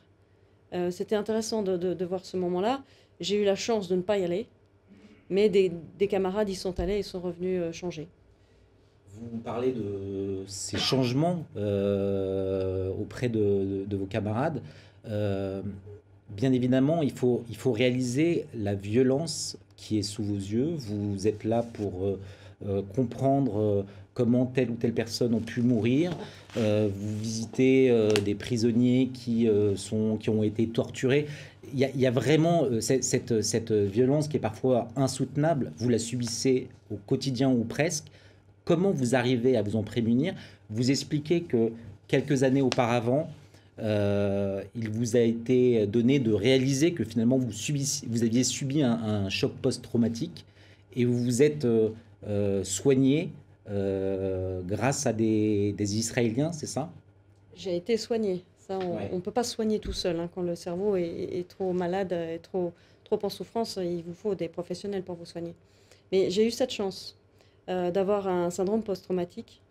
Euh, 0.74 0.91
C'était 0.91 1.15
intéressant 1.15 1.63
de, 1.63 2.06
voir 2.06 2.24
ce 2.26 2.38
moment-là. 2.38 2.84
J'ai 3.20 3.41
eu 3.41 3.46
la 3.46 3.56
chance 3.56 3.88
de 3.88 3.96
ne 3.96 4.02
pas 4.02 4.17
y 4.17 4.24
aller, 4.24 4.48
mais 5.30 5.50
des, 5.50 5.72
camarades 6.08 6.50
y 6.50 6.56
sont 6.56 6.80
allés 6.80 7.00
et 7.00 7.04
sont 7.04 7.20
revenus 7.20 7.62
euh, 7.62 7.72
changer. 7.72 8.08
Vous 9.10 9.39
parlez 9.39 9.74
de 9.74 10.44
ces 10.48 10.78
changements 10.78 11.46
auprès 11.56 13.28
de, 13.28 13.86
vos 13.91 14.06
camarades. 14.06 14.62
bien 15.06 16.54
évidemment, 16.54 17.02
il 17.02 17.12
faut, 17.12 17.44
réaliser 17.65 18.46
la 18.56 18.76
violence 18.76 19.58
qui 19.76 19.98
est 19.98 20.04
sous 20.04 20.24
vos 20.24 20.36
yeux. 20.36 20.76
Vous 20.78 21.28
êtes 21.28 21.44
là 21.44 21.63
pour 21.74 22.17
euh, 22.67 22.84
comprendre 22.96 23.60
euh, 23.60 23.84
comment 24.13 24.45
telle 24.45 24.69
ou 24.69 24.76
telle 24.76 24.93
personne 24.93 25.34
ont 25.34 25.41
pu 25.41 25.62
mourir. 25.62 26.12
Euh, 26.58 26.89
vous 26.93 27.17
visitez 27.19 27.95
des 28.26 28.36
prisonniers 28.36 29.10
qui, 29.13 29.47
sont, 29.76 30.17
qui 30.17 30.30
ont 30.30 30.43
été 30.43 30.67
torturés. 30.67 31.28
Il 31.74 31.80
y, 31.80 32.06
a, 32.06 32.12
vraiment 32.12 32.65
cette, 32.82 33.41
cette, 33.41 33.71
violence 33.71 34.28
qui 34.28 34.36
est 34.36 34.41
parfois 34.41 34.89
insoutenable. 34.97 35.71
Vous 35.78 35.88
la 35.88 36.00
subissez 36.00 36.67
au 36.91 36.97
quotidien 36.97 37.50
ou 37.50 37.63
presque. 37.63 38.06
Comment 38.65 38.91
vous 38.91 39.15
arrivez 39.15 39.56
à 39.56 39.62
vous 39.62 39.78
en 39.78 39.84
prémunir? 39.84 40.34
Vous 40.69 40.91
expliquez 40.91 41.41
que 41.41 41.71
quelques 42.10 42.43
années 42.43 42.62
auparavant, 42.62 43.30
il 43.80 44.89
vous 44.89 45.15
a 45.15 45.21
été 45.21 45.88
donné 45.88 46.19
de 46.19 46.34
réaliser 46.34 46.91
que 46.91 47.06
finalement 47.06 47.38
vous, 47.38 47.52
vous 48.08 48.24
aviez 48.24 48.43
subi 48.43 48.84
un, 48.84 49.30
choc 49.30 49.54
post-traumatique 49.62 50.45
et 50.95 51.06
vous 51.06 51.17
vous 51.17 51.41
êtes 51.41 51.65
euh, 52.28 52.63
soigné 52.63 53.30
euh, 53.69 54.62
grâce 54.63 55.06
à 55.06 55.13
des, 55.13 55.76
Israéliens, 55.80 56.52
c'est 56.52 56.67
ça? 56.67 56.91
J'ai 57.56 57.76
été 57.76 57.97
soigné. 57.97 58.43
Ça, 58.58 58.80
on 58.80 59.15
ne 59.15 59.21
peut 59.21 59.32
pas 59.32 59.43
soigner 59.43 59.80
tout 59.80 59.93
seul. 59.93 60.19
Hein. 60.19 60.30
Quand 60.34 60.41
le 60.41 60.56
cerveau 60.56 60.95
est, 60.95 61.45
trop 61.47 61.74
malade, 61.74 62.12
est 62.12 62.39
trop, 62.39 62.74
trop 63.04 63.19
en 63.24 63.30
souffrance, 63.30 63.78
il 63.82 64.04
vous 64.04 64.13
faut 64.13 64.36
des 64.36 64.47
professionnels 64.47 65.04
pour 65.04 65.15
vous 65.15 65.26
soigner. 65.26 65.54
Mais 66.12 66.30
j'ai 66.30 66.45
eu 66.47 66.52
cette 66.52 66.71
chance 66.71 67.17
euh, 67.69 67.91
d'avoir 67.91 68.28
un 68.28 68.50
syndrome 68.50 68.84
post-traumatique 68.84 69.62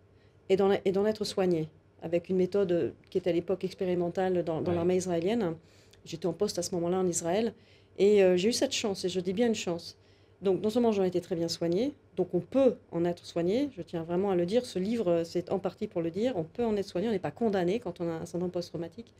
et 0.49 0.57
d'en 0.57 1.05
être 1.05 1.23
soigné 1.23 1.69
avec 2.01 2.29
une 2.29 2.35
méthode 2.35 2.93
qui 3.09 3.17
était 3.17 3.29
à 3.29 3.33
l'époque 3.33 3.63
expérimentale 3.63 4.43
dans, 4.43 4.61
l'armée 4.61 4.97
israélienne. 4.97 5.55
J'étais 6.03 6.25
en 6.25 6.33
poste 6.33 6.59
à 6.59 6.63
ce 6.63 6.73
moment-là 6.75 6.97
en 6.97 7.07
Israël. 7.07 7.53
Et 7.97 8.21
j'ai 8.37 8.49
eu 8.49 8.53
cette 8.53 8.73
chance, 8.73 9.05
et 9.05 9.09
je 9.09 9.19
dis 9.19 9.33
bien 9.33 9.47
une 9.47 9.55
chance, 9.55 9.97
donc, 10.41 10.61
non 10.61 10.71
seulement 10.71 10.91
j'en 10.91 11.03
été 11.03 11.21
très 11.21 11.35
bien 11.35 11.47
soigné, 11.47 11.93
donc 12.15 12.33
on 12.33 12.39
peut 12.39 12.75
en 12.91 13.05
être 13.05 13.25
soigné, 13.25 13.69
je 13.77 13.83
tiens 13.83 14.03
vraiment 14.03 14.31
à 14.31 14.35
le 14.35 14.47
dire, 14.47 14.65
ce 14.65 14.79
livre, 14.79 15.21
c'est 15.23 15.51
en 15.51 15.59
partie 15.59 15.87
pour 15.87 16.01
le 16.01 16.09
dire, 16.09 16.33
on 16.35 16.43
peut 16.43 16.65
en 16.65 16.75
être 16.77 16.87
soigné, 16.87 17.07
on 17.07 17.11
n'est 17.11 17.19
pas 17.19 17.31
condamné 17.31 17.79
quand 17.79 18.01
on 18.01 18.09
a 18.09 18.13
un 18.13 18.25
syndrome 18.25 18.49
post-traumatique. 18.49 19.13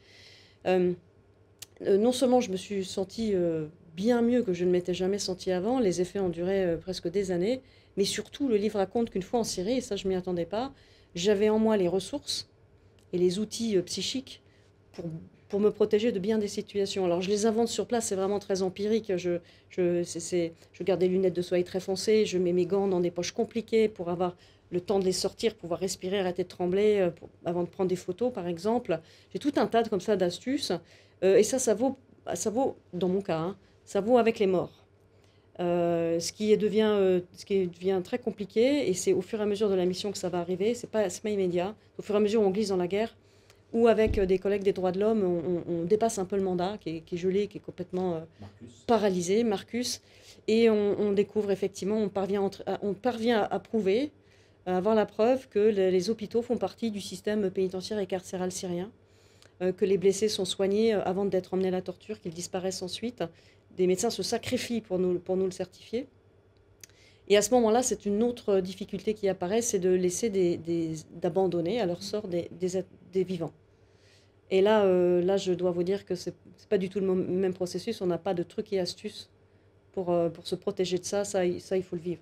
Euh, 0.65 0.93
euh, 1.85 1.97
non 1.97 2.11
seulement 2.11 2.41
je 2.41 2.51
me 2.51 2.57
suis 2.57 2.83
sentie 2.85 3.35
euh, 3.35 3.67
bien 3.95 4.23
mieux 4.23 4.41
que 4.41 4.53
je 4.53 4.65
ne 4.65 4.71
m'étais 4.71 4.95
jamais 4.95 5.19
sentie 5.19 5.51
avant, 5.51 5.79
les 5.79 6.01
effets 6.01 6.19
ont 6.19 6.29
duré 6.29 6.75
presque 6.81 7.07
des 7.07 7.29
années, 7.29 7.61
mais 7.97 8.05
surtout 8.05 8.47
le 8.47 8.55
livre 8.55 8.77
raconte 8.77 9.11
qu'une 9.11 9.21
fois 9.21 9.41
en 9.41 9.43
Syrie, 9.43 9.77
et 9.77 9.81
ça 9.81 9.95
je 9.95 10.07
m'y 10.07 10.15
attendais 10.15 10.45
pas, 10.45 10.73
j'avais 11.13 11.49
en 11.49 11.59
moi 11.59 11.77
les 11.77 11.87
ressources 11.87 12.49
et 13.13 13.19
les 13.19 13.37
outils 13.37 13.77
psychiques 13.83 14.41
pour 14.93 15.05
pour 15.51 15.59
me 15.59 15.69
protéger 15.69 16.13
de 16.13 16.19
bien 16.19 16.37
des 16.37 16.47
situations. 16.47 17.03
Alors 17.03 17.21
je 17.21 17.29
les 17.29 17.45
invente 17.45 17.67
sur 17.67 17.85
place, 17.85 18.05
c'est 18.07 18.15
vraiment 18.15 18.39
très 18.39 18.61
empirique. 18.61 19.11
Je, 19.17 19.39
je, 19.69 20.01
je 20.73 20.83
garde 20.83 21.01
des 21.01 21.09
lunettes 21.09 21.35
de 21.35 21.41
soleil 21.41 21.65
très 21.65 21.81
foncées, 21.81 22.25
je 22.25 22.37
mets 22.37 22.53
mes 22.53 22.65
gants 22.65 22.87
dans 22.87 23.01
des 23.01 23.11
poches 23.11 23.33
compliquées 23.33 23.89
pour 23.89 24.09
avoir 24.09 24.37
le 24.71 24.79
temps 24.79 24.97
de 24.97 25.03
les 25.03 25.11
sortir, 25.11 25.55
pouvoir 25.55 25.81
respirer, 25.81 26.19
arrêter 26.19 26.43
de 26.43 26.47
trembler 26.47 26.99
euh, 27.01 27.09
avant 27.43 27.63
de 27.63 27.67
prendre 27.67 27.89
des 27.89 27.97
photos, 27.97 28.31
par 28.31 28.47
exemple. 28.47 29.01
J'ai 29.33 29.39
tout 29.39 29.51
un 29.57 29.67
tas 29.67 29.83
de, 29.83 29.89
comme 29.89 29.99
ça 29.99 30.15
d'astuces. 30.15 30.71
Euh, 31.25 31.35
et 31.35 31.43
ça, 31.43 31.59
ça 31.59 31.73
vaut, 31.73 31.97
ça 32.33 32.49
vaut, 32.49 32.77
dans 32.93 33.09
mon 33.09 33.21
cas, 33.21 33.39
hein, 33.39 33.57
ça 33.83 33.99
vaut 33.99 34.17
avec 34.17 34.39
les 34.39 34.47
morts. 34.47 34.85
Euh, 35.59 36.17
ce, 36.21 36.31
qui 36.31 36.55
devient, 36.55 37.21
ce 37.33 37.45
qui 37.45 37.67
devient 37.67 37.99
très 38.01 38.19
compliqué, 38.19 38.89
et 38.89 38.93
c'est 38.93 39.11
au 39.11 39.21
fur 39.21 39.41
et 39.41 39.43
à 39.43 39.45
mesure 39.45 39.69
de 39.69 39.75
la 39.75 39.85
mission 39.85 40.13
que 40.13 40.17
ça 40.17 40.29
va 40.29 40.39
arriver, 40.39 40.73
c'est 40.73 40.89
pas, 40.89 41.03
pas 41.09 41.29
immédiat. 41.29 41.75
Au 41.99 42.01
fur 42.01 42.15
et 42.15 42.17
à 42.19 42.21
mesure 42.21 42.41
on 42.41 42.51
glisse 42.51 42.69
dans 42.69 42.77
la 42.77 42.87
guerre, 42.87 43.13
ou 43.73 43.87
avec 43.87 44.17
euh, 44.17 44.25
des 44.25 44.39
collègues 44.39 44.63
des 44.63 44.73
droits 44.73 44.91
de 44.91 44.99
l'homme, 44.99 45.23
on, 45.67 45.83
dépasse 45.83 46.19
un 46.19 46.25
peu 46.25 46.35
le 46.35 46.43
mandat 46.43 46.77
qui 46.79 47.03
est, 47.09 47.17
gelé, 47.17 47.47
qui 47.47 47.57
est 47.57 47.61
complètement 47.61 48.15
euh, 48.15 48.19
paralysé, 48.87 49.43
Marcus, 49.43 50.01
et 50.47 50.69
on, 50.69 51.11
découvre 51.11 51.51
effectivement, 51.51 51.97
on 51.97 52.09
parvient, 52.09 52.49
on 52.81 52.93
parvient 52.93 53.47
à 53.49 53.59
prouver, 53.59 54.11
à 54.65 54.77
avoir 54.77 54.95
la 54.95 55.05
preuve 55.05 55.47
que 55.49 55.59
les, 55.59 56.09
hôpitaux 56.09 56.41
font 56.41 56.57
partie 56.57 56.91
du 56.91 56.99
système 56.99 57.49
pénitentiaire 57.51 57.99
et 57.99 58.07
carcéral 58.07 58.51
syrien, 58.51 58.91
euh, 59.61 59.71
que 59.71 59.85
les 59.85 59.97
blessés 59.97 60.29
sont 60.29 60.45
soignés 60.45 60.93
avant 60.93 61.25
d'être 61.25 61.53
emmenés 61.53 61.67
à 61.67 61.71
la 61.71 61.81
torture, 61.81 62.19
qu'ils 62.19 62.33
disparaissent 62.33 62.81
ensuite. 62.81 63.23
Des 63.77 63.87
médecins 63.87 64.09
se 64.09 64.23
sacrifient 64.23 64.81
pour 64.81 64.99
nous, 64.99 65.19
pour 65.19 65.37
nous 65.37 65.45
le 65.45 65.51
certifier. 65.51 66.07
Et 67.31 67.37
à 67.37 67.41
ce 67.41 67.51
moment-là, 67.51 67.81
c'est 67.81 68.05
une 68.05 68.23
autre 68.23 68.59
difficulté 68.59 69.13
qui 69.13 69.29
apparaît, 69.29 69.61
c'est 69.61 69.79
de 69.79 69.89
laisser 69.89 70.29
des, 70.29 70.59
d'abandonner 71.21 71.79
à 71.79 71.85
leur 71.85 72.03
sort 72.03 72.27
des, 72.27 72.49
vivants. 73.23 73.53
Et 74.49 74.59
là, 74.59 74.83
euh, 74.83 75.21
là, 75.21 75.37
je 75.37 75.53
dois 75.53 75.71
vous 75.71 75.83
dire 75.83 76.05
que 76.05 76.13
c'est 76.13 76.35
pas 76.67 76.77
du 76.77 76.89
tout 76.89 76.99
le 76.99 77.05
même 77.15 77.53
processus. 77.53 78.01
On 78.01 78.05
n'a 78.05 78.17
pas 78.17 78.33
de 78.33 78.43
trucs 78.43 78.73
et 78.73 78.81
astuces 78.81 79.29
pour, 79.93 80.11
euh, 80.11 80.27
pour 80.27 80.45
se 80.45 80.55
protéger 80.55 80.97
de 80.97 81.05
ça. 81.05 81.23
Ça, 81.23 81.43
ça 81.59 81.77
il 81.77 81.83
faut 81.83 81.95
le 81.95 82.01
vivre. 82.01 82.21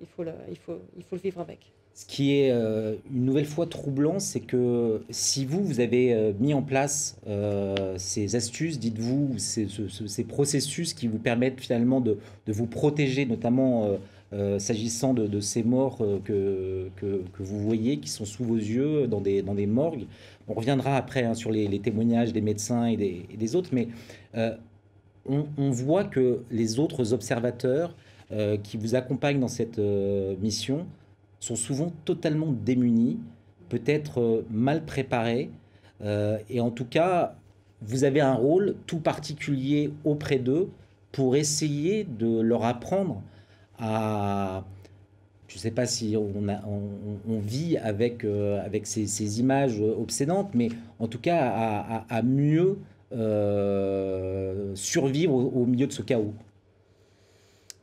Il 0.00 0.08
faut 0.08 0.24
le, 0.24 0.32
il 0.50 0.56
faut, 0.56 0.80
il 0.96 1.04
faut 1.04 1.14
le 1.14 1.22
vivre 1.22 1.40
avec. 1.40 1.60
Ce 1.94 2.04
qui 2.04 2.38
est 2.38 2.50
euh, 2.50 2.96
une 3.14 3.26
nouvelle 3.26 3.46
fois 3.46 3.66
troublant, 3.66 4.18
c'est 4.18 4.40
que 4.40 5.02
si 5.10 5.46
vous, 5.46 5.62
vous 5.62 5.78
avez 5.78 6.34
mis 6.40 6.52
en 6.52 6.62
place 6.62 7.16
ces 7.96 8.34
astuces, 8.34 8.80
dites-vous, 8.80 9.38
ces, 9.38 9.68
ces, 10.08 10.24
processus 10.24 10.94
qui 10.94 11.06
vous 11.06 11.18
permettent 11.18 11.60
finalement 11.60 12.00
de, 12.00 12.18
de 12.46 12.52
vous 12.52 12.66
protéger, 12.66 13.24
notamment 13.24 13.98
euh, 14.34 14.58
s'agissant 14.58 15.14
de, 15.14 15.40
ces 15.40 15.62
morts 15.62 15.98
euh, 16.02 16.18
que, 16.94 17.22
vous 17.38 17.60
voyez, 17.60 17.98
qui 17.98 18.10
sont 18.10 18.26
sous 18.26 18.44
vos 18.44 18.56
yeux 18.56 19.06
dans 19.06 19.22
des, 19.22 19.40
dans 19.40 19.54
des 19.54 19.66
morgues. 19.66 20.06
On 20.48 20.52
reviendra 20.54 20.96
après 20.96 21.24
hein, 21.24 21.32
sur 21.32 21.50
les, 21.50 21.78
témoignages 21.78 22.34
des 22.34 22.42
médecins 22.42 22.84
et 22.86 22.96
des, 22.96 23.56
autres, 23.56 23.70
mais 23.72 23.88
euh, 24.36 24.54
on, 25.26 25.70
voit 25.70 26.04
que 26.04 26.42
les 26.50 26.78
autres 26.78 27.12
observateurs 27.12 27.94
qui 28.62 28.76
vous 28.76 28.94
accompagnent 28.94 29.40
dans 29.40 29.48
cette 29.48 29.78
mission 29.78 30.86
sont 31.40 31.56
souvent 31.56 31.92
totalement 32.04 32.52
démunis, 32.52 33.18
peut-être 33.70 34.44
mal 34.50 34.84
préparés, 34.84 35.50
et 36.04 36.60
en 36.60 36.70
tout 36.70 36.84
cas, 36.84 37.36
vous 37.80 38.04
avez 38.04 38.20
un 38.20 38.34
rôle 38.34 38.74
tout 38.86 39.00
particulier 39.00 39.90
auprès 40.04 40.38
d'eux 40.38 40.68
pour 41.12 41.36
essayer 41.36 42.04
de 42.04 42.40
leur 42.40 42.64
apprendre 42.64 43.22
à... 43.78 44.64
Je 45.48 45.54
ne 45.54 45.60
sais 45.60 45.70
pas 45.70 45.86
si 45.86 46.14
on, 46.14 46.48
a, 46.48 46.60
on, 46.66 47.38
vit 47.38 47.78
avec, 47.78 48.22
euh, 48.24 48.62
avec 48.62 48.86
ces, 48.86 49.40
images 49.40 49.80
obsédantes, 49.80 50.50
mais 50.54 50.68
en 50.98 51.08
tout 51.08 51.18
cas 51.18 52.04
à, 52.06 52.22
mieux 52.22 52.76
euh, 53.14 54.70
survivre 54.74 55.32
au, 55.32 55.64
milieu 55.64 55.86
de 55.86 55.92
ce 55.92 56.02
chaos. 56.02 56.34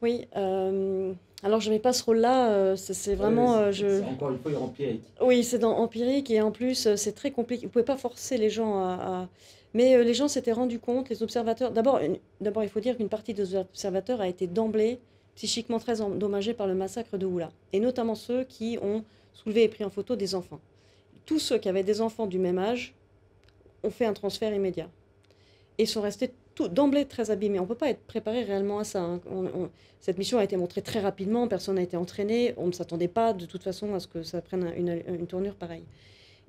Oui, 0.03 0.27
euh, 0.35 1.11
alors 1.41 1.59
je 1.59 1.69
ne 1.69 1.73
mets 1.73 1.79
pas 1.79 1.91
ce 1.91 2.03
rôle-là, 2.03 2.75
c'est 2.75 3.15
vraiment... 3.15 3.71
je... 3.71 4.03
encore 4.03 4.29
une 4.29 4.37
fois 4.37 4.51
empirique. 4.61 5.01
Oui, 5.19 5.43
c'est 5.43 5.57
dans 5.57 5.75
empirique 5.75 6.29
et 6.29 6.41
en 6.41 6.51
plus 6.51 6.95
c'est 6.95 7.13
très 7.13 7.31
compliqué. 7.31 7.61
Vous 7.61 7.69
ne 7.69 7.71
pouvez 7.71 7.85
pas 7.85 7.97
forcer 7.97 8.37
les 8.37 8.51
gens 8.51 8.77
à... 8.77 9.27
Mais 9.73 10.03
les 10.03 10.13
gens 10.13 10.27
s'étaient 10.27 10.53
rendus 10.53 10.79
compte, 10.79 11.09
les 11.09 11.23
observateurs... 11.23 11.71
D'abord, 11.71 11.99
il 11.99 12.69
faut 12.69 12.79
dire 12.79 12.95
qu'une 12.95 13.09
partie 13.09 13.33
des 13.33 13.55
observateurs 13.55 14.21
a 14.21 14.27
été 14.27 14.45
d'emblée 14.45 14.99
psychiquement 15.35 15.79
très 15.79 16.01
endommagés 16.01 16.53
par 16.53 16.67
le 16.67 16.75
massacre 16.75 17.17
de 17.17 17.25
Oula, 17.25 17.51
et 17.73 17.79
notamment 17.79 18.15
ceux 18.15 18.43
qui 18.43 18.77
ont 18.81 19.03
soulevé 19.33 19.63
et 19.63 19.67
pris 19.67 19.83
en 19.83 19.89
photo 19.89 20.15
des 20.15 20.33
enfants. 20.33 20.59
Tous 21.25 21.39
ceux 21.39 21.57
qui 21.57 21.69
avaient 21.69 21.83
des 21.83 22.01
enfants 22.01 22.25
du 22.25 22.39
même 22.39 22.57
âge 22.57 22.93
ont 23.83 23.89
fait 23.89 24.05
un 24.05 24.13
transfert 24.13 24.53
immédiat 24.53 24.89
et 25.77 25.85
sont 25.85 26.01
restés 26.01 26.31
d'emblée 26.71 27.05
très 27.05 27.31
abîmés. 27.31 27.59
On 27.59 27.63
ne 27.63 27.67
peut 27.67 27.75
pas 27.75 27.89
être 27.89 28.01
préparé 28.01 28.43
réellement 28.43 28.79
à 28.79 28.85
ça. 28.85 29.01
Hein. 29.01 29.19
cette 29.99 30.17
mission 30.17 30.37
a 30.37 30.43
été 30.43 30.55
montrée 30.55 30.81
très 30.81 31.01
rapidement, 31.01 31.47
personne 31.47 31.75
n'a 31.75 31.81
été 31.81 31.97
entraîné, 31.97 32.53
on 32.57 32.67
ne 32.67 32.71
s'attendait 32.71 33.09
pas 33.09 33.33
de 33.33 33.45
toute 33.45 33.63
façon 33.63 33.93
à 33.93 33.99
ce 33.99 34.07
que 34.07 34.23
ça 34.23 34.41
prenne 34.41 34.71
une, 34.77 35.27
tournure 35.27 35.55
pareille. 35.55 35.83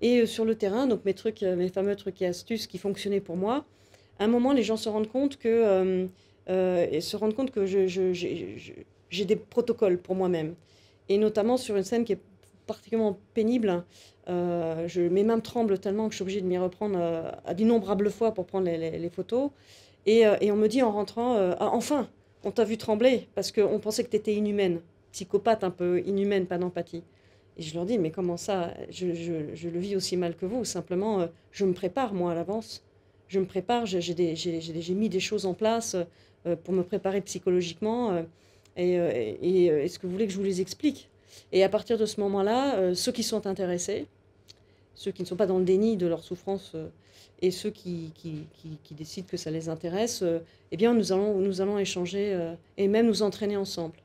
Et 0.01 0.20
euh, 0.20 0.27
sur 0.27 0.44
le 0.44 0.55
terrain, 0.55 0.87
donc 0.87 1.05
mes 1.05 1.14
trucs, 1.14 1.42
euh, 1.42 1.57
mes 1.57 1.70
fameux 1.70 1.96
trucs 1.96 2.20
et 2.20 2.27
astuces 2.27 2.66
qui 2.66 2.77
fonctionnaient 2.79 3.20
pour 3.20 3.37
moi, 3.37 3.64
à 4.18 4.25
un 4.25 4.29
moment, 4.29 4.53
les 4.53 4.62
gens 4.62 4.77
se 4.77 4.88
rendent 4.88 5.09
compte 5.09 5.37
que 5.38 5.49
euh, 5.49 6.07
euh, 6.48 6.87
et 6.90 7.00
se 7.00 7.16
rendre 7.16 7.35
compte 7.35 7.50
que 7.50 7.66
j'ai 7.66 9.24
des 9.24 9.37
protocoles 9.37 9.98
pour 9.98 10.14
moi-même. 10.14 10.54
Et 11.09 11.18
notamment 11.18 11.56
sur 11.56 11.76
une 11.76 11.82
scène 11.82 12.04
qui 12.04 12.12
est 12.12 12.20
particulièrement 12.66 13.18
pénible. 13.35 13.85
Euh, 14.28 14.88
je, 14.88 15.02
mes 15.02 15.22
mains 15.24 15.38
tremblent 15.38 15.78
tellement 15.78 16.06
que 16.06 16.12
je 16.12 16.16
suis 16.16 16.22
obligée 16.22 16.40
de 16.40 16.46
m'y 16.46 16.59
reprendre 16.59 16.98
euh, 16.98 17.30
à 17.44 17.54
d'innombrables 17.54 18.11
fois 18.11 18.32
pour 18.35 18.46
prendre 18.46 18.68
les, 18.68 19.11
photos. 19.11 19.50
Et, 20.04 20.24
on 20.26 20.56
me 20.56 20.68
dit 20.68 20.82
en 20.82 20.92
rentrant, 20.92 21.37
ah, 21.37 21.70
enfin, 21.72 22.09
on 22.44 22.52
t'a 22.52 22.64
vu 22.64 22.76
trembler 22.76 23.28
parce 23.35 23.50
qu'on 23.50 23.78
pensait 23.80 24.04
que 24.04 24.11
tu 24.11 24.16
étais 24.16 24.35
inhumaine, 24.35 24.80
psychopathe 25.11 25.64
un 25.64 25.70
peu 25.70 26.00
inhumaine, 26.06 26.46
pas 26.46 26.59
d'empathie. 26.59 27.02
Et 27.56 27.62
je 27.62 27.74
leur 27.74 27.87
dis, 27.87 27.98
mais 27.98 28.11
comment 28.11 28.37
ça? 28.37 28.74
Je, 28.90 29.06
le 29.06 29.78
vis 29.78 29.96
aussi 29.96 30.16
mal 30.16 30.37
que 30.37 30.46
vous. 30.46 30.64
Simplement, 30.64 31.26
je 31.50 31.64
me 31.64 31.72
prépare, 31.72 32.14
moi, 32.14 32.32
à 32.32 32.35
l'avance. 32.35 32.85
Je 33.28 33.40
me 33.40 33.46
prépare, 33.46 33.87
j'ai 33.87 34.94
mis 34.94 35.09
des 35.09 35.20
choses 35.20 35.46
en 35.46 35.54
place. 35.54 35.96
Euh, 36.46 36.54
pour 36.54 36.74
me 36.74 36.82
préparer 36.82 37.20
psychologiquement. 37.22 38.12
Euh, 38.12 38.22
euh, 38.78 39.35
et, 39.42 39.66
est-ce 39.66 39.98
que 39.98 40.06
vous 40.06 40.12
voulez 40.12 40.26
que 40.26 40.32
je 40.32 40.38
vous 40.38 40.44
les 40.44 40.61
explique? 40.61 41.09
Et 41.52 41.64
à 41.64 41.68
partir 41.68 41.98
de 41.98 42.06
ce 42.06 42.20
moment-là, 42.20 42.94
ceux 42.94 43.12
qui 43.12 43.22
sont 43.22 43.46
intéressés, 43.46 44.06
ceux 44.94 45.11
qui 45.11 45.22
ne 45.22 45.26
sont 45.26 45.37
pas 45.37 45.46
dans 45.46 45.59
le 45.59 45.64
déni 45.64 45.96
de 45.96 46.06
leur 46.06 46.22
souffrance 46.22 46.74
et 47.42 47.50
ceux 47.50 47.70
qui, 47.70 48.12
qui, 48.14 48.46
qui, 48.82 48.94
décident 48.94 49.26
que 49.30 49.37
ça 49.37 49.50
les 49.50 49.68
intéresse, 49.68 50.24
eh 50.72 50.76
bien, 50.76 50.94
nous 50.94 51.12
allons, 51.12 51.38
nous 51.38 51.61
allons 51.61 51.78
échanger 51.78 52.54
et 52.78 52.88
même 52.88 53.06
nous 53.06 53.22
entraîner 53.22 53.56
ensemble. 53.56 53.96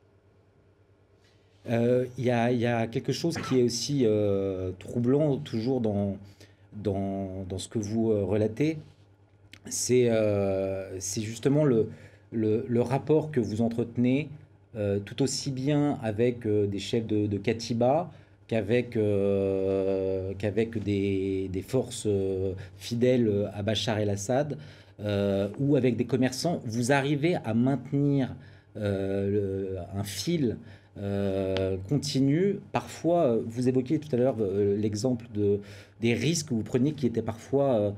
Il 1.67 2.07
y, 2.17 2.25
y, 2.25 2.65
a 2.65 2.87
quelque 2.87 3.13
chose 3.13 3.37
qui 3.47 3.59
est 3.59 3.63
aussi 3.63 4.05
troublant 4.79 5.37
toujours 5.37 5.79
dans, 5.79 6.17
dans, 6.73 7.45
dans, 7.47 7.59
ce 7.59 7.69
que 7.69 7.79
vous 7.79 8.27
relatez, 8.27 8.77
c'est 9.69 10.11
c'est 10.99 11.21
justement 11.21 11.63
le, 11.63 11.87
le, 12.31 12.81
rapport 12.81 13.31
que 13.31 13.39
vous 13.39 13.61
entretenez 13.61 14.29
euh, 14.75 14.99
tout 14.99 15.21
aussi 15.21 15.51
bien 15.51 15.99
avec 16.01 16.45
euh, 16.45 16.65
des 16.65 16.79
chefs 16.79 17.05
de, 17.05 17.37
Katiba 17.37 18.09
qu'avec 18.47 18.95
euh, 18.95 20.33
des, 20.33 21.65
forces 21.67 22.07
fidèles 22.77 23.49
à 23.53 23.63
Bachar 23.63 23.99
el-Assad 23.99 24.57
ou 25.59 25.75
avec 25.75 25.95
des 25.95 26.05
commerçants, 26.05 26.61
vous 26.65 26.91
arrivez 26.91 27.35
à 27.35 27.53
maintenir 27.53 28.35
un 28.75 30.03
fil 30.03 30.57
euh, 30.97 31.77
continue. 31.87 32.59
Parfois, 32.73 33.23
euh, 33.23 33.41
vous 33.47 33.69
évoquiez 33.69 33.97
tout 33.97 34.13
à 34.13 34.17
l'heure 34.17 34.35
euh, 34.41 34.75
l'exemple 34.75 35.25
de, 35.33 35.61
des 36.01 36.13
risques 36.13 36.49
que 36.49 36.53
vous 36.53 36.63
preniez 36.63 36.91
qui 36.91 37.05
étaient 37.05 37.21
parfois 37.21 37.93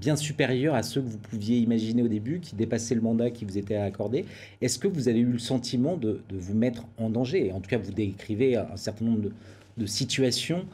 bien 0.00 0.16
supérieurs 0.16 0.74
à 0.74 0.82
ceux 0.82 1.02
que 1.02 1.08
vous 1.08 1.18
pouviez 1.18 1.58
imaginer 1.58 2.02
au 2.02 2.08
début, 2.08 2.40
qui 2.40 2.54
dépassaient 2.54 2.94
le 2.94 3.00
mandat 3.00 3.30
qui 3.30 3.44
vous 3.44 3.58
était 3.58 3.76
accordé. 3.76 4.24
Est-ce 4.60 4.78
que 4.78 4.88
vous 4.88 5.08
avez 5.08 5.18
eu 5.20 5.26
le 5.26 5.38
sentiment 5.38 5.96
de, 5.96 6.22
vous 6.30 6.54
mettre 6.54 6.84
en 6.98 7.10
danger? 7.10 7.52
En 7.52 7.60
tout 7.60 7.68
cas, 7.68 7.78
vous 7.78 7.92
décrivez 7.92 8.56
un 8.56 8.76
certain 8.76 9.04
nombre 9.04 9.30
de, 9.76 9.86
situations 9.86 10.66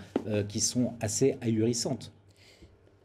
qui 0.48 0.61
sont 0.61 0.92
assez 1.00 1.37
ahurissantes. 1.40 2.12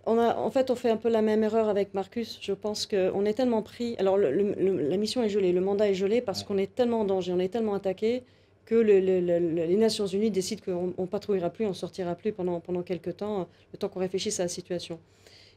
On 0.06 0.18
a, 0.18 0.36
en 0.36 0.52
fait, 0.52 0.70
on 0.70 0.76
fait 0.76 0.90
un 0.90 0.98
peu 0.98 1.10
la 1.10 1.22
même 1.22 1.44
erreur 1.44 1.70
avec 1.70 1.94
Marcus. 1.94 2.38
Je 2.42 2.52
pense 2.52 2.86
qu'on 2.86 3.26
est 3.26 3.34
tellement 3.34 3.62
pris. 3.62 3.96
Alors, 4.00 4.18
la 4.18 4.98
mission 4.98 5.24
est 5.24 5.30
gelée, 5.30 5.54
le 5.54 5.62
mandat 5.62 5.90
est 5.90 5.94
gelé 5.94 6.20
parce 6.22 6.44
qu'on 6.44 6.58
est 6.58 6.74
tellement 6.76 7.02
en 7.02 7.06
danger, 7.06 7.32
on 7.32 7.40
est 7.40 7.48
tellement 7.48 7.74
attaqué 7.74 8.24
que 8.66 8.76
les 8.76 9.76
Nations 9.78 10.08
Unies 10.08 10.32
décident 10.32 10.62
qu'on 10.66 10.94
ne 10.98 11.08
patrouillera 11.08 11.50
plus, 11.50 11.66
on 11.66 11.70
ne 11.70 11.74
sortira 11.74 12.16
plus 12.16 12.32
pendant, 12.32 12.60
pendant 12.60 12.82
quelques 12.82 13.18
temps, 13.18 13.48
le 13.72 13.78
temps 13.78 13.90
qu'on 13.90 14.00
réfléchisse 14.00 14.40
à 14.40 14.44
la 14.44 14.50
situation. 14.50 15.00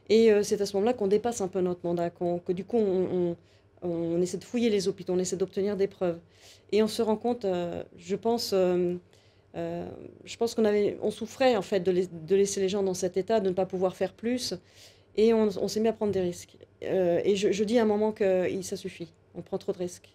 Et 0.09 0.31
euh, 0.31 0.43
c'est 0.43 0.61
à 0.61 0.65
ce 0.65 0.75
moment-là 0.77 0.93
qu'on 0.93 1.07
dépasse 1.07 1.41
un 1.41 1.47
peu 1.47 1.61
notre 1.61 1.81
mandat, 1.83 2.09
que 2.09 2.51
du 2.51 2.63
coup, 2.63 2.77
on, 2.77 3.35
on, 3.81 4.21
essaie 4.21 4.37
de 4.37 4.43
fouiller 4.43 4.69
les 4.69 4.87
hôpitaux, 4.87 5.13
on 5.13 5.19
essaie 5.19 5.35
d'obtenir 5.35 5.75
des 5.75 5.87
preuves. 5.87 6.19
Et 6.71 6.81
on 6.81 6.87
se 6.87 7.01
rend 7.01 7.17
compte, 7.17 7.45
euh, 7.45 7.83
je 7.97 8.15
pense, 8.15 8.51
euh, 8.53 8.95
je 10.23 10.37
pense 10.37 10.53
qu'on 10.55 10.65
avait, 10.65 10.97
on 11.01 11.11
souffrait 11.11 11.55
en 11.55 11.61
fait 11.61 11.79
de, 11.79 11.91
de, 11.91 12.35
laisser 12.35 12.59
les 12.59 12.69
gens 12.69 12.83
dans 12.83 12.93
cet 12.93 13.17
état, 13.17 13.39
de 13.39 13.49
ne 13.49 13.53
pas 13.53 13.65
pouvoir 13.65 13.95
faire 13.95 14.13
plus. 14.13 14.53
Et 15.15 15.33
on, 15.33 15.67
s'est 15.67 15.79
mis 15.79 15.87
à 15.87 15.93
prendre 15.93 16.11
des 16.11 16.21
risques. 16.21 16.57
et 16.81 17.35
je, 17.35 17.51
je, 17.51 17.63
dis 17.63 17.79
à 17.79 17.81
un 17.81 17.85
moment 17.85 18.11
que 18.11 18.47
ça 18.61 18.75
suffit, 18.75 19.11
on 19.33 19.41
prend 19.41 19.57
trop 19.57 19.71
de 19.71 19.79
risques. 19.79 20.09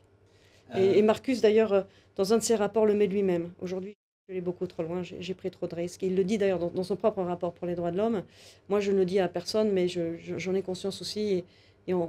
Et, 0.76 1.02
Marcus, 1.02 1.40
d'ailleurs, 1.40 1.86
dans 2.16 2.32
un 2.32 2.38
de 2.38 2.42
ses 2.42 2.54
rapports, 2.54 2.86
le 2.86 2.94
met 2.94 3.06
lui-même. 3.06 3.52
Aujourd'hui, 3.60 3.96
je 4.28 4.34
vais 4.34 4.40
beaucoup 4.40 4.66
trop 4.66 4.82
loin, 4.82 5.02
j'ai 5.02 5.34
pris 5.34 5.50
trop 5.50 5.66
de 5.66 5.74
risques. 5.74 6.02
Il 6.02 6.14
le 6.14 6.24
dit 6.24 6.38
d'ailleurs 6.38 6.58
dans, 6.58 6.82
son 6.82 6.96
propre 6.96 7.22
rapport 7.22 7.52
pour 7.52 7.66
les 7.66 7.74
droits 7.74 7.90
de 7.90 7.96
l'homme. 7.96 8.22
Moi, 8.68 8.80
je 8.80 8.92
ne 8.92 8.98
le 8.98 9.04
dis 9.04 9.18
à 9.18 9.28
personne, 9.28 9.70
mais 9.72 9.88
j'en 9.88 10.54
ai 10.54 10.62
conscience 10.62 11.00
aussi. 11.00 11.44
Et, 11.86 11.94
on, 11.94 12.08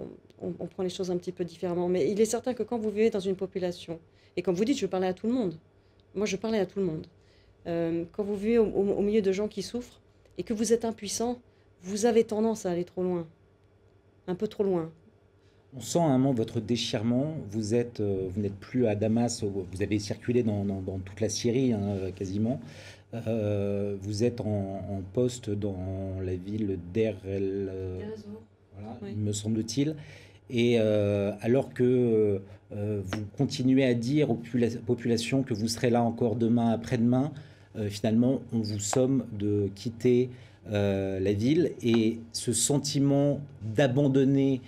prend 0.71 0.83
les 0.83 0.89
choses 0.89 1.09
un 1.09 1.17
petit 1.17 1.31
peu 1.31 1.43
différemment. 1.43 1.87
Mais 1.87 2.09
il 2.09 2.19
est 2.21 2.25
certain 2.25 2.53
que 2.53 2.63
quand 2.63 2.77
vous 2.77 2.89
vivez 2.89 3.09
dans 3.09 3.19
une 3.19 3.35
population, 3.35 3.99
et 4.35 4.41
quand 4.41 4.53
vous 4.53 4.65
dites 4.65 4.77
je 4.77 4.85
parlais 4.85 5.07
à 5.07 5.13
tout 5.13 5.27
le 5.27 5.33
monde, 5.33 5.55
moi 6.15 6.25
je 6.25 6.35
parlais 6.35 6.59
à 6.59 6.65
tout 6.65 6.79
le 6.79 6.85
monde, 6.85 7.07
euh, 7.67 8.03
quand 8.11 8.23
vous 8.23 8.35
vivez 8.35 8.57
au, 8.57 9.01
milieu 9.01 9.21
de 9.21 9.31
gens 9.31 9.47
qui 9.47 9.61
souffrent 9.61 10.01
et 10.37 10.43
que 10.43 10.53
vous 10.53 10.73
êtes 10.73 10.85
impuissant, 10.85 11.39
vous 11.81 12.05
avez 12.05 12.23
tendance 12.23 12.65
à 12.65 12.71
aller 12.71 12.83
trop 12.83 13.03
loin, 13.03 13.27
un 14.27 14.35
peu 14.35 14.47
trop 14.47 14.63
loin. 14.63 14.91
On 15.75 15.81
sent 15.81 15.99
un 15.99 16.17
moment 16.17 16.33
votre 16.33 16.59
déchirement. 16.59 17.35
Vous 17.49 17.73
êtes, 17.73 17.99
euh, 17.99 18.27
vous 18.29 18.41
n'êtes 18.41 18.55
plus 18.55 18.85
à 18.85 18.95
Damas. 18.95 19.43
Vous 19.43 19.81
avez 19.81 19.97
circulé 19.97 20.43
dans, 20.43 20.65
toute 21.03 21.19
la 21.19 21.29
Syrie 21.29 21.73
hein, 21.73 22.11
quasiment. 22.15 22.59
Euh, 23.27 23.95
vous 24.01 24.23
êtes 24.23 24.41
en, 24.41 25.01
poste 25.13 25.49
dans 25.49 26.19
la 26.23 26.35
ville 26.35 26.79
d'Er 26.93 27.15
el, 27.25 27.71
voilà, 28.75 29.15
me 29.15 29.31
semble-t-il. 29.31 29.95
Et 30.49 30.77
alors 30.79 31.73
que 31.73 32.41
vous 32.71 33.25
continuez 33.37 33.85
à 33.85 33.93
dire 33.93 34.29
aux 34.29 34.39
populations 34.85 35.41
que 35.41 35.53
vous 35.53 35.67
serez 35.67 35.89
là 35.89 36.03
encore 36.03 36.35
demain, 36.35 36.71
après-demain, 36.71 37.31
finalement, 37.89 38.41
on 38.53 38.59
vous 38.59 38.79
somme 38.79 39.25
de 39.37 39.69
quitter 39.75 40.29
la 40.69 41.33
ville. 41.33 41.71
Et 41.81 42.19
ce 42.31 42.53
sentiment 42.53 43.41
d'abandonner 43.75 44.61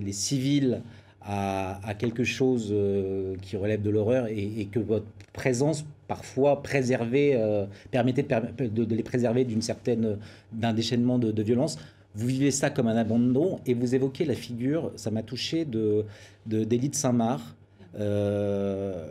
les, 0.00 0.12
civils 0.12 0.82
à, 1.22 1.94
quelque 1.98 2.24
chose 2.24 2.68
euh, 2.70 3.36
qui 3.42 3.56
relève 3.56 3.82
de 3.82 3.90
l'horreur 3.90 4.26
et, 4.28 4.66
que 4.70 4.78
votre 4.78 5.06
présence 5.32 5.84
parfois 6.08 6.62
préservée 6.62 7.32
euh, 7.34 7.66
permettait 7.90 8.22
de, 8.24 8.94
les 8.94 9.02
préserver 9.02 9.44
d'une 9.44 9.62
certaine 9.62 10.18
d'un 10.52 10.72
déchaînement 10.72 11.18
de, 11.18 11.42
violence. 11.42 11.78
Vous 12.14 12.26
vivez 12.26 12.50
ça 12.50 12.70
comme 12.70 12.88
un 12.88 12.96
abandon 12.96 13.60
et 13.66 13.74
vous 13.74 13.94
évoquez 13.94 14.24
la 14.24 14.34
figure, 14.34 14.90
ça 14.96 15.10
m'a 15.10 15.22
touché, 15.22 15.64
de 15.64 16.04
d'Élite 16.46 16.96
Saint-Marc. 16.96 17.44
Euh, 17.98 19.08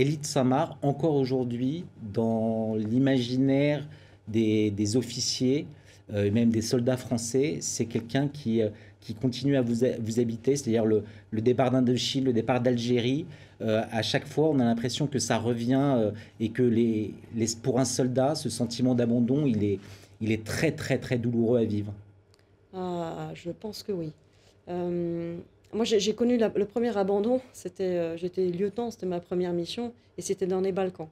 Élite 0.00 0.24
Saint-Marc, 0.24 0.78
encore 0.82 1.14
aujourd'hui, 1.14 1.84
dans 2.00 2.74
l'imaginaire 2.74 3.86
des, 4.28 4.70
des, 4.70 4.96
officiers, 4.96 5.66
et 6.14 6.30
même 6.30 6.50
des 6.50 6.62
soldats 6.62 6.96
français, 6.96 7.58
c'est 7.60 7.84
quelqu'un 7.84 8.26
qui, 8.26 8.62
qui 9.00 9.14
continue 9.14 9.56
à 9.56 9.62
vous, 9.62 9.84
vous 10.00 10.20
habiter, 10.20 10.56
c'est-à-dire 10.56 10.84
le, 10.84 11.04
le, 11.30 11.40
départ 11.40 11.70
d'Indochine, 11.70 12.24
le 12.24 12.32
départ 12.32 12.60
d'Algérie. 12.60 13.26
Euh, 13.62 13.82
à 13.90 14.02
chaque 14.02 14.26
fois, 14.26 14.48
on 14.50 14.58
a 14.60 14.64
l'impression 14.64 15.06
que 15.06 15.18
ça 15.18 15.38
revient 15.38 15.94
euh, 15.96 16.10
et 16.38 16.50
que 16.50 16.62
les, 16.62 17.14
les, 17.34 17.46
pour 17.62 17.78
un 17.78 17.84
soldat, 17.84 18.34
ce 18.34 18.50
sentiment 18.50 18.94
d'abandon, 18.94 19.46
il 19.46 19.64
est, 19.64 19.78
il 20.20 20.32
est 20.32 20.44
très, 20.44 20.72
très, 20.72 20.98
très 20.98 21.18
douloureux 21.18 21.58
à 21.58 21.64
vivre. 21.64 21.92
Ah, 22.74 23.30
je 23.34 23.50
pense 23.50 23.82
que 23.82 23.92
oui. 23.92 24.12
Euh, 25.72 25.76
moi, 25.76 25.84
j'ai 25.84 26.14
connu 26.14 26.38
le 26.38 26.64
premier 26.64 26.96
abandon, 26.96 27.40
c'était, 27.52 28.16
j'étais 28.16 28.46
lieutenant, 28.46 28.90
c'était 28.90 29.06
ma 29.06 29.20
première 29.20 29.52
mission, 29.52 29.92
et 30.18 30.22
c'était 30.22 30.46
dans 30.46 30.60
les 30.60 30.72
Balkans. 30.72 31.08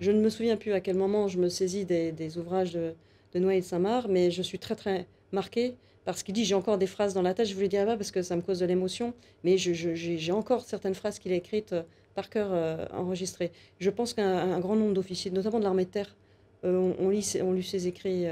Je 0.00 0.10
ne 0.10 0.20
me 0.20 0.28
souviens 0.30 0.56
plus 0.56 0.72
à 0.72 0.80
quel 0.80 0.96
moment 0.96 1.28
je 1.28 1.38
me 1.38 1.48
saisis 1.48 1.84
des, 1.84 2.12
des 2.12 2.38
ouvrages 2.38 2.72
de, 2.72 2.94
de 3.34 3.38
Noé 3.38 3.60
de 3.60 3.64
Saint-Marc, 3.64 4.08
mais 4.08 4.30
je 4.30 4.42
suis 4.42 4.58
très, 4.58 4.74
très 4.74 5.06
marquée 5.32 5.74
parce 6.04 6.22
qu'il 6.22 6.34
dit 6.34 6.44
j'ai 6.44 6.54
encore 6.54 6.78
des 6.78 6.86
phrases 6.86 7.14
dans 7.14 7.22
la 7.22 7.34
tête, 7.34 7.46
je 7.46 7.54
voulais 7.54 7.68
dire 7.68 7.86
pas 7.86 7.96
parce 7.96 8.10
que 8.10 8.22
ça 8.22 8.36
me 8.36 8.42
cause 8.42 8.58
de 8.58 8.66
l'émotion, 8.66 9.14
mais 9.44 9.56
j'ai 9.56 10.32
encore 10.32 10.62
certaines 10.62 10.94
phrases 10.94 11.18
qu'il 11.18 11.32
a 11.32 11.36
écrites 11.36 11.72
euh, 11.72 11.82
par 12.14 12.28
cœur 12.28 12.48
euh, 12.50 12.86
enregistrées. 12.92 13.52
Je 13.78 13.90
pense 13.90 14.12
qu'un 14.14 14.58
grand 14.60 14.76
nombre 14.76 14.94
d'officiers, 14.94 15.30
notamment 15.30 15.58
de 15.58 15.64
l'armée 15.64 15.84
de 15.84 15.90
terre, 15.90 16.16
euh, 16.64 16.92
on, 16.98 17.08
lit, 17.08 17.36
on 17.42 17.52
lu 17.52 17.62
ses 17.62 17.86
écrits 17.86 18.26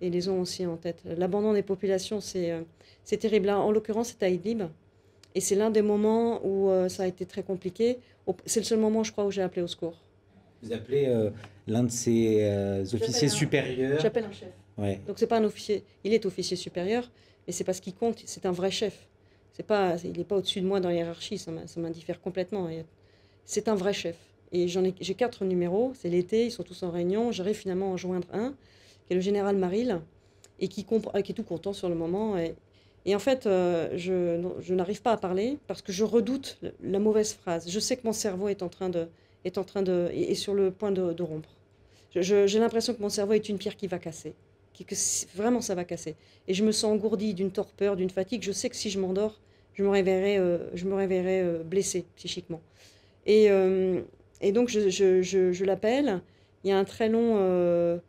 et 0.00 0.10
les 0.10 0.28
ont 0.28 0.40
aussi 0.40 0.66
en 0.66 0.76
tête. 0.76 1.02
L'abandon 1.04 1.52
des 1.52 1.62
populations, 1.62 2.20
c'est 2.20 3.16
terrible. 3.18 3.50
en 3.50 3.70
l'occurrence, 3.70 4.08
c'est 4.08 4.22
à 4.24 4.28
Idlib. 4.28 4.64
Et 5.34 5.40
c'est 5.40 5.54
l'un 5.54 5.70
des 5.70 5.82
moments 5.82 6.44
où 6.44 6.70
ça 6.88 7.04
a 7.04 7.06
été 7.06 7.24
très 7.24 7.42
compliqué. 7.42 7.98
C'est 8.46 8.60
le 8.60 8.64
seul 8.64 8.78
moment, 8.78 9.04
je 9.04 9.12
crois, 9.12 9.24
où 9.24 9.30
j'ai 9.30 9.42
appelé 9.42 9.62
au 9.62 9.68
secours. 9.68 9.96
Vous 10.62 10.72
appelez 10.72 11.30
l'un 11.68 11.84
de 11.84 11.90
ces 11.90 12.84
officiers 12.92 13.28
supérieurs 13.28 14.00
J'appelle 14.00 14.24
un 14.24 14.32
chef. 14.32 14.50
Donc 15.06 15.18
c'est 15.18 15.26
pas 15.26 15.38
un 15.38 15.44
officier, 15.44 15.84
il 16.04 16.14
est 16.14 16.24
officier 16.26 16.56
supérieur, 16.56 17.10
mais 17.46 17.52
c'est 17.52 17.64
pas 17.64 17.72
ce 17.72 17.82
qui 17.82 17.92
compte, 17.92 18.22
c'est 18.24 18.46
un 18.46 18.52
vrai 18.52 18.70
chef. 18.70 19.08
C'est 19.52 19.66
pas, 19.66 19.96
il 20.04 20.16
n'est 20.16 20.24
pas 20.24 20.36
au-dessus 20.36 20.60
de 20.60 20.66
moi 20.66 20.80
dans 20.80 20.88
la 20.88 20.94
hiérarchie, 20.94 21.36
ça 21.38 21.50
m'indiffère 21.76 22.20
complètement. 22.20 22.68
C'est 23.44 23.68
un 23.68 23.74
vrai 23.74 23.92
chef. 23.92 24.16
Et 24.52 24.68
j'en 24.68 24.84
ai, 24.84 24.94
j'ai 25.00 25.14
quatre 25.14 25.44
numéros, 25.44 25.92
c'est 25.94 26.08
l'été, 26.08 26.46
ils 26.46 26.50
sont 26.50 26.62
tous 26.62 26.82
en 26.82 26.90
réunion. 26.90 27.30
J'arrive 27.30 27.56
finalement 27.56 27.90
à 27.90 27.94
en 27.94 27.96
joindre 27.96 28.26
un, 28.32 28.54
qui 29.06 29.12
est 29.12 29.14
le 29.14 29.20
général 29.20 29.56
Maril, 29.56 30.00
et 30.58 30.68
qui, 30.68 30.84
qui 30.84 31.32
est 31.32 31.34
tout 31.34 31.42
content 31.42 31.72
sur 31.72 31.88
le 31.88 31.94
moment. 31.94 32.38
Et, 32.38 32.54
en 33.14 33.18
fait, 33.18 33.46
euh, 33.46 33.90
je, 33.96 34.42
je 34.60 34.74
n'arrive 34.74 35.02
pas 35.02 35.12
à 35.12 35.16
parler 35.16 35.58
parce 35.66 35.82
que 35.82 35.92
je 35.92 36.04
redoute 36.04 36.60
la 36.82 36.98
mauvaise 36.98 37.32
phrase. 37.32 37.70
Je 37.70 37.80
sais 37.80 37.96
que 37.96 38.02
mon 38.04 38.12
cerveau 38.12 38.48
est 38.48 38.62
en 38.62 38.68
train 38.68 38.90
de, 38.90 39.08
est 39.44 39.58
en 39.58 39.64
train 39.64 39.82
de, 39.82 40.10
est 40.12 40.34
sur 40.34 40.54
le 40.54 40.70
point 40.70 40.92
de, 40.92 41.22
rompre. 41.22 41.50
j'ai 42.14 42.58
l'impression 42.58 42.94
que 42.94 43.00
mon 43.00 43.08
cerveau 43.08 43.32
est 43.32 43.48
une 43.48 43.58
pierre 43.58 43.76
qui 43.76 43.86
va 43.86 43.98
casser 43.98 44.34
que 44.84 44.94
vraiment 45.36 45.60
ça 45.60 45.74
va 45.74 45.84
casser. 45.84 46.16
Et 46.48 46.54
je 46.54 46.64
me 46.64 46.72
sens 46.72 46.92
engourdie 46.92 47.34
d'une 47.34 47.50
torpeur, 47.50 47.96
d'une 47.96 48.10
fatigue. 48.10 48.42
Je 48.42 48.52
sais 48.52 48.70
que 48.70 48.76
si 48.76 48.90
je 48.90 48.98
m'endors, 48.98 49.38
je 49.74 49.82
me 49.82 49.88
réveillerai, 49.88 50.38
euh, 50.38 50.58
je 50.74 50.86
me 50.86 50.94
réveillerai 50.94 51.40
euh, 51.40 51.62
blessée 51.62 52.04
psychiquement. 52.16 52.60
Et, 53.26 53.50
euh, 53.50 54.00
et 54.40 54.52
donc 54.52 54.68
je, 54.68 54.88
je, 54.88 55.22
je, 55.22 55.64
l'appelle. 55.64 56.20
Il 56.64 56.70
y 56.70 56.72
a 56.72 56.78
un 56.78 56.84
très 56.84 57.08
long 57.08 58.00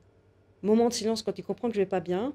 moment 0.64 0.90
de 0.90 0.94
silence 0.94 1.22
quand 1.22 1.38
il 1.38 1.44
comprend 1.44 1.70
que 1.70 1.76
je 1.76 1.80
vais 1.80 1.86
pas 1.86 2.00
bien. 2.00 2.34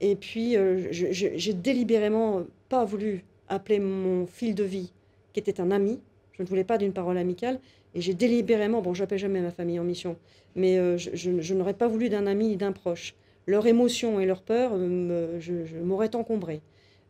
Et 0.00 0.16
puis 0.16 0.56
j'ai 0.90 1.52
délibérément 1.52 2.44
pas 2.68 2.84
voulu 2.84 3.24
appeler 3.48 3.78
mon 3.78 4.26
fil 4.26 4.54
de 4.54 4.64
vie, 4.64 4.92
qui 5.32 5.40
était 5.40 5.60
un 5.60 5.70
ami. 5.70 6.00
Je 6.32 6.42
ne 6.42 6.48
voulais 6.48 6.64
pas 6.64 6.78
d'une 6.78 6.92
parole 6.92 7.18
amicale. 7.18 7.60
Et 7.94 8.00
j'ai 8.00 8.14
délibérément, 8.14 8.80
bon, 8.80 8.94
j'appelle 8.94 9.18
jamais 9.18 9.40
ma 9.40 9.50
famille 9.50 9.78
en 9.78 9.84
mission, 9.84 10.16
mais 10.54 10.76
je, 10.96 11.10
je 11.40 11.54
n'aurais 11.54 11.74
pas 11.74 11.88
voulu 11.88 12.08
d'un 12.08 12.26
ami, 12.26 12.56
d'un 12.56 12.72
proche 12.72 13.14
leur 13.50 13.66
émotion 13.66 14.20
et 14.20 14.26
leur 14.26 14.42
peur 14.42 14.72
euh, 14.74 15.38
je, 15.40 15.76
m'aurait 15.78 16.14
encombré. 16.14 16.60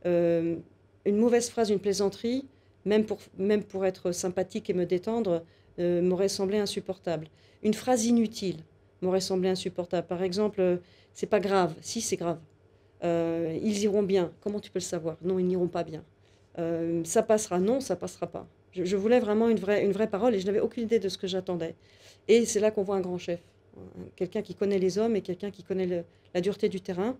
Euh, 0.06 0.56
une 1.04 1.16
mauvaise 1.16 1.50
phrase, 1.50 1.70
une 1.70 1.78
plaisanterie, 1.78 2.46
même 2.84 3.04
pour, 3.04 3.18
même 3.38 3.62
pour 3.62 3.84
être 3.86 4.12
sympathique 4.12 4.70
et 4.70 4.74
me 4.74 4.86
détendre, 4.86 5.44
euh, 5.78 6.02
m'aurait 6.02 6.28
semblé 6.28 6.58
insupportable. 6.58 7.28
Une 7.62 7.74
phrase 7.74 8.06
inutile 8.06 8.56
m'aurait 9.02 9.20
semblé 9.20 9.48
insupportable. 9.48 10.06
Par 10.06 10.22
exemple, 10.22 10.80
c'est 11.12 11.26
pas 11.26 11.40
grave. 11.40 11.74
Si, 11.80 12.00
c'est 12.00 12.16
grave. 12.16 12.38
Ils 13.02 13.82
iront 13.82 14.02
bien. 14.02 14.32
Comment 14.40 14.60
tu 14.60 14.70
peux 14.70 14.78
le 14.78 14.84
savoir? 14.84 15.16
Non, 15.22 15.38
ils 15.38 15.46
n'iront 15.46 15.68
pas 15.68 15.84
bien. 15.84 16.02
ça 17.04 17.22
passera. 17.22 17.58
Non, 17.58 17.80
ça 17.80 17.96
passera 17.96 18.26
pas. 18.26 18.46
Je, 18.72 18.96
voulais 18.96 19.18
vraiment 19.18 19.48
une 19.48 19.58
vraie, 19.58 19.84
une 19.84 19.92
vraie 19.92 20.08
parole 20.08 20.34
et 20.34 20.40
je 20.40 20.46
n'avais 20.46 20.60
aucune 20.60 20.84
idée 20.84 21.00
de 21.00 21.08
ce 21.08 21.18
que 21.18 21.26
j'attendais. 21.26 21.74
Et 22.28 22.44
c'est 22.46 22.60
là 22.60 22.70
qu'on 22.70 22.82
voit 22.82 22.96
un 22.96 23.00
grand 23.00 23.18
chef 23.18 23.40
quelqu'un 24.16 24.42
qui 24.42 24.54
connaît 24.54 24.78
les 24.78 24.98
hommes 24.98 25.16
et 25.16 25.22
quelqu'un 25.22 25.50
qui 25.50 25.62
connaît 25.62 26.04
la 26.34 26.40
dureté 26.40 26.68
du 26.68 26.80
terrain. 26.80 27.16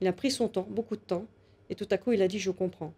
Il 0.00 0.06
a 0.06 0.12
pris 0.12 0.30
son 0.30 0.48
temps, 0.48 0.66
beaucoup 0.68 0.96
de 0.96 1.02
temps, 1.02 1.26
et 1.70 1.74
tout 1.74 1.86
à 1.90 1.98
coup 1.98 2.12
il 2.12 2.22
a 2.22 2.28
dit 2.28 2.38
je 2.38 2.50
comprends. 2.50 2.92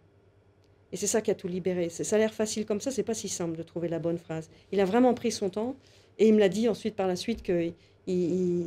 Et 0.91 0.97
c'est 0.97 1.07
ça 1.07 1.21
qui 1.21 1.31
a 1.31 1.35
tout 1.35 1.47
libéré. 1.47 1.89
Ça 1.89 2.15
a 2.15 2.19
l'air 2.19 2.33
facile 2.33 2.65
comme 2.65 2.79
ça, 2.79 2.91
c'est 2.91 3.03
pas 3.03 3.13
si 3.13 3.27
simple 3.27 3.57
de 3.57 3.63
trouver 3.63 3.87
la 3.87 3.99
bonne 3.99 4.17
phrase. 4.17 4.49
Il 4.71 4.79
a 4.79 4.85
vraiment 4.85 5.13
pris 5.13 5.31
son 5.31 5.49
temps 5.49 5.75
et 6.19 6.27
il 6.27 6.33
me 6.33 6.39
l'a 6.39 6.49
dit 6.49 6.69
ensuite 6.69 6.95
par 6.95 7.07
la 7.07 7.15
suite 7.15 7.43
que 7.43 7.71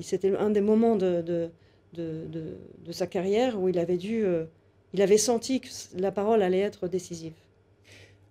c'était 0.03 0.37
un 0.37 0.51
des 0.51 0.61
moments 0.61 0.97
de, 0.97 1.51
de, 1.95 2.57
sa 2.91 3.07
carrière 3.07 3.61
où 3.61 3.69
il 3.69 3.79
avait 3.79 3.97
dû, 3.97 4.25
euh, 4.25 4.45
il 4.93 5.03
avait 5.03 5.19
senti 5.19 5.61
que 5.61 5.69
la 5.97 6.13
parole 6.13 6.43
allait 6.43 6.61
être 6.61 6.89
décisive. 6.89 7.33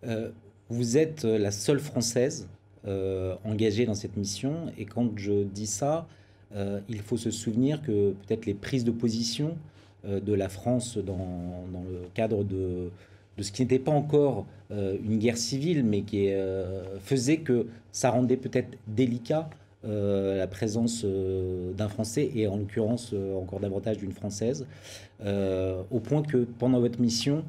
Euh, 0.05 0.29
vous 0.69 0.97
êtes 0.97 1.23
la 1.23 1.51
seule 1.51 1.79
française 1.79 2.47
euh, 2.87 3.35
engagé 3.43 3.85
dans 3.85 3.95
cette 3.95 4.15
mission. 4.15 4.71
Et 4.77 4.85
quand 4.85 5.09
je 5.17 5.43
dis 5.43 5.67
ça, 5.67 6.07
euh, 6.55 6.79
il 6.87 7.01
faut 7.01 7.17
se 7.17 7.31
souvenir 7.31 7.81
que 7.81 8.11
peut-être 8.11 8.45
les 8.45 8.53
prises 8.53 8.85
de 8.85 8.91
position 8.91 9.57
euh, 10.05 10.21
de 10.21 10.33
la 10.33 10.47
France 10.47 10.97
dans, 10.97 11.65
dans, 11.73 11.83
le 11.83 12.07
cadre 12.13 12.45
de, 12.45 12.89
de 13.37 13.43
ce 13.43 13.51
qui 13.51 13.61
n'était 13.61 13.79
pas 13.79 13.91
encore 13.91 14.45
une 14.69 15.17
guerre 15.17 15.37
civile, 15.37 15.85
mais 15.85 16.01
qui 16.01 16.29
faisait 16.99 17.37
que 17.37 17.67
ça 17.93 18.09
rendait 18.09 18.35
peut-être 18.35 18.77
délicat 18.85 19.49
la 19.87 20.47
présence 20.47 21.05
d'un 21.05 21.87
Français 21.87 22.29
et 22.35 22.47
en 22.47 22.57
l'occurrence 22.57 23.13
encore 23.35 23.59
davantage 23.59 23.97
d'une 23.97 24.11
Française, 24.11 24.67
au 25.21 25.99
point 25.99 26.21
que 26.21 26.45
pendant 26.59 26.79
votre 26.79 26.99
mission, 27.01 27.43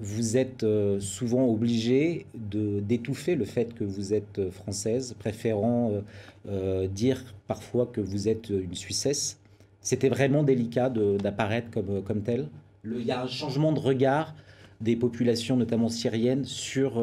vous 0.00 0.38
êtes 0.38 0.64
euh, 0.64 0.98
souvent 0.98 1.46
obligé 1.46 2.26
d'étouffer 2.34 3.34
le 3.34 3.44
fait 3.44 3.74
que 3.74 3.84
vous 3.84 4.14
êtes 4.14 4.38
euh, 4.38 4.50
française, 4.50 5.14
préférant 5.18 5.92
euh, 6.48 6.88
dire 6.88 7.22
parfois 7.46 7.84
que 7.84 8.00
vous 8.00 8.26
êtes 8.26 8.48
une 8.48 8.74
Suissesse. 8.74 9.38
C'était 9.82 10.08
vraiment 10.08 10.42
délicat 10.42 10.90
d'apparaître 10.90 11.70
comme, 11.70 12.02
comme 12.02 12.22
tel. 12.22 12.48
il 12.84 13.04
y 13.04 13.12
a 13.12 13.22
un 13.22 13.26
changement 13.26 13.72
de 13.72 13.78
regard 13.78 14.34
des 14.80 14.96
populations, 14.96 15.56
notamment 15.56 15.88
syriennes, 15.88 16.44
sur, 16.44 17.02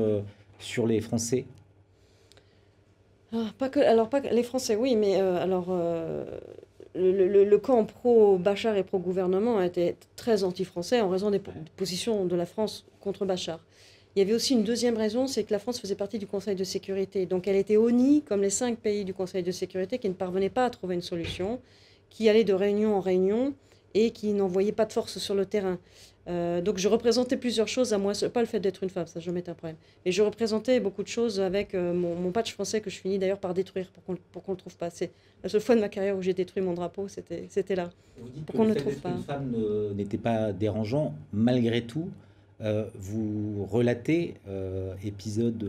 sur 0.60 0.86
les 0.86 1.02
Français. 1.02 1.46
Ah, 3.34 3.52
pas 3.58 3.70
que, 3.70 3.80
alors, 3.80 4.10
pas 4.10 4.22
les 4.22 4.44
Français, 4.44 4.76
oui, 4.76 4.96
mais 4.96 5.16
alors 5.16 5.70
le, 6.98 7.58
camp 7.58 7.86
pro-Bachar 7.86 8.76
et 8.78 8.84
pro-gouvernement 8.84 9.62
était 9.62 9.96
très 10.16 10.44
anti-français 10.44 11.02
en 11.02 11.10
raison 11.10 11.32
des 11.32 11.42
positions 11.76 12.26
de 12.26 12.36
la 12.36 12.46
France 12.46 12.86
contre 13.00 13.26
Bachar. 13.26 13.60
Il 14.16 14.20
y 14.20 14.22
avait 14.22 14.34
aussi 14.34 14.54
une 14.54 14.64
deuxième 14.64 14.98
raison, 14.98 15.28
c'est 15.28 15.44
que 15.44 15.54
la 15.54 15.60
France 15.60 15.80
faisait 15.80 15.96
partie 15.96 16.18
du 16.18 16.26
Conseil 16.26 16.56
de 16.56 16.64
sécurité. 16.64 17.26
Donc 17.28 17.48
elle 17.48 17.56
était 17.56 17.78
honnie, 17.78 18.24
comme 18.24 18.42
les 18.42 18.50
cinq 18.50 18.80
pays 18.80 19.06
du 19.06 19.14
Conseil 19.14 19.44
de 19.44 19.52
sécurité, 19.52 20.00
qui 20.00 20.10
ne 20.10 20.16
parvenaient 20.16 20.50
pas 20.50 20.66
à 20.66 20.70
trouver 20.70 20.96
une 20.96 21.04
solution, 21.04 21.60
qui 22.10 22.28
allaient 22.28 22.44
de 22.44 22.54
réunion 22.54 22.96
en 22.96 23.00
réunion 23.00 23.54
et 23.98 24.12
qui 24.12 24.34
n'envoyait 24.34 24.72
pas 24.72 24.86
de 24.86 24.94
force 24.94 25.18
sur 25.18 25.34
le 25.34 25.46
terrain. 25.46 25.80
Euh, 26.28 26.62
donc 26.62 26.78
je 26.78 26.88
représentais 26.88 27.38
plusieurs 27.38 27.68
choses 27.68 27.94
à 27.94 27.98
moi, 27.98 28.12
pas 28.34 28.42
le 28.42 28.48
fait 28.48 28.60
d'être 28.60 28.84
une 28.84 28.90
femme, 28.90 29.08
ça 29.08 29.20
jamais 29.20 29.40
été 29.40 29.50
un 29.50 29.56
problème. 29.56 29.78
Et 30.06 30.12
je 30.12 30.22
représentais 30.22 30.80
beaucoup 30.80 31.02
de 31.02 31.08
choses 31.08 31.40
avec 31.40 31.74
euh, 31.74 31.94
mon, 31.94 32.32
patch 32.32 32.54
français 32.54 32.82
que 32.82 32.90
je 32.90 32.98
finis 33.00 33.18
d'ailleurs 33.18 33.40
par 33.40 33.54
détruire 33.54 33.90
pour 33.92 34.04
qu'on 34.44 34.52
ne 34.52 34.56
le 34.56 34.58
trouve 34.58 34.76
pas. 34.76 34.90
C'est 34.90 35.12
la 35.42 35.50
seule 35.50 35.62
fois 35.62 35.76
de 35.76 35.82
ma 35.82 35.90
carrière 35.90 36.16
où 36.16 36.22
j'ai 36.22 36.34
détruit 36.34 36.62
mon 36.62 36.74
drapeau, 36.74 37.08
c'était 37.08 37.76
là. 37.76 37.90
Vous 38.20 38.30
dites 38.30 38.46
pour 38.46 38.56
qu'on 38.56 38.66
ne 38.66 38.74
le 38.74 38.76
trouve 38.76 38.96
pas. 38.98 39.10
Une 39.10 39.24
femme 39.24 39.56
n'était 39.96 40.18
pas 40.18 40.52
dérangeant, 40.52 41.16
malgré 41.32 41.82
tout. 41.84 42.10
Euh, 42.60 42.86
vous 42.96 43.66
relatez, 43.66 44.36
épisode 45.04 45.66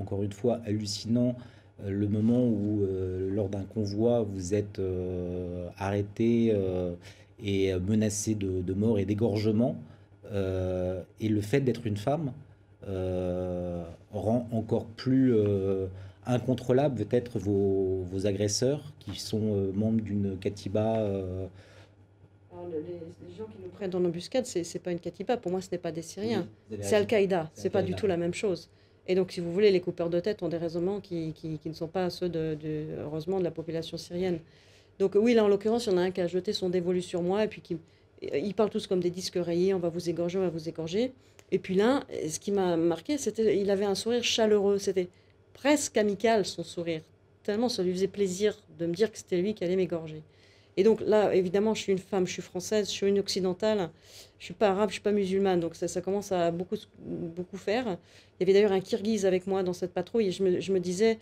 encore 0.00 0.22
une 0.22 0.32
fois 0.32 0.60
hallucinant, 0.64 1.36
le 1.84 2.06
moment 2.08 2.44
où 2.46 2.86
lors 3.30 3.50
d'un 3.50 3.64
convoi 3.64 4.22
vous 4.22 4.54
êtes 4.54 4.80
arrêté 5.76 6.54
et 7.42 7.74
menacée 7.78 8.34
de, 8.34 8.72
mort 8.74 8.98
et 8.98 9.04
d'égorgement. 9.04 9.76
Euh, 10.32 11.02
et 11.20 11.28
le 11.28 11.40
fait 11.40 11.60
d'être 11.60 11.86
une 11.86 11.96
femme 11.96 12.32
euh, 12.88 13.84
rend 14.12 14.48
encore 14.52 14.86
plus 14.86 15.34
euh, 15.34 15.86
incontrôlable 16.26 17.04
peut-être 17.04 17.38
vos, 17.38 18.02
vos, 18.10 18.26
agresseurs 18.26 18.92
qui 19.00 19.18
sont 19.18 19.72
membres 19.74 20.00
d'une 20.00 20.38
katiba. 20.38 21.06
les, 22.70 23.36
gens 23.36 23.44
qui 23.44 23.62
nous 23.62 23.70
prennent 23.74 23.94
en 23.94 24.04
embuscade, 24.04 24.46
c'est 24.46 24.62
n'est 24.62 24.80
pas 24.80 24.92
une 24.92 25.00
katiba. 25.00 25.36
Pour 25.36 25.50
moi, 25.50 25.60
ce 25.60 25.68
n'est 25.70 25.78
pas 25.78 25.92
des 25.92 26.02
Syriens. 26.02 26.46
c'est 26.80 26.96
Al-Qaïda. 26.96 27.50
C'est 27.54 27.70
pas 27.70 27.82
du 27.82 27.94
tout 27.94 28.06
la 28.06 28.16
même 28.16 28.34
chose. 28.34 28.70
Et 29.08 29.16
donc, 29.16 29.32
si 29.32 29.40
vous 29.40 29.52
voulez, 29.52 29.72
les 29.72 29.80
coupeurs 29.80 30.10
de 30.10 30.20
tête 30.20 30.44
ont 30.44 30.48
des 30.48 30.58
raisonnements 30.58 31.00
qui, 31.00 31.32
qui, 31.32 31.58
qui 31.58 31.68
ne 31.68 31.74
sont 31.74 31.88
pas 31.88 32.08
ceux, 32.08 32.28
de, 32.28 32.54
de, 32.54 32.84
heureusement, 33.00 33.40
de 33.40 33.44
la 33.44 33.50
population 33.50 33.96
syrienne. 33.96 34.38
Donc 34.98 35.14
oui, 35.14 35.34
là 35.34 35.44
en 35.44 35.48
l'occurrence, 35.48 35.86
il 35.86 35.92
y 35.92 35.94
en 35.94 35.98
a 35.98 36.02
un 36.02 36.10
qui 36.10 36.20
a 36.20 36.26
jeté 36.26 36.52
son 36.52 36.68
dévolu 36.68 37.02
sur 37.02 37.22
moi 37.22 37.44
et 37.44 37.48
puis 37.48 37.60
qui, 37.60 37.76
ils 38.22 38.54
parlent 38.54 38.70
tous 38.70 38.86
comme 38.86 39.00
des 39.00 39.10
disques 39.10 39.38
rayés, 39.38 39.74
on 39.74 39.78
va 39.78 39.88
vous 39.88 40.08
égorger, 40.08 40.38
on 40.38 40.42
va 40.42 40.48
vous 40.48 40.68
égorger. 40.68 41.12
Et 41.50 41.58
puis 41.58 41.74
là, 41.74 42.04
ce 42.28 42.38
qui 42.38 42.52
m'a 42.52 42.76
marqué, 42.76 43.18
c'était 43.18 43.58
il 43.58 43.70
avait 43.70 43.84
un 43.84 43.94
sourire 43.94 44.24
chaleureux, 44.24 44.78
c'était 44.78 45.08
presque 45.54 45.96
amical 45.96 46.46
son 46.46 46.62
sourire, 46.62 47.02
tellement 47.42 47.68
ça 47.68 47.82
lui 47.82 47.92
faisait 47.92 48.08
plaisir 48.08 48.58
de 48.78 48.86
me 48.86 48.94
dire 48.94 49.10
que 49.10 49.18
c'était 49.18 49.40
lui 49.40 49.54
qui 49.54 49.64
allait 49.64 49.76
m'égorger. 49.76 50.22
Et 50.76 50.84
donc 50.84 51.02
là, 51.02 51.34
évidemment, 51.34 51.74
je 51.74 51.82
suis 51.82 51.92
une 51.92 51.98
femme, 51.98 52.26
je 52.26 52.32
suis 52.32 52.42
française, 52.42 52.86
je 52.86 52.92
suis 52.92 53.06
une 53.06 53.18
occidentale, 53.18 53.90
je 54.38 54.46
suis 54.46 54.54
pas 54.54 54.70
arabe, 54.70 54.88
je 54.88 54.94
suis 54.94 55.02
pas 55.02 55.12
musulmane, 55.12 55.60
donc 55.60 55.74
ça, 55.74 55.86
ça 55.86 56.00
commence 56.00 56.32
à 56.32 56.50
beaucoup, 56.50 56.76
beaucoup 56.98 57.58
faire. 57.58 57.84
Il 57.86 58.40
y 58.40 58.42
avait 58.44 58.54
d'ailleurs 58.54 58.72
un 58.72 58.80
kirghiz 58.80 59.26
avec 59.26 59.46
moi 59.46 59.62
dans 59.62 59.74
cette 59.74 59.92
patrouille 59.92 60.28
et 60.28 60.30
je 60.30 60.42
me, 60.42 60.60
je 60.60 60.72
me 60.72 60.80
disais, 60.80 61.18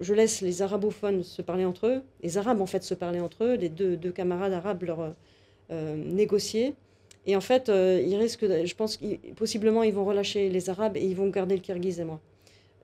je 0.00 0.14
laisse 0.14 0.40
les 0.40 0.62
arabophones 0.62 1.22
se 1.22 1.42
parler 1.42 1.64
entre 1.64 1.86
eux, 1.86 2.02
les 2.22 2.38
arabes 2.38 2.60
en 2.60 2.66
fait 2.66 2.82
se 2.82 2.94
parler 2.94 3.20
entre 3.20 3.44
eux, 3.44 3.54
les 3.54 3.68
deux, 3.68 3.96
deux 3.96 4.12
camarades 4.12 4.52
arabes 4.52 4.82
leur 4.82 5.14
euh, 5.70 5.94
négocier. 5.96 6.74
Et 7.26 7.36
en 7.36 7.40
fait, 7.40 7.68
euh, 7.68 8.02
je 8.02 8.74
pense 8.74 8.96
que 8.96 9.04
possiblement 9.34 9.84
ils 9.84 9.92
vont 9.92 10.04
relâcher 10.04 10.48
les 10.48 10.68
arabes 10.68 10.96
et 10.96 11.04
ils 11.04 11.14
vont 11.14 11.28
garder 11.28 11.54
le 11.54 11.60
kirghiz 11.60 12.00
et 12.00 12.04
moi. 12.04 12.18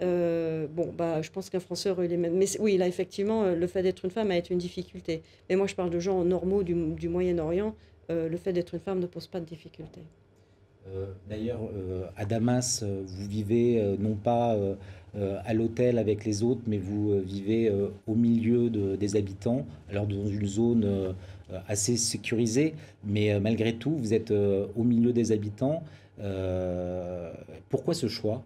Euh, 0.03 0.67
bon, 0.71 0.93
bah, 0.97 1.21
je 1.21 1.31
pense 1.31 1.51
qu'un 1.51 1.59
Français 1.59 1.91
aurait 1.91 2.05
eu 2.05 2.09
les 2.09 2.17
mêmes. 2.17 2.37
Mais 2.37 2.47
oui, 2.61 2.77
là, 2.77 2.87
effectivement, 2.87 3.47
le 3.47 3.67
fait 3.67 3.83
d'être 3.83 4.05
une 4.05 4.11
femme 4.13 4.31
a 4.31 4.37
été 4.37 4.53
une 4.53 4.61
difficulté. 4.61 5.23
Mais 5.49 5.57
moi, 5.57 5.67
je 5.67 5.75
parle 5.75 5.91
de 5.91 5.99
gens 5.99 6.23
normaux 6.23 6.63
du, 6.63 6.75
du 6.75 7.09
Moyen-Orient. 7.09 7.75
le 8.11 8.37
fait 8.37 8.53
d'être 8.53 8.75
une 8.75 8.81
femme 8.81 9.01
ne 9.01 9.07
pose 9.07 9.27
pas 9.27 9.41
de 9.41 9.47
difficulté. 9.47 10.03
D'ailleurs, 11.29 11.63
à 12.17 12.25
Damas, 12.25 12.85
vous 12.85 13.27
vivez 13.27 13.97
non 13.99 14.15
pas 14.15 14.57
à 15.45 15.55
l'hôtel 15.55 15.99
avec 15.99 16.25
les 16.25 16.43
autres, 16.43 16.63
mais 16.67 16.79
vous 16.79 17.13
euh, 17.13 17.21
vivez 17.21 17.69
euh, 17.69 17.89
au 18.07 18.15
milieu 18.15 18.71
des 18.71 19.17
habitants, 19.17 19.67
alors 19.91 20.07
dans 20.07 20.27
une 20.27 20.47
zone 20.47 21.15
assez 21.69 21.97
sécurisée, 21.97 22.75
mais 23.05 23.39
malgré 23.41 23.75
tout, 23.75 23.97
vous 23.97 24.15
êtes 24.15 24.31
au 24.33 24.83
milieu 24.83 25.13
des 25.13 25.33
habitants. 25.33 25.83
pourquoi 27.69 27.95
ce 27.95 28.09
choix? 28.09 28.43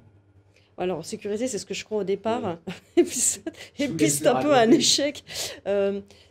Alors, 0.76 1.04
sécurisé, 1.04 1.46
c'est 1.46 1.58
ce 1.58 1.66
que 1.66 1.74
je 1.74 1.84
crois 1.84 1.98
au 1.98 2.04
départ. 2.04 2.58
et 2.96 3.02
puis, 3.02 4.08
c'est 4.08 4.26
un 4.26 4.42
peu 4.42 4.54
un 4.54 4.70
échec. 4.70 5.24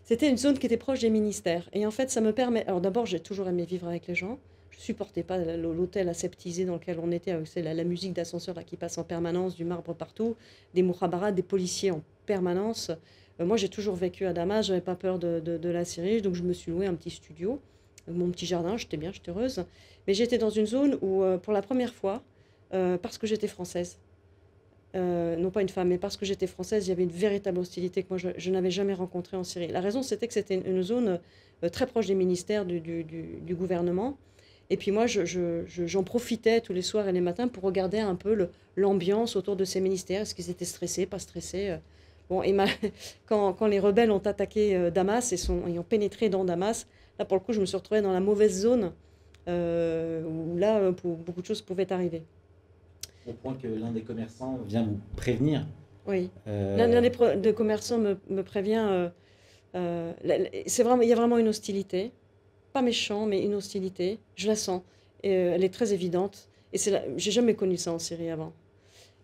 C'était 0.04 0.30
une 0.30 0.38
zone 0.38 0.58
qui 0.58 0.66
était 0.66 0.78
proche 0.78 1.00
des 1.00 1.10
ministères. 1.10 1.70
Et 1.74 1.86
en 1.86 1.92
fait, 1.92 2.10
ça 2.12 2.22
me 2.22 2.34
permet. 2.34 2.66
Alors, 2.66 2.82
d'abord, 2.82 3.06
j'ai 3.06 3.20
toujours 3.20 3.48
aimé 3.48 3.66
vivre 3.66 3.88
avec 3.88 4.08
les 4.08 4.16
gens 4.16 4.40
supportais 4.80 5.24
pas 5.24 5.38
l'hôtel 5.38 6.08
aseptisé 6.08 6.64
dans 6.64 6.76
lequel 6.76 7.00
on 7.04 7.12
était, 7.12 7.36
c'est 7.44 7.62
la, 7.62 7.84
musique 7.84 8.14
d'ascenseur 8.14 8.64
qui 8.64 8.78
passe 8.78 8.98
en 8.98 9.04
permanence, 9.04 9.56
du 9.56 9.66
marbre 9.66 9.94
partout, 9.94 10.38
des 10.74 10.84
mouhabaras, 10.84 11.34
des 11.34 11.44
policiers 11.44 11.92
en 11.92 12.02
permanence. 12.26 12.90
Euh, 13.42 13.46
moi, 13.46 13.58
j'ai 13.58 13.68
toujours 13.68 13.96
vécu 13.96 14.26
à 14.26 14.32
Damas, 14.32 14.68
j'avais 14.68 14.80
pas 14.80 14.96
peur 14.96 15.20
de, 15.20 15.70
la 15.70 15.84
Syrie, 15.84 16.22
donc 16.22 16.36
je 16.36 16.44
me 16.44 16.54
suis 16.54 16.72
loué 16.72 16.86
un 16.86 16.96
petit 16.96 17.10
studio, 17.10 17.60
mon 18.08 18.30
petit 18.32 18.46
jardin, 18.46 18.78
j'étais 18.78 18.96
bien, 18.96 19.12
j'étais 19.12 19.32
heureuse. 19.32 19.66
Mais 20.08 20.14
j'étais 20.14 20.38
dans 20.38 20.50
une 20.50 20.66
zone 20.66 20.98
où, 21.02 21.24
euh, 21.24 21.38
pour 21.38 21.52
la 21.52 21.62
première 21.62 21.94
fois, 21.94 22.24
euh, 22.74 22.98
parce 22.98 23.18
que 23.18 23.28
j'étais 23.28 23.48
française, 23.48 24.00
non 24.94 25.52
pas 25.52 25.62
une 25.62 25.70
femme, 25.70 25.90
mais 25.90 25.98
parce 25.98 26.16
que 26.16 26.26
j'étais 26.26 26.48
française, 26.48 26.88
il 26.88 26.90
y 26.90 26.94
avait 26.94 27.04
une 27.04 27.12
véritable 27.12 27.60
hostilité 27.60 28.02
que 28.02 28.08
moi 28.10 28.18
je, 28.18 28.50
n'avais 28.50 28.72
jamais 28.72 28.94
rencontrée 28.94 29.38
en 29.38 29.44
Syrie. 29.44 29.68
La 29.68 29.82
raison, 29.82 30.02
c'était 30.04 30.28
que 30.28 30.34
c'était 30.34 30.56
une, 30.56 30.82
zone 30.82 31.20
très 31.72 31.86
proche 31.86 32.08
des 32.08 32.16
ministères 32.16 32.66
du 32.66 33.56
gouvernement. 33.56 34.18
Et 34.70 34.78
puis 34.78 34.92
moi, 34.92 35.08
j'en 35.08 35.26
je, 35.26 36.00
profitais 36.00 36.62
tous 36.62 36.74
les 36.74 36.84
soirs 36.84 37.08
et 37.08 37.12
les 37.12 37.22
matins 37.22 37.48
pour 37.48 37.64
regarder 37.64 38.00
un 38.00 38.16
peu 38.16 38.50
l'ambiance 38.76 39.36
autour 39.36 39.56
de 39.56 39.66
ces 39.66 39.82
ministères. 39.82 40.22
Est-ce 40.22 40.36
qu'ils 40.36 40.50
étaient 40.52 40.66
stressés, 40.66 41.06
pas 41.06 41.20
stressés 41.20 41.70
euh. 41.70 41.78
Bon, 42.30 42.44
et 42.44 42.56
quand, 43.26 43.54
quand, 43.54 43.66
les 43.66 43.80
rebelles 43.80 44.12
ont 44.12 44.20
attaqué 44.20 44.76
euh, 44.76 44.92
Damas 44.92 45.34
et, 45.34 45.38
sont, 45.38 45.64
ont 45.66 45.84
pénétré 45.84 46.30
dans 46.30 46.46
Damas, 46.46 46.86
là, 47.18 47.26
pour 47.26 47.38
le 47.38 47.42
coup, 47.42 47.54
je 47.54 47.60
me 47.60 47.66
suis 47.66 47.78
retrouvée 47.78 48.02
dans 48.02 48.14
la 48.14 48.20
mauvaise 48.20 48.62
zone 48.62 48.92
euh, 49.48 50.24
où 50.24 50.56
là, 50.56 50.92
beaucoup 50.92 51.42
de 51.42 51.48
choses 51.48 51.64
pouvaient 51.64 51.92
arriver. 51.92 52.22
Au 53.28 53.34
point 53.34 53.56
que 53.56 53.68
l'un 53.68 53.92
des 53.92 54.02
commerçants 54.02 54.60
vient 54.68 54.84
vous 54.84 55.00
prévenir. 55.16 55.66
Oui. 56.06 56.30
L'un 56.46 57.02
des, 57.36 57.54
commerçants 57.54 57.98
me, 57.98 58.18
me 58.30 58.44
prévient. 58.44 59.10
c'est 59.74 60.84
vraiment, 60.84 61.02
il 61.02 61.10
y 61.10 61.14
a 61.14 61.16
vraiment 61.16 61.40
une 61.40 61.48
hostilité 61.48 62.12
méchant, 62.82 63.26
mais 63.26 63.44
une 63.44 63.56
hostilité. 63.56 64.20
Je 64.36 64.48
la 64.48 64.56
sens. 64.56 64.82
Et, 65.24 65.34
euh, 65.34 65.54
elle 65.56 65.64
est 65.64 65.74
très 65.74 65.94
évidente. 65.94 66.50
Et 66.74 66.78
c'est 66.78 67.04
j'ai 67.18 67.32
jamais 67.32 67.56
connu 67.56 67.78
ça 67.78 67.92
en 67.92 68.00
Syrie 68.00 68.30
avant. 68.30 68.54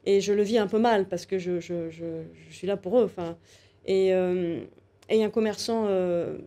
Et 0.06 0.22
je 0.22 0.34
le 0.34 0.44
vis 0.44 0.58
un 0.58 0.68
peu 0.68 0.80
mal 0.80 1.08
parce 1.08 1.26
que 1.26 1.40
je, 1.40 1.60
je, 1.60 1.90
je, 1.90 2.24
suis 2.52 2.68
là 2.68 2.78
pour 2.78 3.00
eux. 3.00 3.06
Enfin, 3.06 3.38
et, 3.86 4.14
euh, 4.14 4.64
et 5.10 5.24
un 5.24 5.30
commerçant 5.30 5.86
euh, 5.88 6.38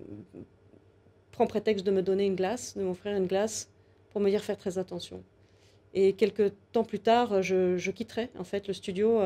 prend 1.32 1.46
prétexte 1.46 1.84
de 1.84 1.90
me 1.90 2.02
donner 2.02 2.26
une 2.26 2.36
glace, 2.36 2.76
de 2.76 2.82
m'offrir 2.82 3.16
une 3.16 3.26
glace, 3.26 3.70
pour 4.10 4.20
me 4.20 4.30
dire 4.30 4.42
faire 4.42 4.56
très 4.56 4.78
attention. 4.78 5.22
Et 5.94 6.12
quelques 6.12 6.52
temps 6.72 6.84
plus 6.84 7.00
tard, 7.00 7.42
je, 7.42 7.90
quitterai 7.90 8.30
en 8.38 8.44
fait 8.44 8.68
le 8.68 8.74
studio 8.74 9.20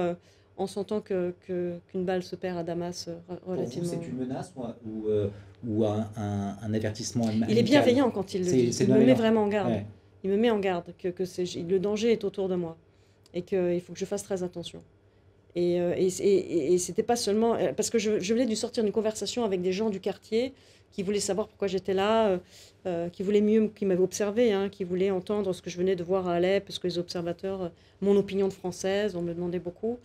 en 0.56 0.66
sentant 0.66 1.00
que, 1.00 1.34
qu'une 1.46 2.04
balle 2.04 2.22
se 2.22 2.36
perd 2.36 2.58
à 2.58 2.62
Damas 2.62 3.08
relativement. 3.46 3.88
c'est 3.88 4.06
une 4.06 4.16
menace 4.16 4.52
ou, 4.84 5.06
ou 5.66 5.84
un, 5.84 6.08
un, 6.16 6.74
avertissement 6.74 7.28
Il 7.48 7.58
est 7.58 7.62
bienveillant 7.62 8.10
quand 8.10 8.34
il 8.34 8.44
le 8.44 8.50
dit. 8.50 8.76
Il 8.80 8.88
me 8.88 9.04
met 9.04 9.14
vraiment 9.14 9.44
en 9.44 9.48
garde. 9.48 9.72
Il 10.24 10.30
me 10.30 10.36
met 10.36 10.50
en 10.50 10.58
garde 10.58 10.94
que, 10.98 11.08
que 11.08 11.24
le 11.68 11.78
danger 11.78 12.12
est 12.12 12.24
autour 12.24 12.48
de 12.48 12.54
moi 12.54 12.76
et 13.34 13.42
qu'il 13.42 13.80
faut 13.80 13.92
que 13.92 13.98
je 13.98 14.04
fasse 14.04 14.22
très 14.22 14.42
attention. 14.42 14.82
Et, 15.54 15.80
euh, 15.80 15.94
et, 15.96 16.06
et, 16.06 16.74
et 16.74 16.78
c'était 16.78 17.02
pas 17.02 17.16
seulement. 17.16 17.54
Euh, 17.54 17.72
parce 17.72 17.90
que 17.90 17.98
je, 17.98 18.20
je 18.20 18.32
venais 18.34 18.46
de 18.46 18.54
sortir 18.54 18.82
d'une 18.84 18.92
conversation 18.92 19.44
avec 19.44 19.60
des 19.60 19.72
gens 19.72 19.90
du 19.90 20.00
quartier 20.00 20.54
qui 20.92 21.02
voulaient 21.02 21.20
savoir 21.20 21.48
pourquoi 21.48 21.68
j'étais 21.68 21.94
là, 21.94 22.38
euh, 22.86 23.08
qui 23.08 23.22
voulaient 23.22 23.40
mieux, 23.40 23.68
qui 23.68 23.86
m'avaient 23.86 24.02
observé, 24.02 24.52
hein, 24.52 24.68
qui 24.68 24.84
voulaient 24.84 25.10
entendre 25.10 25.52
ce 25.54 25.62
que 25.62 25.70
je 25.70 25.78
venais 25.78 25.96
de 25.96 26.04
voir 26.04 26.28
à 26.28 26.34
Alep, 26.34 26.66
parce 26.66 26.78
que 26.78 26.86
les 26.86 26.98
observateurs, 26.98 27.70
mon 28.02 28.14
opinion 28.16 28.46
de 28.46 28.52
française, 28.52 29.16
on 29.16 29.22
me 29.22 29.32
demandait 29.32 29.58
beaucoup. 29.58 29.98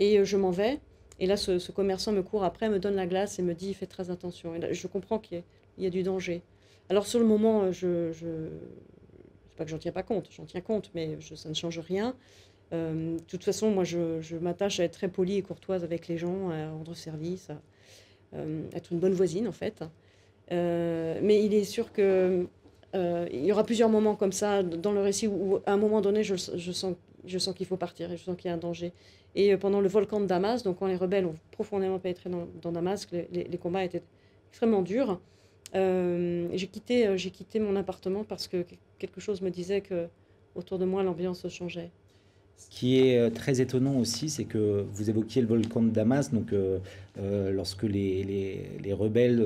Et 0.00 0.24
je 0.24 0.36
m'en 0.36 0.50
vais. 0.50 0.80
Et 1.20 1.26
là, 1.26 1.36
ce, 1.36 1.70
commerçant 1.70 2.10
me 2.10 2.22
court 2.22 2.42
après, 2.42 2.68
me 2.68 2.80
donne 2.80 2.96
la 2.96 3.06
glace 3.06 3.38
et 3.38 3.42
me 3.42 3.54
dit 3.54 3.74
fais 3.74 3.86
très 3.86 4.10
attention. 4.10 4.54
Et 4.56 4.74
je 4.74 4.86
comprends 4.88 5.20
qu'il 5.20 5.44
y, 5.78 5.86
a 5.86 5.90
du 5.90 6.02
danger. 6.02 6.42
Alors, 6.88 7.06
sur 7.06 7.20
le 7.20 7.26
moment, 7.26 7.70
je. 7.70 8.10
je 8.10 8.48
c'est 9.50 9.56
pas 9.56 9.64
que 9.64 9.70
j'en 9.70 9.78
tiens 9.78 9.92
pas 9.92 10.02
compte, 10.02 10.28
j'en 10.34 10.46
tiens 10.46 10.62
compte, 10.62 10.90
mais 10.94 11.18
ça 11.20 11.48
ne 11.48 11.54
change 11.54 11.78
rien. 11.78 12.16
Euh, 12.72 13.16
de 13.16 13.22
toute 13.24 13.44
façon, 13.44 13.70
moi, 13.70 13.84
je, 13.84 14.36
m'attache 14.36 14.80
à 14.80 14.84
être 14.84 14.92
très 14.92 15.08
polie 15.08 15.36
et 15.36 15.42
courtoise 15.42 15.84
avec 15.84 16.08
les 16.08 16.16
gens, 16.16 16.50
à 16.50 16.70
rendre 16.70 16.94
service, 16.94 17.50
à 17.50 17.56
euh, 18.36 18.62
être 18.72 18.92
une 18.92 18.98
bonne 18.98 19.12
voisine, 19.12 19.48
en 19.48 19.52
fait. 19.52 19.84
Euh, 20.52 21.18
mais 21.22 21.44
il 21.44 21.54
est 21.54 21.64
sûr 21.64 21.92
que 21.92 22.46
il 22.92 23.44
y 23.44 23.52
aura 23.52 23.62
plusieurs 23.62 23.88
moments 23.88 24.16
comme 24.16 24.32
ça 24.32 24.64
dans 24.64 24.90
le 24.90 25.00
récit 25.00 25.28
où, 25.28 25.60
à 25.64 25.72
un 25.72 25.76
moment 25.76 26.00
donné, 26.00 26.24
je 26.24 26.34
sens, 26.34 26.96
je 27.24 27.38
sens 27.38 27.54
qu'il 27.54 27.66
faut 27.66 27.76
partir 27.76 28.10
et 28.10 28.16
je 28.16 28.24
sens 28.24 28.36
qu'il 28.36 28.48
y 28.48 28.50
a 28.50 28.54
un 28.54 28.58
danger. 28.58 28.92
Et 29.34 29.52
euh, 29.52 29.56
pendant 29.56 29.80
le 29.80 29.88
volcan 29.88 30.20
de 30.20 30.26
Damas, 30.26 30.62
donc 30.62 30.78
quand 30.78 30.86
les 30.86 30.96
rebelles 30.96 31.26
ont 31.26 31.36
profondément 31.50 31.98
pénétré 31.98 32.30
dans, 32.30 32.72
Damas, 32.72 33.06
les, 33.12 33.58
combats 33.58 33.84
étaient 33.84 34.02
extrêmement 34.50 34.82
durs. 34.82 35.20
Euh, 35.74 36.48
j'ai 36.52 36.66
quitté, 36.66 37.06
euh, 37.06 37.16
j'ai 37.16 37.30
quitté 37.30 37.60
mon 37.60 37.76
appartement 37.76 38.24
parce 38.24 38.48
que 38.48 38.64
quelque 38.98 39.20
chose 39.20 39.40
me 39.40 39.50
disait 39.50 39.82
que 39.82 40.08
autour 40.56 40.78
de 40.78 40.84
moi 40.84 41.02
l'ambiance 41.02 41.46
changeait. 41.48 41.90
Ce 42.56 42.68
qui 42.68 42.98
est 42.98 43.30
très 43.30 43.62
étonnant 43.62 43.96
aussi, 43.98 44.28
c'est 44.28 44.44
que 44.44 44.84
vous 44.92 45.08
évoquiez 45.08 45.40
le 45.40 45.48
volcan 45.48 45.80
de 45.80 45.88
Damas, 45.88 46.30
donc 46.30 46.52
lorsque 47.16 47.84
les, 47.84 48.22
les, 48.22 48.66
les 48.84 48.92
rebelles 48.92 49.42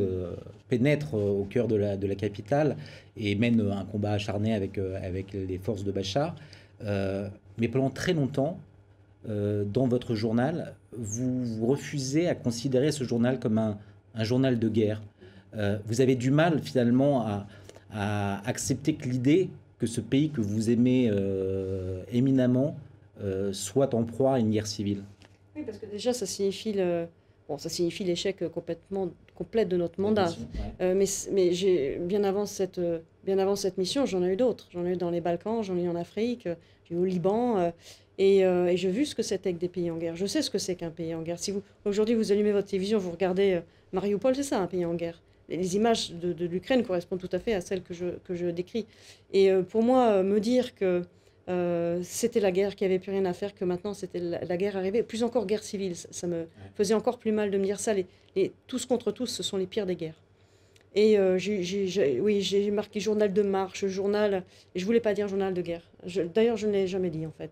pénètrent 0.68 1.14
au 1.14 1.45
cœur 1.45 1.68
de 1.68 1.76
la, 1.76 2.14
capitale 2.16 2.76
et 3.16 3.37
mènent 3.37 3.70
un 3.70 3.85
combat 3.85 4.11
acharné 4.11 4.53
avec 4.53 4.80
les 5.32 5.59
forces 5.59 5.85
de 5.85 5.93
Bachar. 5.93 6.35
mais 6.80 7.68
pendant 7.68 7.91
très 7.91 8.14
longtemps, 8.14 8.59
dans 9.26 9.86
votre 9.86 10.14
journal, 10.14 10.74
vous, 10.96 11.66
refusez 11.66 12.28
à 12.28 12.34
considérer 12.34 12.92
ce 12.92 13.04
journal 13.04 13.38
comme 13.38 13.58
un, 13.58 13.78
un 14.14 14.24
journal 14.24 14.58
de 14.58 14.68
guerre. 14.68 15.02
vous 15.86 16.00
avez 16.00 16.14
du 16.14 16.30
mal 16.30 16.60
finalement 16.60 17.26
à, 17.26 17.46
à 17.94 18.46
accepter 18.48 18.94
que 18.94 19.08
l'idée 19.08 19.50
que 19.78 19.86
ce 19.86 20.00
pays 20.00 20.30
que 20.30 20.40
vous 20.40 20.70
aimez 20.70 21.08
euh, 21.10 22.02
éminemment 22.12 22.76
euh, 23.20 23.52
soit 23.52 23.94
en 23.94 24.04
proie 24.04 24.34
à 24.34 24.38
une 24.38 24.50
guerre 24.50 24.66
civile 24.66 25.02
Oui, 25.54 25.62
parce 25.64 25.78
que 25.78 25.86
déjà, 25.86 26.12
ça 26.12 26.26
signifie 26.26 26.72
le, 26.72 27.06
bon, 27.48 27.58
ça 27.58 27.68
signifie 27.68 28.04
l'échec 28.04 28.48
complètement 28.48 29.10
complet 29.34 29.64
de 29.64 29.76
notre 29.76 30.00
mandat. 30.00 30.32
Euh, 30.80 30.94
mais 30.96 31.06
mais 31.32 31.52
j'ai 31.52 31.98
bien 31.98 32.24
avant 32.24 32.46
cette 32.46 32.80
bien 33.24 33.38
avant 33.38 33.56
cette 33.56 33.78
mission, 33.78 34.06
j'en 34.06 34.22
ai 34.22 34.32
eu 34.32 34.36
d'autres. 34.36 34.68
J'en 34.72 34.84
ai 34.84 34.92
eu 34.92 34.96
dans 34.96 35.10
les 35.10 35.20
Balkans, 35.20 35.62
j'en 35.62 35.76
ai 35.76 35.84
eu 35.84 35.88
en 35.88 35.96
Afrique, 35.96 36.48
j'ai 36.84 36.94
eu 36.94 36.98
au 36.98 37.04
Liban. 37.04 37.72
Et, 38.18 38.38
et 38.40 38.76
j'ai 38.76 38.90
vu 38.90 39.06
ce 39.06 39.14
que 39.14 39.22
c'était 39.22 39.52
que 39.52 39.58
des 39.58 39.68
pays 39.68 39.90
en 39.90 39.96
guerre. 39.96 40.14
Je 40.14 40.26
sais 40.26 40.40
ce 40.40 40.50
que 40.50 40.58
c'est 40.58 40.76
qu'un 40.76 40.90
pays 40.90 41.14
en 41.14 41.22
guerre. 41.22 41.38
Si 41.38 41.50
vous 41.50 41.62
aujourd'hui 41.84 42.14
vous 42.14 42.30
allumez 42.30 42.52
votre 42.52 42.68
télévision, 42.68 42.98
vous 42.98 43.10
regardez 43.10 43.60
Mariupol, 43.92 44.36
c'est 44.36 44.44
ça 44.44 44.60
un 44.60 44.66
pays 44.66 44.84
en 44.84 44.94
guerre 44.94 45.20
les 45.48 45.76
images 45.76 46.12
de, 46.12 46.46
l'Ukraine 46.46 46.82
correspondent 46.84 47.20
tout 47.20 47.28
à 47.32 47.38
fait 47.38 47.54
à 47.54 47.60
celles 47.60 47.82
que 47.82 47.94
je, 47.94 48.06
que 48.24 48.34
je 48.34 48.46
décris. 48.46 48.86
Et 49.32 49.50
euh, 49.50 49.62
pour 49.62 49.82
moi, 49.82 50.08
euh, 50.08 50.22
me 50.22 50.40
dire 50.40 50.74
que 50.74 51.02
euh, 51.48 52.00
c'était 52.02 52.40
la 52.40 52.52
guerre 52.52 52.74
qui 52.74 52.84
avait 52.84 52.98
plus 52.98 53.12
rien 53.12 53.24
à 53.26 53.34
faire, 53.34 53.54
que 53.54 53.64
maintenant 53.64 53.92
c'était 53.92 54.20
la, 54.20 54.56
guerre 54.56 54.76
arrivée, 54.76 55.02
plus 55.02 55.22
encore 55.22 55.46
guerre 55.46 55.62
civile, 55.62 55.94
ça, 55.94 56.26
me 56.26 56.46
faisait 56.74 56.94
encore 56.94 57.18
plus 57.18 57.32
mal 57.32 57.50
de 57.50 57.58
me 57.58 57.64
dire 57.64 57.80
ça. 57.80 57.92
Les, 57.92 58.52
tous 58.66 58.86
contre 58.86 59.12
tous, 59.12 59.26
ce 59.26 59.42
sont 59.42 59.56
les 59.56 59.66
pires 59.66 59.86
des 59.86 59.96
guerres. 59.96 60.20
Et 60.96 61.18
oui, 61.18 62.40
j'ai 62.40 62.70
marqué 62.70 63.00
journal 63.00 63.32
de 63.32 63.42
marche, 63.42 63.84
journal, 63.86 64.44
je 64.76 64.84
voulais 64.84 65.00
pas 65.00 65.12
dire 65.12 65.26
journal 65.26 65.52
de 65.52 65.60
guerre. 65.60 65.82
D'ailleurs, 66.32 66.56
je 66.56 66.68
ne 66.68 66.72
l'ai 66.72 66.86
jamais 66.86 67.10
dit 67.10 67.26
en 67.26 67.32
fait. 67.32 67.50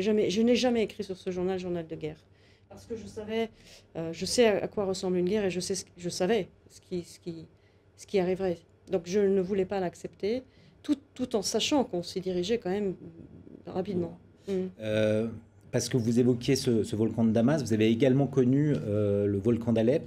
Jamais, 0.00 0.30
je 0.30 0.42
n'ai 0.42 0.56
jamais 0.56 0.82
écrit 0.82 1.04
sur 1.04 1.16
ce 1.16 1.30
journal 1.30 1.58
journal 1.58 1.86
de 1.86 1.96
guerre 1.96 2.24
parce 2.70 2.86
que 2.86 2.96
je 2.96 3.06
savais, 3.06 3.50
euh, 3.96 4.12
je 4.12 4.24
sais 4.24 4.46
à 4.46 4.68
quoi 4.68 4.84
ressemble 4.84 5.18
une 5.18 5.28
guerre 5.28 5.44
et 5.44 5.50
je, 5.50 5.60
sais 5.60 5.74
je 5.98 6.08
savais 6.08 6.48
ce 6.70 6.80
qui, 6.80 7.02
ce, 7.02 7.18
qui, 7.18 7.46
ce 7.96 8.06
qui 8.06 8.18
arriverait. 8.18 8.58
Donc 8.90 9.02
je 9.04 9.20
ne 9.20 9.40
voulais 9.40 9.64
pas 9.64 9.80
l'accepter, 9.80 10.44
tout, 10.82 10.96
tout, 11.12 11.36
en 11.36 11.42
sachant 11.42 11.84
qu'on 11.84 12.02
s'y 12.02 12.20
dirigeait 12.20 12.58
quand 12.58 12.70
même 12.70 12.94
rapidement. 13.66 14.18
Mm. 14.48 14.52
Euh, 14.80 15.28
parce 15.72 15.88
que 15.88 15.96
vous 15.96 16.18
évoquiez 16.20 16.56
ce, 16.56 16.94
volcan 16.94 17.24
de 17.24 17.32
Damas, 17.32 17.62
vous 17.62 17.72
avez 17.72 17.88
également 17.88 18.26
connu 18.26 18.74
euh, 18.74 19.26
le 19.26 19.38
volcan 19.38 19.72
d'Alep, 19.72 20.04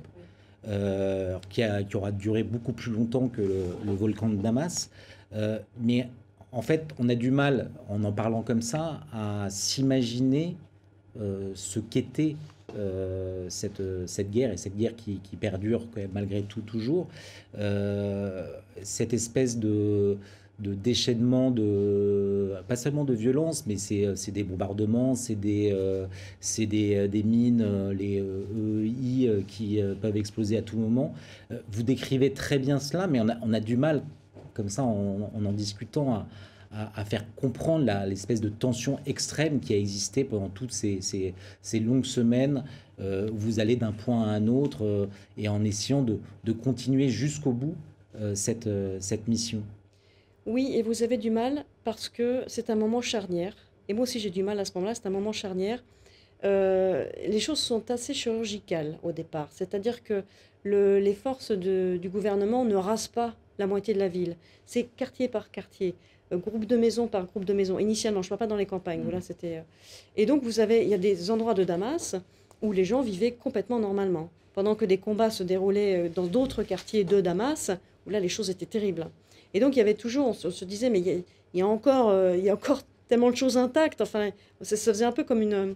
qui, 1.49 1.61
a, 1.61 1.83
qui, 1.83 1.97
aura 1.97 2.11
duré 2.13 2.43
beaucoup 2.43 2.71
plus 2.71 2.91
longtemps 2.91 3.27
que 3.27 3.41
le, 3.41 3.65
le 3.85 3.91
volcan 3.91 4.29
de 4.29 4.37
Damas. 4.37 4.89
mais 5.81 6.07
en 6.53 6.61
fait, 6.61 6.93
on 6.99 7.09
a 7.09 7.15
du 7.15 7.31
mal, 7.31 7.69
en 7.89 8.03
en 8.03 8.11
parlant 8.11 8.43
comme 8.43 8.61
ça, 8.61 9.01
à 9.11 9.49
s'imaginer 9.49 10.55
ce 11.53 11.79
qu'était 11.79 12.35
euh, 12.75 13.45
cette, 13.49 13.83
cette, 14.07 14.31
guerre, 14.31 14.51
et 14.51 14.57
cette 14.57 14.75
guerre 14.75 14.95
qui, 14.95 15.19
perdure 15.39 15.85
malgré 16.11 16.41
tout 16.41 16.61
toujours, 16.61 17.07
euh, 17.59 18.47
cette 18.81 19.13
espèce 19.13 19.59
de, 19.59 20.17
déchaînement, 20.59 21.51
de, 21.51 22.53
pas 22.67 22.75
seulement 22.75 23.03
de 23.03 23.13
violence, 23.13 23.65
mais 23.67 23.77
c'est 23.77 24.31
des 24.31 24.43
bombardements, 24.43 25.13
c'est 25.13 25.35
des, 25.35 25.69
euh, 25.71 26.07
des, 26.57 27.07
des, 27.07 27.23
mines, 27.23 27.91
les 27.91 28.23
EI 28.23 29.43
qui 29.47 29.79
peuvent 30.01 30.17
exploser 30.17 30.57
à 30.57 30.63
tout 30.63 30.77
moment. 30.77 31.13
Vous 31.71 31.83
décrivez 31.83 32.33
très 32.33 32.57
bien 32.57 32.79
cela, 32.79 33.05
mais 33.05 33.19
on 33.19 33.29
a, 33.29 33.35
on 33.43 33.53
a 33.53 33.59
du 33.59 33.77
mal, 33.77 34.01
comme 34.53 34.69
ça, 34.69 34.83
en 34.83 35.31
en, 35.33 35.51
discutant, 35.51 36.25
à 36.95 37.05
faire 37.05 37.23
comprendre 37.35 37.85
l'espèce 38.07 38.41
de 38.41 38.49
tension 38.49 38.99
extrême 39.05 39.59
qui 39.59 39.73
a 39.73 39.77
existé 39.77 40.23
pendant 40.23 40.49
toutes 40.49 40.71
ces, 40.71 41.33
longues 41.73 42.05
semaines 42.05 42.63
euh, 42.99 43.29
où 43.29 43.37
vous 43.37 43.59
allez 43.59 43.75
d'un 43.75 43.91
point 43.91 44.23
à 44.23 44.27
un 44.27 44.47
autre 44.47 44.85
euh, 44.85 45.07
et 45.37 45.47
en 45.49 45.63
essayant 45.63 46.03
de, 46.03 46.19
continuer 46.51 47.09
jusqu'au 47.09 47.51
bout 47.51 47.75
euh, 48.19 48.33
cette, 48.35 49.27
mission. 49.27 49.61
Oui, 50.45 50.73
et 50.75 50.81
vous 50.81 51.03
avez 51.03 51.17
du 51.17 51.31
mal 51.31 51.65
parce 51.83 52.09
que 52.09 52.43
c'est 52.47 52.69
un 52.69 52.75
moment 52.75 53.01
charnière. 53.01 53.55
Et 53.87 53.93
moi 53.93 54.03
aussi 54.03 54.19
j'ai 54.19 54.29
du 54.29 54.43
mal 54.43 54.59
à 54.59 54.65
ce 54.65 54.71
moment-là, 54.75 54.95
c'est 54.95 55.07
un 55.07 55.11
moment 55.11 55.31
charnière. 55.31 55.83
les 56.43 57.39
choses 57.39 57.59
sont 57.59 57.91
assez 57.91 58.13
chirurgicales 58.13 58.97
au 59.03 59.11
départ. 59.11 59.49
C'est-à-dire 59.51 60.03
que 60.03 60.23
le, 60.63 60.99
les 60.99 61.13
forces 61.13 61.51
du 61.51 62.09
gouvernement 62.09 62.65
ne 62.65 62.75
rasent 62.75 63.07
pas 63.07 63.35
la 63.59 63.67
moitié 63.67 63.93
de 63.93 63.99
la 63.99 64.07
ville. 64.07 64.35
C'est 64.65 64.83
quartier 64.95 65.27
par 65.27 65.51
quartier. 65.51 65.95
Euh, 66.33 66.37
groupe 66.37 66.65
de 66.65 66.77
maisons 66.77 67.07
par 67.07 67.25
groupe 67.25 67.45
de 67.45 67.53
maisons. 67.53 67.79
Initialement, 67.79 68.21
je 68.21 68.27
ne 68.27 68.29
parle 68.29 68.39
pas 68.39 68.47
dans 68.47 68.55
les 68.55 68.65
campagnes. 68.65 69.01
Voilà, 69.03 69.19
mm. 69.19 69.23
c'était. 69.23 69.57
Euh. 69.57 69.61
Et 70.17 70.25
donc, 70.25 70.43
vous 70.43 70.59
avez, 70.59 70.83
il 70.83 70.89
y 70.89 70.93
a 70.93 70.97
des 70.97 71.31
endroits 71.31 71.53
de 71.53 71.63
Damas 71.63 72.15
où 72.61 72.71
les 72.71 72.85
gens 72.85 73.01
vivaient 73.01 73.31
complètement 73.31 73.79
normalement, 73.79 74.29
pendant 74.53 74.75
que 74.75 74.85
des 74.85 74.97
combats 74.97 75.29
se 75.29 75.43
déroulaient 75.43 76.05
euh, 76.05 76.09
dans 76.09 76.25
d'autres 76.25 76.63
quartiers 76.63 77.03
de 77.03 77.21
Damas 77.21 77.71
où 78.07 78.09
là, 78.09 78.19
les 78.19 78.29
choses 78.29 78.49
étaient 78.49 78.65
terribles. 78.65 79.07
Et 79.53 79.59
donc, 79.59 79.75
il 79.75 79.79
y 79.79 79.81
avait 79.81 79.93
toujours, 79.93 80.27
on 80.27 80.33
se, 80.33 80.65
disait, 80.65 80.89
mais 80.89 80.99
il 80.99 81.23
y, 81.53 81.61
a, 81.61 81.67
encore, 81.67 82.11
il 82.33 82.43
y 82.43 82.49
a 82.49 82.53
encore 82.53 82.81
tellement 83.07 83.29
de 83.29 83.35
choses 83.35 83.55
intactes. 83.55 84.01
Enfin, 84.01 84.31
ça, 84.61 84.75
faisait 84.75 85.05
un 85.05 85.11
peu 85.11 85.23
comme 85.23 85.43
une, 85.43 85.75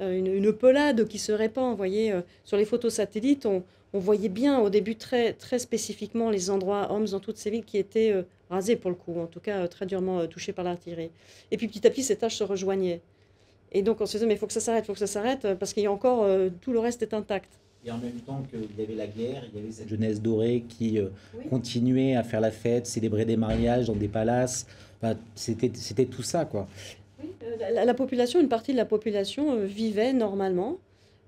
une, 0.00 0.52
pelade 0.52 1.08
qui 1.08 1.18
se 1.18 1.32
répand. 1.32 1.72
Vous 1.72 1.76
voyez, 1.76 2.14
sur 2.44 2.56
les 2.56 2.64
photos 2.64 2.94
satellites, 2.94 3.44
on, 3.44 3.64
on 3.96 3.98
voyait 3.98 4.28
bien 4.28 4.58
au 4.58 4.68
début 4.68 4.96
très, 4.96 5.32
très 5.32 5.58
spécifiquement 5.58 6.28
les 6.28 6.50
endroits, 6.50 6.92
hommes 6.92 7.06
dans 7.06 7.20
toutes 7.20 7.38
ces 7.38 7.50
villes 7.50 7.64
qui 7.64 7.78
étaient 7.78 8.12
euh, 8.12 8.22
rasés 8.50 8.76
pour 8.76 8.90
le 8.90 8.96
coup, 8.96 9.18
en 9.18 9.26
tout 9.26 9.40
cas 9.40 9.60
euh, 9.60 9.66
très 9.68 9.86
durement 9.86 10.20
euh, 10.20 10.26
touchés 10.26 10.52
par 10.52 10.64
l'artillerie. 10.64 11.10
Et 11.50 11.56
puis 11.56 11.66
petit 11.66 11.86
à 11.86 11.90
petit, 11.90 12.02
ces 12.02 12.16
tâches 12.16 12.36
se 12.36 12.44
rejoignaient. 12.44 13.00
Et 13.72 13.80
donc 13.80 14.02
on 14.02 14.06
se 14.06 14.12
disait, 14.12 14.26
mais 14.26 14.34
il 14.34 14.38
faut 14.38 14.46
que 14.46 14.52
ça 14.52 14.60
s'arrête, 14.60 14.84
il 14.84 14.88
faut 14.88 14.92
que 14.92 14.98
ça 14.98 15.06
s'arrête, 15.06 15.54
parce 15.54 15.72
qu'il 15.72 15.82
y 15.82 15.86
a 15.86 15.92
encore, 15.92 16.28
tout 16.60 16.72
le 16.72 16.78
reste 16.78 17.02
est 17.02 17.14
intact. 17.14 17.50
Et 17.84 17.90
en 17.90 17.98
même 17.98 18.20
temps 18.20 18.42
qu'il 18.50 18.78
y 18.78 18.82
avait 18.82 18.94
la 18.94 19.06
guerre, 19.06 19.44
il 19.52 19.60
y 19.60 19.62
avait 19.62 19.72
cette 19.72 19.88
jeunesse 19.88 20.20
dorée 20.20 20.64
qui 20.68 20.98
continuait 21.50 22.16
à 22.16 22.22
faire 22.22 22.40
la 22.40 22.50
fête, 22.50 22.86
célébrer 22.86 23.24
des 23.24 23.36
mariages 23.36 23.86
dans 23.86 23.94
des 23.94 24.08
palaces. 24.08 24.66
Enfin, 25.02 25.18
c'était 25.34 26.06
tout 26.06 26.22
ça, 26.22 26.44
quoi. 26.44 26.68
Oui, 27.20 27.30
la, 27.58 27.84
la, 27.84 27.94
population, 27.94 28.40
une 28.40 28.48
partie 28.48 28.72
de 28.72 28.76
la 28.76 28.84
population 28.84 29.56
vivait 29.64 30.12
normalement. 30.12 30.78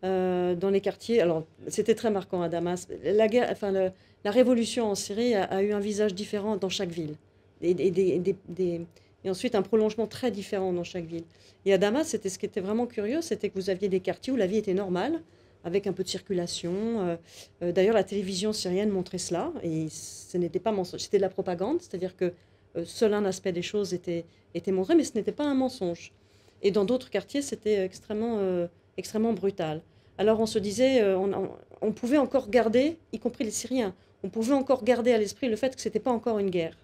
Euh, 0.05 0.55
dans 0.55 0.71
les 0.71 0.81
quartiers. 0.81 1.21
Alors, 1.21 1.45
c'était 1.67 1.97
très 1.97 2.11
marquant 2.11 2.41
à 2.41 2.49
Damas. 2.49 2.87
La, 3.03 3.27
guerre, 3.27 3.49
enfin, 3.51 3.73
la 3.73 4.31
révolution 4.31 4.89
en 4.89 4.95
Syrie 4.95 5.35
a, 5.35 5.61
eu 5.61 5.73
un 5.73 5.81
visage 5.81 6.15
différent 6.15 6.57
dans 6.57 6.69
chaque 6.69 6.91
ville. 6.91 7.17
Et, 7.63 7.73
et, 7.73 9.29
ensuite, 9.29 9.57
un 9.57 9.63
prolongement 9.63 10.07
très 10.07 10.31
différent 10.31 10.73
dans 10.73 10.85
chaque 10.85 11.07
ville. 11.07 11.25
Et 11.67 11.73
à 11.73 11.79
Damas, 11.79 12.07
c'était 12.07 12.29
ce 12.29 12.39
qui 12.39 12.47
était 12.47 12.61
vraiment 12.61 12.87
curieux, 12.87 13.23
c'était 13.23 13.49
que 13.49 13.57
vous 13.57 13.71
aviez 13.71 13.89
des 13.89 13.99
quartiers 13.99 14.33
où 14.33 14.37
la 14.37 14.47
vie 14.47 14.59
était 14.59 14.73
normale, 14.73 15.21
avec 15.65 15.89
un 15.89 15.93
peu 15.93 16.05
de 16.05 16.09
circulation. 16.09 16.73
Euh, 16.75 17.17
euh, 17.65 17.73
d'ailleurs, 17.73 17.95
la 17.95 18.05
télévision 18.05 18.53
syrienne 18.53 18.91
montrait 18.91 19.19
cela, 19.19 19.53
et 19.65 19.89
ce 19.89 20.39
n'était 20.39 20.61
pas 20.61 20.71
mensonge, 20.71 21.01
c'était 21.01 21.19
de 21.19 21.23
la 21.23 21.29
propagande, 21.29 21.83
c'est-à-dire 21.83 22.15
que 22.15 22.33
seul 22.85 23.15
un 23.15 23.25
aspect 23.25 23.51
des 23.51 23.63
choses 23.63 23.93
était, 23.95 24.25
était 24.55 24.71
montré, 24.71 24.95
mais 24.95 25.03
ce 25.03 25.17
n'était 25.17 25.33
pas 25.33 25.45
un 25.45 25.55
mensonge. 25.55 26.13
Et 26.63 26.71
dans 26.71 26.85
d'autres 26.85 27.11
quartiers, 27.11 27.43
c'était 27.43 27.85
extrêmement 27.85 28.69
extrêmement 28.99 29.33
brutal. 29.33 29.81
Alors 30.19 30.41
on 30.41 30.47
se 30.47 30.59
disait, 30.59 31.01
euh, 31.01 31.17
on, 31.81 31.93
pouvait 31.93 32.19
encore 32.19 32.51
garder, 32.51 32.99
y 33.13 33.19
compris 33.19 33.45
les 33.45 33.53
Syriens, 33.53 33.95
on 34.25 34.29
pouvait 34.29 34.53
encore 34.53 34.85
garder 34.85 35.13
à 35.13 35.19
l'esprit 35.19 35.49
le 35.49 35.57
fait 35.57 35.75
que 35.75 35.81
ce 35.81 35.89
n'était 35.89 36.01
pas 36.01 36.11
encore 36.11 36.39
une 36.41 36.51
guerre. 36.51 36.77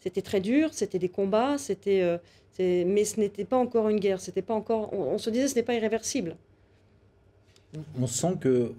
C'était 0.00 0.22
très 0.22 0.40
dur, 0.40 0.70
c'était 0.72 0.98
des 0.98 1.10
combats, 1.10 1.58
c'était, 1.58 2.00
euh, 2.00 2.18
mais 2.58 3.04
ce 3.04 3.20
n'était 3.20 3.44
pas 3.44 3.58
encore 3.58 3.88
une 3.88 4.00
guerre. 4.00 4.20
C'était 4.20 4.42
pas 4.42 4.54
encore. 4.54 4.92
On, 4.92 5.18
se 5.18 5.30
disait, 5.30 5.48
ce 5.48 5.54
n'est 5.54 5.62
pas 5.62 5.74
irréversible. 5.74 6.36
On 8.00 8.06
sent 8.06 8.34
que 8.40 8.72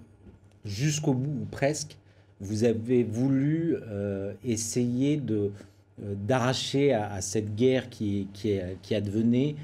jusqu'au 0.64 1.14
bout, 1.14 1.42
ou 1.42 1.44
presque, 1.50 1.96
vous 2.40 2.64
avez 2.64 3.02
voulu 3.02 3.76
euh, 3.88 4.32
essayer 4.44 5.16
de 5.16 5.52
d'arracher 5.98 6.92
à, 6.92 7.22
cette 7.22 7.56
guerre 7.56 7.88
qui, 7.88 8.28
qui 8.34 8.94
advenait 8.94 9.56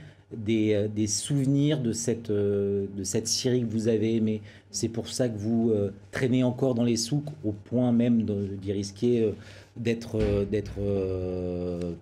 euh, 0.49 0.89
des, 0.89 1.07
souvenirs 1.07 1.81
de 1.81 1.93
cette, 1.93 2.31
euh, 2.31 2.87
de 2.97 3.05
cette 3.05 3.29
Syrie 3.29 3.63
que 3.63 3.71
vous 3.71 3.89
avez 3.89 4.17
aimée. 4.17 4.41
C'est 4.71 4.89
pour 4.89 5.09
ça 5.09 5.29
que 5.29 5.37
vous 5.37 5.71
euh, 5.71 5.93
traînez 6.11 6.43
encore 6.43 6.75
dans 6.75 6.85
les 6.85 6.97
souks, 6.97 7.31
au 7.45 7.53
point 7.53 7.93
même 7.93 8.23
d'y 8.23 8.73
risquer 8.73 9.33
d'être 9.77 10.19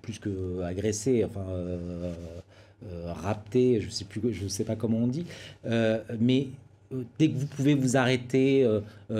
plus 0.02 0.18
que 0.18 0.62
agressé, 0.62 1.24
enfin 1.24 1.44
rapté, 3.06 3.80
je 3.80 3.90
sais 3.90 4.04
plus, 4.04 4.32
je 4.32 4.48
sais 4.48 4.64
pas 4.64 4.74
comment 4.74 4.98
on 4.98 5.06
dit, 5.06 5.26
mais 6.18 6.48
dès 7.18 7.28
que 7.28 7.36
vous 7.36 7.46
pouvez 7.46 7.74
vous 7.74 7.96
arrêter, 7.96 8.68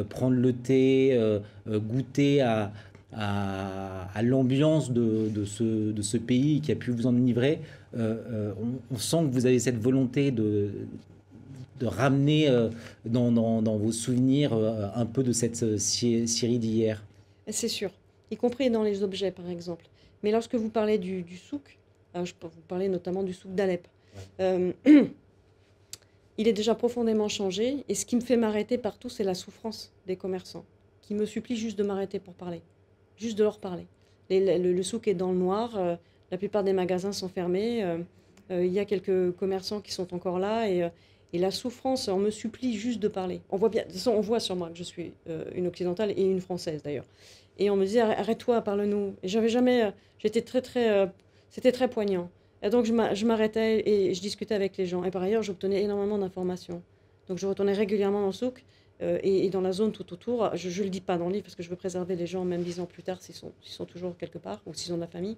prendre 0.09 0.37
le 0.37 0.53
thé, 0.53 1.19
goûter 1.69 2.41
à, 2.41 2.73
à, 3.13 4.23
l'ambiance 4.23 4.93
de, 4.93 5.45
ce, 5.45 5.93
de 5.93 6.03
ce 6.03 6.17
pays 6.17 6.61
qui 6.61 6.73
a 6.73 6.77
pu 6.77 6.91
vous 6.91 7.07
enivrer, 7.07 7.61
euh, 7.97 8.53
on, 8.91 8.97
sent 8.97 9.25
que 9.25 9.33
vous 9.33 9.47
avez 9.47 9.59
cette 9.59 9.79
volonté 9.79 10.31
de, 10.31 10.71
de 11.79 11.87
ramener 11.87 12.49
dans, 13.05 13.31
dans, 13.31 13.77
vos 13.77 13.93
souvenirs 13.93 14.53
un 14.95 15.07
peu 15.07 15.23
de 15.23 15.33
cette 15.33 15.79
Syrie 15.79 16.59
d'hier. 16.59 17.03
C'est 17.49 17.69
sûr, 17.69 17.91
y 18.31 18.37
compris 18.37 18.71
dans 18.71 18.83
les 18.83 19.03
objets 19.03 19.31
par 19.31 19.49
exemple. 19.49 19.87
Mais 20.23 20.31
lorsque 20.31 20.55
vous 20.55 20.69
parlez 20.69 20.99
du, 20.99 21.23
du 21.23 21.37
souk, 21.37 21.79
je 22.15 22.33
peux 22.35 22.47
vous 22.47 22.61
parler 22.69 22.89
notamment 22.89 23.23
du 23.23 23.33
souk 23.33 23.55
d'Alep, 23.55 23.89
il 26.41 26.49
est 26.49 26.53
déjà 26.55 26.75
profondément 26.75 27.29
changé. 27.29 27.85
Et 27.89 27.95
ce 27.95 28.07
qui 28.07 28.17
me 28.17 28.21
fait 28.21 28.37
m'arrêter 28.37 28.79
partout, 28.79 29.09
c'est 29.09 29.25
la 29.25 29.35
souffrance 29.35 29.93
des 30.07 30.17
commerçants, 30.17 30.65
qui 31.03 31.15
me 31.15 31.27
supplient 31.27 31.57
juste 31.57 31.79
de 31.79 31.85
m'arrêter 31.85 32.19
pour 32.19 32.35
parler, 32.35 32.63
juste 33.17 33.37
de 33.39 33.45
leur 33.45 33.59
parler. 33.59 33.87
le, 34.31 34.83
souk 34.83 35.07
est 35.07 35.15
dans 35.15 35.33
le 35.33 35.39
noir, 35.39 35.77
euh, 35.77 35.97
la 36.31 36.39
plupart 36.39 36.65
des 36.65 36.73
magasins 36.73 37.13
sont 37.13 37.29
fermés, 37.29 37.83
euh, 37.83 37.99
euh, 38.51 38.65
il 38.65 38.73
y 38.73 38.79
a 38.79 38.85
quelques 38.85 39.33
commerçants 39.37 39.81
qui 39.81 39.93
sont 39.93 40.15
encore 40.15 40.39
là, 40.39 40.69
et, 40.69 40.91
la 41.33 41.53
souffrance, 41.53 42.09
on 42.09 42.19
me 42.19 42.31
supplie 42.31 42.75
juste 42.75 42.99
de 42.99 43.07
parler. 43.07 43.41
On 43.51 43.57
voit 43.57 43.69
bien, 43.69 43.85
on 44.07 44.21
voit 44.21 44.41
sur 44.41 44.57
moi 44.57 44.69
que 44.69 44.77
je 44.77 44.83
suis 44.83 45.13
une 45.55 45.69
occidentale 45.69 46.11
et 46.11 46.25
une 46.25 46.41
française 46.41 46.83
d'ailleurs. 46.83 47.05
Et 47.57 47.71
on 47.71 47.77
me 47.77 47.87
dit 47.87 48.01
arrête-toi, 48.01 48.61
parle-nous. 48.63 49.15
Et 49.23 49.29
j'avais 49.29 49.49
jamais, 49.49 49.93
j'étais 50.19 50.43
très 50.43 50.61
très, 50.61 51.09
c'était 51.49 51.71
très 51.71 51.87
poignant. 51.87 52.29
Et 52.63 52.69
donc, 52.71 52.85
je 52.85 53.27
m'arrêtais 53.27 53.89
et 53.89 54.15
je 54.15 54.21
discutais 54.21 54.55
avec 54.55 54.77
les 54.77 54.87
gens. 54.87 55.05
Et 55.05 55.11
par 55.11 55.23
ailleurs, 55.23 55.43
j'obtenais 55.43 55.83
énormément 55.83 56.19
d'informations. 56.19 56.83
Donc, 57.29 57.39
je 57.39 57.47
retournais 57.47 57.73
régulièrement 57.73 58.21
dans 58.21 58.27
le 58.27 58.33
souk 58.33 58.65
euh, 59.03 59.19
et, 59.23 59.49
dans 59.49 59.63
la 59.63 59.73
zone 59.73 59.93
tout 59.93 60.13
autour. 60.13 60.55
Je 60.55 60.69
ne 60.69 60.85
le 60.85 60.91
dis 60.91 61.01
pas 61.01 61.17
dans 61.17 61.27
le 61.27 61.33
livre 61.35 61.45
parce 61.45 61.55
que 61.55 61.63
je 61.63 61.71
veux 61.71 61.77
préserver 61.77 62.17
les 62.17 62.27
gens, 62.27 62.45
même 62.45 62.63
dix 62.63 62.81
ans 62.81 62.87
plus 62.87 63.03
tard, 63.03 63.23
s'ils 63.23 63.35
sont, 63.35 63.53
sont, 63.63 63.87
toujours 63.87 64.17
quelque 64.17 64.39
part 64.39 64.61
ou 64.67 64.75
s'ils 64.75 64.93
ont 64.93 64.97
de 64.97 65.01
la 65.01 65.07
famille. 65.07 65.37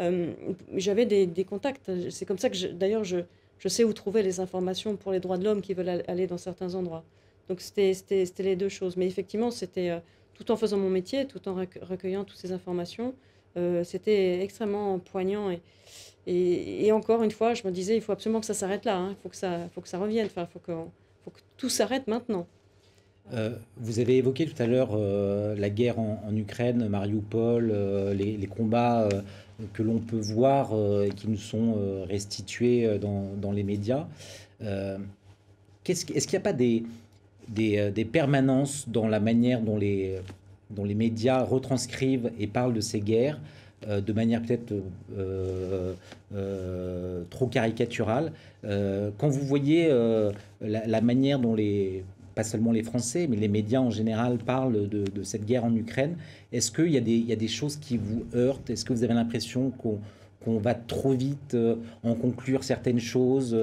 Euh, 0.00 0.32
J'avais 0.74 1.06
des, 1.06 1.44
contacts. 1.44 1.90
C'est 2.10 2.26
comme 2.26 2.38
ça 2.38 2.50
que, 2.50 2.66
d'ailleurs, 2.72 3.04
je, 3.04 3.18
sais 3.66 3.84
où 3.84 3.92
trouver 3.92 4.22
les 4.22 4.40
informations 4.40 4.96
pour 4.96 5.12
les 5.12 5.20
droits 5.20 5.38
de 5.38 5.44
l'homme 5.44 5.60
qui 5.60 5.74
veulent 5.74 6.02
aller 6.06 6.26
dans 6.26 6.38
certains 6.38 6.74
endroits. 6.74 7.04
Donc, 7.48 7.60
c'était 7.60 7.94
les 8.38 8.56
deux 8.56 8.68
choses. 8.68 8.96
Mais 8.96 9.06
effectivement, 9.06 9.50
c'était 9.50 9.90
euh, 9.90 9.98
tout 10.34 10.50
en 10.50 10.56
faisant 10.56 10.78
mon 10.78 10.90
métier, 10.90 11.26
tout 11.26 11.48
en 11.48 11.54
recueillant 11.54 12.24
toutes 12.24 12.38
ces 12.38 12.52
informations. 12.52 13.14
Euh, 13.56 13.82
c'était 13.84 14.42
extrêmement 14.42 14.98
poignant. 14.98 15.50
Et, 16.26 16.92
encore 16.92 17.22
une 17.22 17.30
fois, 17.30 17.54
je 17.54 17.66
me 17.66 17.72
disais, 17.72 17.96
il 17.96 18.02
faut 18.02 18.12
absolument 18.12 18.40
que 18.40 18.46
ça 18.46 18.54
s'arrête 18.54 18.84
là. 18.84 18.98
Hein. 18.98 19.16
Il 19.18 19.22
faut, 19.22 19.28
que 19.28 19.36
ça, 19.36 19.68
faut 19.74 19.80
que 19.80 19.88
ça 19.88 19.98
revienne. 19.98 20.26
Enfin, 20.26 20.46
il 20.48 20.52
faut 20.52 20.60
que, 20.60 20.72
tout 21.56 21.68
s'arrête 21.68 22.06
maintenant. 22.06 22.46
Vous 23.76 23.98
avez 23.98 24.16
évoqué 24.16 24.46
tout 24.46 24.62
à 24.62 24.66
l'heure 24.66 24.96
la 24.96 25.68
guerre 25.68 25.98
en, 25.98 26.34
Ukraine, 26.34 26.88
Mariupol, 26.88 27.70
les, 28.14 28.46
combats 28.46 29.06
que 29.72 29.82
l'on 29.82 29.98
peut 29.98 30.20
voir 30.20 30.72
et 31.04 31.10
qui 31.10 31.28
nous 31.28 31.36
sont 31.36 32.04
restitués 32.08 32.98
dans, 32.98 33.32
dans, 33.40 33.52
les 33.52 33.64
médias. 33.64 34.06
Est-ce 34.60 36.04
qu'il 36.04 36.32
n'y 36.32 36.36
a 36.36 36.40
pas 36.40 36.52
des, 36.52 36.84
des, 37.48 38.04
permanences 38.04 38.88
dans 38.88 39.08
la 39.08 39.20
manière 39.20 39.60
dont 39.60 39.76
les, 39.76 40.20
dont 40.70 40.84
les 40.84 40.94
médias 40.94 41.42
retranscrivent 41.42 42.30
et 42.38 42.46
parlent 42.46 42.74
de 42.74 42.80
ces 42.80 43.00
guerres 43.00 43.40
euh, 43.86 44.00
de 44.00 44.12
manière 44.12 44.42
peut-être 44.42 44.74
euh, 45.16 45.94
euh, 46.34 47.22
trop 47.30 47.46
caricaturale? 47.46 48.32
quand 48.62 49.28
vous 49.28 49.46
voyez 49.46 49.88
la, 50.60 51.00
manière 51.00 51.38
dont 51.38 51.54
les, 51.54 52.04
pas 52.38 52.44
seulement 52.44 52.70
les 52.70 52.84
Français, 52.84 53.26
mais 53.28 53.34
les 53.34 53.48
médias 53.48 53.80
en 53.80 53.90
général 53.90 54.38
parlent 54.38 54.88
de, 54.88 55.22
cette 55.24 55.44
guerre 55.44 55.64
en 55.64 55.74
Ukraine, 55.74 56.16
est-ce 56.52 56.70
qu'il 56.70 56.92
y, 56.92 57.32
a 57.32 57.36
des 57.36 57.48
choses 57.48 57.76
qui 57.76 57.96
vous 57.96 58.26
heurtent? 58.32 58.70
Est-ce 58.70 58.84
que 58.84 58.92
vous 58.92 59.02
avez 59.02 59.12
l'impression 59.12 59.72
qu'on 59.72 60.58
va 60.58 60.76
trop 60.76 61.14
vite 61.14 61.56
en 62.04 62.14
conclure 62.14 62.62
certaines 62.62 63.00
choses 63.00 63.58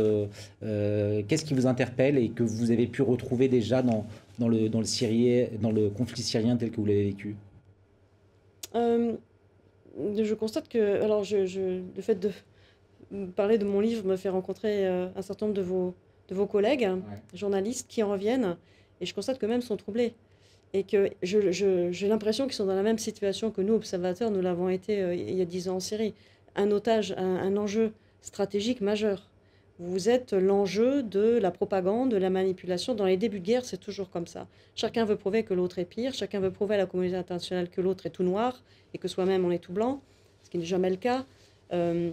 Qu'est-ce 0.59 1.45
qui 1.45 1.53
vous 1.53 1.67
interpelle 1.67 2.17
et 2.17 2.27
que 2.27 2.43
vous 2.43 2.69
avez 2.71 2.85
pu 2.87 3.01
retrouver 3.01 3.47
déjà 3.47 3.81
dans, 3.81 4.05
le, 4.39 5.87
conflit 5.87 6.21
syrien 6.21 6.57
tel 6.57 6.69
que 6.69 6.75
vous 6.75 6.85
l'avez 6.85 7.05
vécu? 7.05 7.37
Euh, 8.75 9.13
Je 10.17 10.33
constate 10.33 10.67
que 10.67 11.01
alors 11.01 11.23
le 11.31 12.01
fait 12.01 12.19
de 12.19 12.29
parler 13.37 13.57
de 13.57 13.63
mon 13.63 13.79
livre 13.79 14.05
me 14.05 14.17
fait 14.17 14.27
rencontrer 14.27 14.85
euh, 14.85 15.07
un 15.15 15.21
certain 15.21 15.45
nombre 15.45 15.55
de 15.55 15.61
vos, 15.61 15.95
de 16.27 16.35
vos 16.35 16.45
collègues, 16.47 16.89
journalistes, 17.33 17.87
qui 17.87 18.03
en 18.03 18.09
reviennent, 18.09 18.57
et 19.01 19.05
je 19.05 19.13
constate 19.13 19.37
que 19.37 19.45
même 19.45 19.61
sont 19.61 19.77
troublés. 19.77 20.13
Et 20.73 20.83
que 20.83 21.09
j'ai 21.21 22.07
l'impression 22.07 22.45
qu'ils 22.45 22.55
sont 22.55 22.65
dans 22.65 22.75
la 22.75 22.83
même 22.83 22.97
situation 22.97 23.51
que 23.51 23.61
nous, 23.61 23.73
observateurs, 23.75 24.31
nous 24.31 24.41
l'avons 24.41 24.67
été 24.67 25.01
euh, 25.01 25.15
il 25.15 25.35
y 25.35 25.41
a 25.41 25.45
dix 25.45 25.69
ans 25.69 25.75
en 25.75 25.79
Syrie. 25.79 26.13
Un 26.55 26.71
otage, 26.71 27.13
un 27.17 27.55
enjeu 27.55 27.93
stratégique 28.21 28.81
majeur. 28.81 29.29
Vous 29.77 30.07
êtes 30.07 30.31
l'enjeu 30.31 31.03
de 31.03 31.37
la 31.37 31.51
propagande, 31.51 32.09
de 32.09 32.17
la 32.17 32.29
manipulation. 32.29 32.95
Dans 32.95 33.05
les 33.05 33.17
débuts 33.17 33.41
de 33.41 33.45
guerre, 33.45 33.65
c'est 33.65 33.77
toujours 33.77 34.09
comme 34.09 34.25
ça. 34.25 34.47
Chacun 34.73 35.03
veut 35.03 35.17
prouver 35.17 35.43
que 35.43 35.53
l'autre 35.53 35.79
est 35.79 35.85
pire, 35.85 36.13
chacun 36.13 36.39
veut 36.39 36.51
prouver 36.51 36.75
à 36.75 36.77
la 36.77 36.85
communauté 36.85 37.17
internationale 37.17 37.69
que 37.69 37.81
l'autre 37.81 38.05
est 38.05 38.09
tout 38.09 38.23
noir 38.23 38.63
et 38.93 38.97
que 38.97 39.09
soi-même 39.09 39.43
on 39.43 39.51
est 39.51 39.59
tout 39.59 39.73
blanc, 39.73 40.01
ce 40.43 40.49
qui 40.49 40.57
n'est 40.57 40.65
jamais 40.65 40.89
le 40.89 40.95
cas. 40.95 41.25
Euh, 41.73 42.11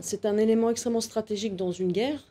c'est 0.00 0.26
un 0.26 0.36
élément 0.36 0.70
extrêmement 0.70 1.00
stratégique 1.00 1.54
dans 1.54 1.70
une 1.70 1.92
guerre 1.92 2.24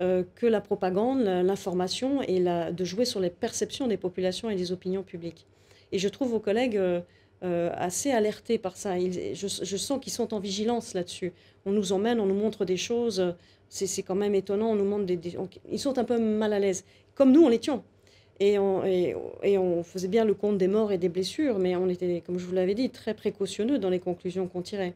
euh, 0.00 0.22
que 0.36 0.46
la 0.46 0.60
propagande, 0.60 1.22
l'information 1.22 2.22
et 2.22 2.38
de 2.38 2.84
jouer 2.84 3.04
sur 3.04 3.18
les 3.18 3.30
perceptions 3.30 3.88
des 3.88 3.96
populations 3.96 4.48
et 4.48 4.54
des 4.54 4.70
opinions 4.70 5.02
publiques. 5.02 5.44
Et 5.90 5.98
je 5.98 6.08
trouve 6.08 6.28
vos 6.28 6.38
collègues 6.38 6.76
euh, 6.76 7.00
euh, 7.42 7.70
assez 7.74 8.12
alertés 8.12 8.58
par 8.58 8.76
ça. 8.76 8.96
je, 8.96 9.76
sens 9.76 9.98
qu'ils 10.00 10.12
sont 10.12 10.34
en 10.34 10.38
vigilance 10.38 10.94
là-dessus. 10.94 11.32
On 11.66 11.72
nous 11.72 11.90
emmène, 11.92 12.20
on 12.20 12.26
nous 12.26 12.34
montre 12.36 12.64
des 12.64 12.76
choses. 12.76 13.34
C'est 13.68 14.02
quand 14.02 14.14
même 14.14 14.36
étonnant. 14.36 14.70
On 14.70 14.76
nous 14.76 14.84
montre 14.84 15.04
des, 15.04 15.36
ils 15.68 15.80
sont 15.80 15.98
un 15.98 16.04
peu 16.04 16.20
mal 16.20 16.52
à 16.52 16.60
l'aise, 16.60 16.84
comme 17.16 17.32
nous, 17.32 17.42
on 17.42 17.48
l'étions. 17.48 17.82
Et 18.38 18.56
on, 18.56 19.82
faisait 19.82 20.06
bien 20.06 20.24
le 20.24 20.34
compte 20.34 20.58
des 20.58 20.68
morts 20.68 20.92
et 20.92 20.98
des 20.98 21.08
blessures, 21.08 21.58
mais 21.58 21.74
on 21.74 21.88
était, 21.88 22.22
comme 22.24 22.38
je 22.38 22.46
vous 22.46 22.54
l'avais 22.54 22.74
dit, 22.74 22.88
très 22.90 23.14
précautionneux 23.14 23.80
dans 23.80 23.90
les 23.90 23.98
conclusions 23.98 24.46
qu'on 24.46 24.62
tirait. 24.62 24.94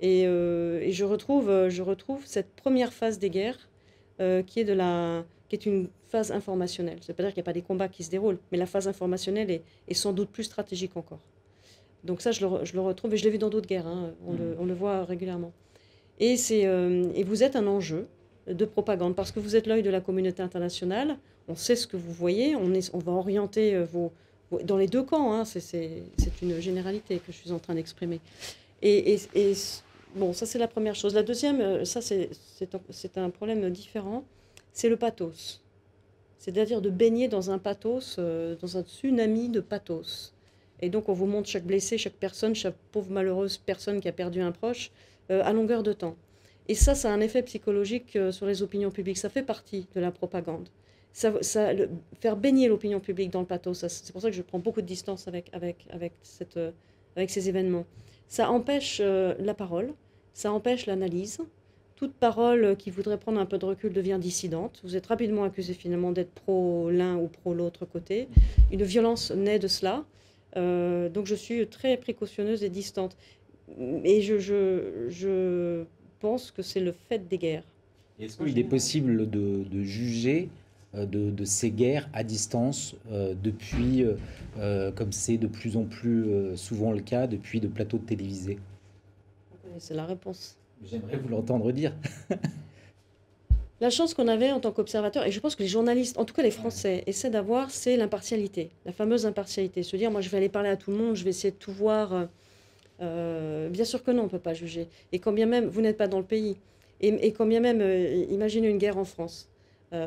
Et, 0.00 0.22
je 0.24 1.04
retrouve 1.04 2.22
cette 2.24 2.54
première 2.54 2.94
phase 2.94 3.18
des 3.18 3.28
guerres 3.28 3.68
euh, 4.20 4.42
qui, 4.42 4.60
est 4.60 4.64
de 4.64 4.72
la, 4.72 5.24
qui 5.48 5.56
est 5.56 5.66
une 5.66 5.88
phase 6.08 6.32
informationnelle. 6.32 6.98
Ça 7.00 7.12
veut 7.12 7.16
pas 7.16 7.22
dire 7.22 7.32
qu'il 7.32 7.40
n'y 7.40 7.44
a 7.44 7.50
pas 7.50 7.52
des 7.52 7.62
combats 7.62 7.88
qui 7.88 8.04
se 8.04 8.10
déroulent, 8.10 8.38
mais 8.52 8.58
la 8.58 8.66
phase 8.66 8.88
informationnelle 8.88 9.50
est, 9.50 9.62
est 9.88 9.94
sans 9.94 10.12
doute 10.12 10.30
plus 10.30 10.44
stratégique 10.44 10.96
encore. 10.96 11.20
Donc 12.04 12.22
ça, 12.22 12.32
je 12.32 12.40
le, 12.40 12.80
retrouve, 12.80 13.14
et 13.14 13.16
je 13.16 13.24
l'ai 13.24 13.30
vu 13.30 13.38
dans 13.38 13.50
d'autres 13.50 13.68
guerres, 13.68 13.86
hein. 13.86 14.12
mm. 14.22 14.56
on, 14.58 14.64
le, 14.64 14.74
voit 14.74 15.04
régulièrement. 15.04 15.52
Et, 16.18 16.36
euh, 16.52 17.10
et 17.14 17.24
vous 17.24 17.42
êtes 17.42 17.56
un 17.56 17.66
enjeu 17.66 18.06
de 18.46 18.64
propagande, 18.64 19.14
parce 19.14 19.32
que 19.32 19.40
vous 19.40 19.56
êtes 19.56 19.66
l'œil 19.66 19.82
de 19.82 19.90
la 19.90 20.00
communauté 20.00 20.42
internationale, 20.42 21.16
on 21.48 21.54
sait 21.54 21.76
ce 21.76 21.86
que 21.86 21.96
vous 21.96 22.12
voyez, 22.12 22.56
on, 22.56 22.72
est, 22.72 22.90
on 22.94 22.98
va 22.98 23.12
orienter 23.12 23.74
euh, 23.74 23.84
vos, 23.84 24.12
dans 24.64 24.76
les 24.76 24.86
deux 24.86 25.02
camps, 25.02 25.32
hein, 25.32 25.44
c'est 25.44 26.02
une 26.42 26.60
généralité 26.60 27.18
que 27.18 27.32
je 27.32 27.36
suis 27.36 27.52
en 27.52 27.58
train 27.58 27.74
d'exprimer. 27.74 28.20
Et, 28.82 29.18
et, 29.34 29.52
bon, 30.14 30.32
ça 30.32 30.46
c'est 30.46 30.58
la 30.58 30.68
première 30.68 30.94
chose. 30.94 31.14
La 31.14 31.22
deuxième, 31.22 31.60
euh, 31.60 31.84
ça 31.84 32.00
c'est 32.00 33.18
un, 33.18 33.30
problème 33.30 33.68
différent, 33.70 34.24
c'est 34.72 34.88
le 34.88 34.96
pathos. 34.96 35.62
C'est-à-dire 36.38 36.80
de 36.80 36.90
baigner 36.90 37.28
dans 37.28 37.50
un 37.50 37.58
pathos, 37.58 38.18
dans 38.18 38.78
un 38.78 38.82
tsunami 38.82 39.50
de 39.50 39.60
pathos. 39.60 40.32
Et 40.82 40.88
donc, 40.88 41.08
on 41.08 41.12
vous 41.12 41.26
montre 41.26 41.48
chaque 41.48 41.64
blessé, 41.64 41.98
chaque 41.98 42.14
personne, 42.14 42.54
chaque 42.54 42.74
pauvre 42.92 43.10
malheureuse 43.10 43.58
personne 43.58 44.00
qui 44.00 44.08
a 44.08 44.12
perdu 44.12 44.40
un 44.40 44.52
proche 44.52 44.90
euh, 45.30 45.42
à 45.44 45.52
longueur 45.52 45.82
de 45.82 45.92
temps. 45.92 46.16
Et 46.68 46.74
ça, 46.74 46.94
ça 46.94 47.10
a 47.10 47.12
un 47.12 47.20
effet 47.20 47.42
psychologique 47.42 48.16
euh, 48.16 48.32
sur 48.32 48.46
les 48.46 48.62
opinions 48.62 48.90
publiques. 48.90 49.18
Ça 49.18 49.28
fait 49.28 49.42
partie 49.42 49.86
de 49.94 50.00
la 50.00 50.10
propagande. 50.10 50.68
Ça, 51.12 51.32
faire 52.20 52.36
baigner 52.36 52.68
l'opinion 52.68 53.00
publique 53.00 53.30
dans 53.30 53.40
le 53.40 53.46
pathos, 53.46 53.84
c'est 53.88 54.12
pour 54.12 54.22
ça 54.22 54.30
que 54.30 54.36
je 54.36 54.42
prends 54.42 54.60
beaucoup 54.60 54.80
de 54.80 54.86
distance 54.86 55.26
avec, 55.26 55.50
avec, 55.52 55.84
avec, 55.90 56.12
cette, 56.22 56.56
euh, 56.56 56.70
avec 57.16 57.30
ces 57.30 57.48
événements. 57.48 57.84
Ça 58.30 58.50
empêche 58.50 59.00
la 59.00 59.54
parole, 59.54 59.92
ça 60.32 60.52
empêche 60.52 60.86
l'analyse. 60.86 61.40
Toute 61.96 62.14
parole 62.14 62.76
qui 62.78 62.90
voudrait 62.90 63.18
prendre 63.18 63.38
un 63.38 63.44
peu 63.44 63.58
de 63.58 63.66
recul 63.66 63.92
devient 63.92 64.18
dissidente. 64.18 64.80
Vous 64.84 64.96
êtes 64.96 65.06
rapidement 65.06 65.44
accusé 65.44 65.74
finalement 65.74 66.12
d'être 66.12 66.30
pro 66.30 66.88
l'un 66.90 67.18
ou 67.18 67.26
pro 67.26 67.52
l'autre 67.52 67.84
côté. 67.84 68.28
Une 68.72 68.84
violence 68.84 69.32
naît 69.32 69.58
de 69.58 69.68
cela. 69.68 70.04
Euh, 70.56 71.08
donc 71.08 71.26
je 71.26 71.34
suis 71.34 71.66
très 71.66 71.96
précautionneuse 71.96 72.64
et 72.64 72.70
distante. 72.70 73.16
Et 74.04 74.22
je, 74.22 75.84
pense 76.20 76.50
que 76.50 76.62
c'est 76.62 76.80
le 76.80 76.92
fait 76.92 77.28
des 77.28 77.38
guerres. 77.38 77.64
Est-ce 78.18 78.36
qu'il 78.38 78.58
est 78.58 78.64
possible 78.64 79.28
de, 79.28 79.82
juger 79.82 80.48
euh, 80.48 80.59
de, 80.94 81.30
de, 81.30 81.44
ces 81.44 81.70
guerres 81.70 82.08
à 82.12 82.24
distance 82.24 82.96
euh, 83.12 83.34
depuis, 83.40 84.04
comme 84.96 85.12
c'est 85.12 85.38
de 85.38 85.46
plus 85.46 85.76
en 85.76 85.84
plus 85.84 86.56
souvent 86.56 86.92
le 86.92 87.00
cas, 87.00 87.26
depuis 87.26 87.60
de 87.60 87.68
plateaux 87.68 87.98
de 87.98 88.04
télévisés 88.04 88.58
C'est 89.78 89.94
la 89.94 90.04
réponse. 90.04 90.56
J'aimerais 90.84 91.16
vous 91.16 91.28
l'entendre 91.28 91.72
dire. 91.72 91.94
La 93.80 93.88
chance 93.88 94.12
qu'on 94.12 94.28
avait 94.28 94.52
en 94.52 94.60
tant 94.60 94.72
qu'observateur, 94.72 95.26
et 95.26 95.30
je 95.30 95.40
pense 95.40 95.56
que 95.56 95.62
les 95.62 95.68
journalistes, 95.68 96.18
en 96.18 96.26
tout 96.26 96.34
cas 96.34 96.42
les 96.42 96.50
Français, 96.50 97.02
essaient 97.06 97.30
d'avoir, 97.30 97.70
c'est 97.70 97.96
l'impartialité, 97.96 98.68
la 98.84 98.92
fameuse 98.92 99.24
impartialité. 99.24 99.82
Se 99.82 99.96
dire, 99.96 100.10
moi 100.10 100.20
je 100.20 100.28
vais 100.28 100.36
aller 100.36 100.50
parler 100.50 100.68
à 100.68 100.76
tout 100.76 100.90
le 100.90 100.98
monde, 100.98 101.16
je 101.16 101.24
vais 101.24 101.30
essayer 101.30 101.50
de 101.50 101.56
tout 101.56 101.72
voir. 101.72 102.12
Euh, 102.12 102.26
euh, 103.00 103.70
bien 103.70 103.86
sûr 103.86 104.02
que 104.02 104.10
non, 104.10 104.22
on 104.22 104.24
ne 104.24 104.30
peut 104.30 104.38
pas 104.38 104.52
juger. 104.52 104.86
Et 105.12 105.18
quand 105.18 105.32
bien 105.32 105.46
même, 105.46 105.64
vous 105.64 105.80
n'êtes 105.80 105.96
pas 105.96 106.08
dans 106.08 106.18
le 106.18 106.26
pays. 106.26 106.58
Et, 107.00 107.32
quand 107.32 107.46
bien 107.46 107.60
même, 107.60 107.80
euh, 107.80 108.26
imaginez 108.28 108.68
une 108.68 108.76
guerre 108.76 108.98
en 108.98 109.06
France. 109.06 109.48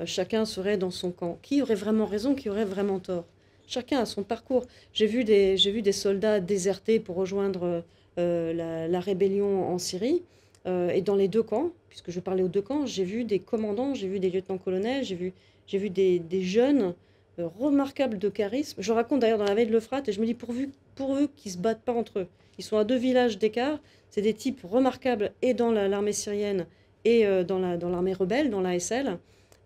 Chacun 0.05 0.45
serait 0.45 0.77
dans 0.77 0.91
son 0.91 1.11
camp. 1.11 1.37
Qui 1.41 1.61
aurait 1.61 1.75
vraiment 1.75 2.05
raison, 2.05 2.35
qui 2.35 2.49
aurait 2.49 2.65
vraiment 2.65 2.99
tort? 2.99 3.25
Chacun 3.67 3.99
a 3.99 4.05
son 4.05 4.23
parcours. 4.23 4.65
J'ai 4.93 5.07
vu, 5.07 5.23
des, 5.23 5.55
vu 5.55 5.81
des 5.81 5.91
soldats 5.91 6.39
déserter 6.39 6.99
pour 6.99 7.15
rejoindre 7.15 7.83
la, 8.17 8.87
la, 8.87 8.99
rébellion 8.99 9.67
en 9.67 9.77
Syrie. 9.77 10.23
et 10.65 11.01
dans 11.01 11.15
les 11.15 11.27
deux 11.27 11.43
camps, 11.43 11.71
puisque 11.89 12.11
je 12.11 12.19
parlais 12.19 12.43
aux 12.43 12.47
deux 12.47 12.61
camps, 12.61 12.85
j'ai 12.85 13.03
vu 13.03 13.23
des 13.23 13.39
commandants, 13.39 13.93
j'ai 13.93 14.07
vu 14.07 14.19
des 14.19 14.29
lieutenants-colonels, 14.29 15.03
j'ai 15.03 15.15
vu, 15.15 15.33
vu 15.71 15.89
des, 15.89 16.19
des 16.19 16.41
jeunes 16.41 16.93
euh, 17.39 17.47
remarquables 17.59 18.19
de 18.19 18.29
charisme. 18.29 18.79
Je 18.79 18.91
raconte 18.91 19.21
d'ailleurs 19.21 19.39
dans 19.39 19.45
la 19.45 19.55
veille 19.55 19.65
de 19.65 19.71
l'Euphrate 19.71 20.07
et 20.07 20.11
je 20.11 20.21
me 20.21 20.25
dis 20.25 20.35
pourvu, 20.35 20.69
pour 20.93 21.15
eux 21.15 21.27
qu'ils 21.35 21.51
ne 21.51 21.57
se 21.57 21.61
battent 21.61 21.81
pas 21.81 21.93
entre 21.93 22.19
eux. 22.19 22.27
Ils 22.59 22.63
sont 22.63 22.77
à 22.77 22.83
deux 22.83 22.95
villages 22.95 23.39
d'écart. 23.39 23.79
C'est 24.11 24.21
des 24.21 24.35
types 24.35 24.61
remarquables 24.63 25.31
et 25.41 25.55
dans 25.55 25.71
l'armée 25.71 26.13
syrienne 26.13 26.67
et 27.05 27.25
euh, 27.25 27.43
dans 27.43 27.57
l'armée 27.57 28.11
dans 28.11 28.19
rebelle, 28.19 28.51
dans 28.51 28.61
l'ASL. 28.61 29.17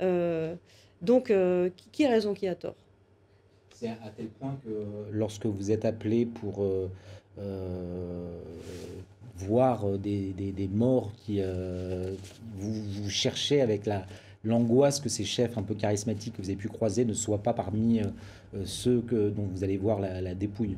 Euh, 0.01 0.55
donc, 1.01 1.31
qui 1.91 2.05
a 2.05 2.09
raison, 2.09 2.33
qui 2.33 2.47
a 2.47 2.55
tort? 2.55 2.75
C'est 3.75 3.89
à 3.89 4.09
tel 4.15 4.27
point 4.27 4.57
que 4.65 4.69
lorsque 5.11 5.45
vous 5.45 5.71
êtes 5.71 5.85
appelé 5.85 6.25
pour 6.25 6.65
voir 9.37 9.85
euh, 9.85 9.97
des, 9.97 10.33
des, 10.33 10.67
morts 10.67 11.11
qui 11.17 11.37
euh, 11.39 12.15
vous, 12.57 13.09
cherchez 13.09 13.61
avec 13.61 13.85
la 13.85 14.05
l'angoisse 14.43 14.99
que 14.99 15.09
ces 15.09 15.25
chefs 15.25 15.57
un 15.57 15.63
peu 15.63 15.73
charismatiques 15.73 16.37
que 16.37 16.41
vous 16.41 16.49
avez 16.49 16.57
pu 16.57 16.69
croiser 16.69 17.03
ne 17.03 17.13
soient 17.13 17.41
pas 17.41 17.53
parmi 17.53 17.99
euh, 17.99 18.63
ceux 18.65 19.01
que, 19.01 19.29
dont 19.29 19.45
vous 19.51 19.63
allez 19.63 19.77
voir 19.77 19.99
la, 19.99 20.33
dépouille. 20.35 20.77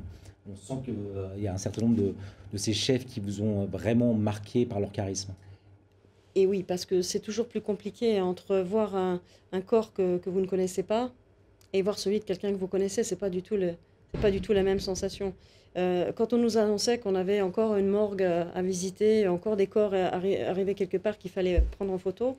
On 0.49 0.55
sent 0.55 0.81
qu'il 0.85 1.43
y 1.43 1.47
a 1.47 1.53
un 1.53 1.57
certain 1.57 1.81
nombre 1.81 1.97
de, 1.97 2.15
de, 2.51 2.57
ces 2.57 2.73
chefs 2.73 3.05
qui 3.05 3.19
vous 3.19 3.41
ont 3.41 3.65
vraiment 3.65 4.13
marqué 4.15 4.65
par 4.65 4.79
leur 4.79 4.91
charisme. 4.91 5.33
Et 6.39 6.45
oui, 6.45 6.63
parce 6.63 6.85
que 6.85 7.01
c'est 7.01 7.19
toujours 7.19 7.47
plus 7.49 7.59
compliqué 7.59 8.21
entre 8.21 8.59
voir 8.59 8.95
un, 8.95 9.19
corps 9.65 9.91
que, 9.91 10.21
vous 10.25 10.39
ne 10.39 10.45
connaissez 10.45 10.83
pas 10.83 11.11
et 11.73 11.81
voir 11.81 11.99
celui 11.99 12.19
de 12.19 12.23
quelqu'un 12.23 12.53
que 12.53 12.57
vous 12.57 12.67
connaissez. 12.67 13.03
C'est 13.03 13.17
pas 13.17 13.29
du 13.29 13.41
tout 13.43 13.57
pas 14.21 14.31
du 14.31 14.39
tout 14.39 14.53
la 14.53 14.63
même 14.63 14.79
sensation. 14.79 15.33
Euh, 15.75 16.13
quand 16.13 16.31
on 16.31 16.37
nous 16.37 16.57
annonçait 16.57 16.97
qu'on 16.97 17.13
avait 17.13 17.41
encore 17.41 17.75
une 17.75 17.87
morgue 17.87 18.23
à 18.23 18.61
visiter, 18.61 19.27
encore 19.27 19.57
des 19.57 19.67
corps 19.67 19.93
arrivés 19.93 20.75
quelque 20.75 20.95
part 20.95 21.17
qu'il 21.17 21.29
fallait 21.29 21.61
prendre 21.77 21.91
en 21.91 21.97
photo, 21.97 22.37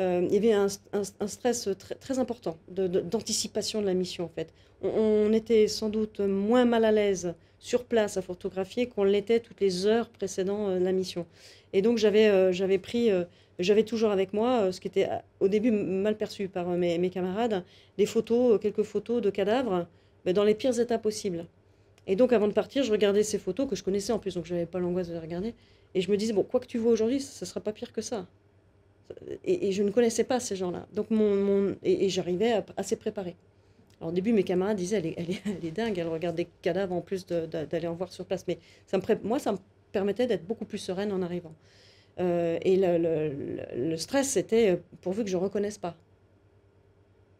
euh, 0.00 0.26
il 0.28 0.34
y 0.34 0.38
avait 0.38 0.52
un, 0.52 1.28
stress 1.28 1.68
très, 2.00 2.18
important 2.18 2.56
d'anticipation 2.68 3.80
de, 3.80 3.86
la 3.86 3.94
mission 3.94 4.24
en 4.24 4.28
fait. 4.28 4.52
On, 4.82 5.32
était 5.32 5.68
sans 5.68 5.88
doute 5.88 6.18
moins 6.18 6.64
mal 6.64 6.84
à 6.84 6.90
l'aise 6.90 7.32
sur 7.58 7.84
place 7.84 8.16
à 8.16 8.22
photographier 8.22 8.86
qu'on 8.86 9.04
l'était 9.04 9.40
toutes 9.40 9.60
les 9.60 9.86
heures 9.86 10.08
précédant 10.08 10.68
euh, 10.68 10.78
la 10.78 10.92
mission. 10.92 11.26
Et 11.72 11.82
donc 11.82 11.98
j'avais 11.98 12.52
j'avais 12.52 12.78
pris, 12.78 13.10
j'avais 13.58 13.82
toujours 13.82 14.10
avec 14.10 14.32
moi, 14.32 14.72
ce 14.72 14.80
qui 14.80 14.88
était 14.88 15.08
au 15.40 15.48
début 15.48 15.70
mal 15.70 16.16
perçu 16.16 16.48
par 16.48 16.68
mes, 16.68 17.10
camarades, 17.10 17.64
des 17.98 18.06
photos, 18.06 18.58
quelques 18.60 18.84
photos 18.84 19.20
de 19.20 19.30
cadavres, 19.30 19.86
mais 20.24 20.32
dans 20.32 20.44
les 20.44 20.54
pires 20.54 20.78
états 20.78 20.98
possibles. 20.98 21.44
Et 22.06 22.16
donc, 22.16 22.32
avant 22.32 22.48
de 22.48 22.52
partir, 22.52 22.84
je 22.84 22.92
regardais 22.92 23.22
ces 23.22 23.38
photos 23.38 23.68
que 23.68 23.74
je 23.74 23.82
connaissais 23.82 24.12
en 24.12 24.18
plus, 24.18 24.34
donc 24.34 24.46
je 24.46 24.54
n'avais 24.54 24.66
pas 24.66 24.78
l'angoisse 24.78 25.08
de 25.08 25.12
les 25.12 25.18
regarder. 25.18 25.54
Et 25.94 26.00
je 26.00 26.10
me 26.10 26.16
disais, 26.16 26.32
bon, 26.32 26.42
quoi 26.42 26.60
que 26.60 26.66
tu 26.66 26.78
vois 26.78 26.92
aujourd'hui, 26.92 27.20
ça 27.20 27.44
ne 27.44 27.48
sera 27.48 27.60
pas 27.60 27.72
pire 27.72 27.92
que 27.92 28.00
ça. 28.00 28.26
Et, 29.44 29.72
je 29.72 29.82
ne 29.82 29.90
connaissais 29.90 30.24
pas 30.24 30.40
ces 30.40 30.56
gens-là. 30.56 30.86
Donc, 30.92 31.10
mon, 31.10 31.34
mon 31.34 31.76
et, 31.82 32.08
j'arrivais 32.08 32.62
assez 32.76 32.96
préparé. 32.96 33.34
Alors, 34.00 34.12
au 34.12 34.14
début, 34.14 34.32
mes 34.32 34.42
camarades 34.42 34.76
disaient, 34.76 35.14
elle 35.16 35.30
est, 35.66 35.70
dingue, 35.70 35.98
elle 35.98 36.08
regarde 36.08 36.36
des 36.36 36.48
cadavres 36.62 36.94
en 36.94 37.00
plus 37.00 37.26
d'aller 37.26 37.86
en 37.86 37.94
voir 37.94 38.12
sur 38.12 38.24
place. 38.24 38.44
Mais 38.46 38.58
ça 38.86 38.98
me, 38.98 39.02
moi, 39.24 39.38
ça 39.38 39.52
me 39.52 39.58
permettait 39.92 40.26
d'être 40.26 40.46
beaucoup 40.46 40.64
plus 40.64 40.78
sereine 40.78 41.12
en 41.12 41.22
arrivant. 41.22 41.54
Euh, 42.18 42.58
et 42.62 42.76
le, 42.76 43.96
stress, 43.96 44.30
c'était 44.30 44.70
euh, 44.70 44.76
pourvu 45.00 45.24
que 45.24 45.30
je 45.30 45.36
ne 45.36 45.42
reconnaisse 45.42 45.78
pas. 45.78 45.96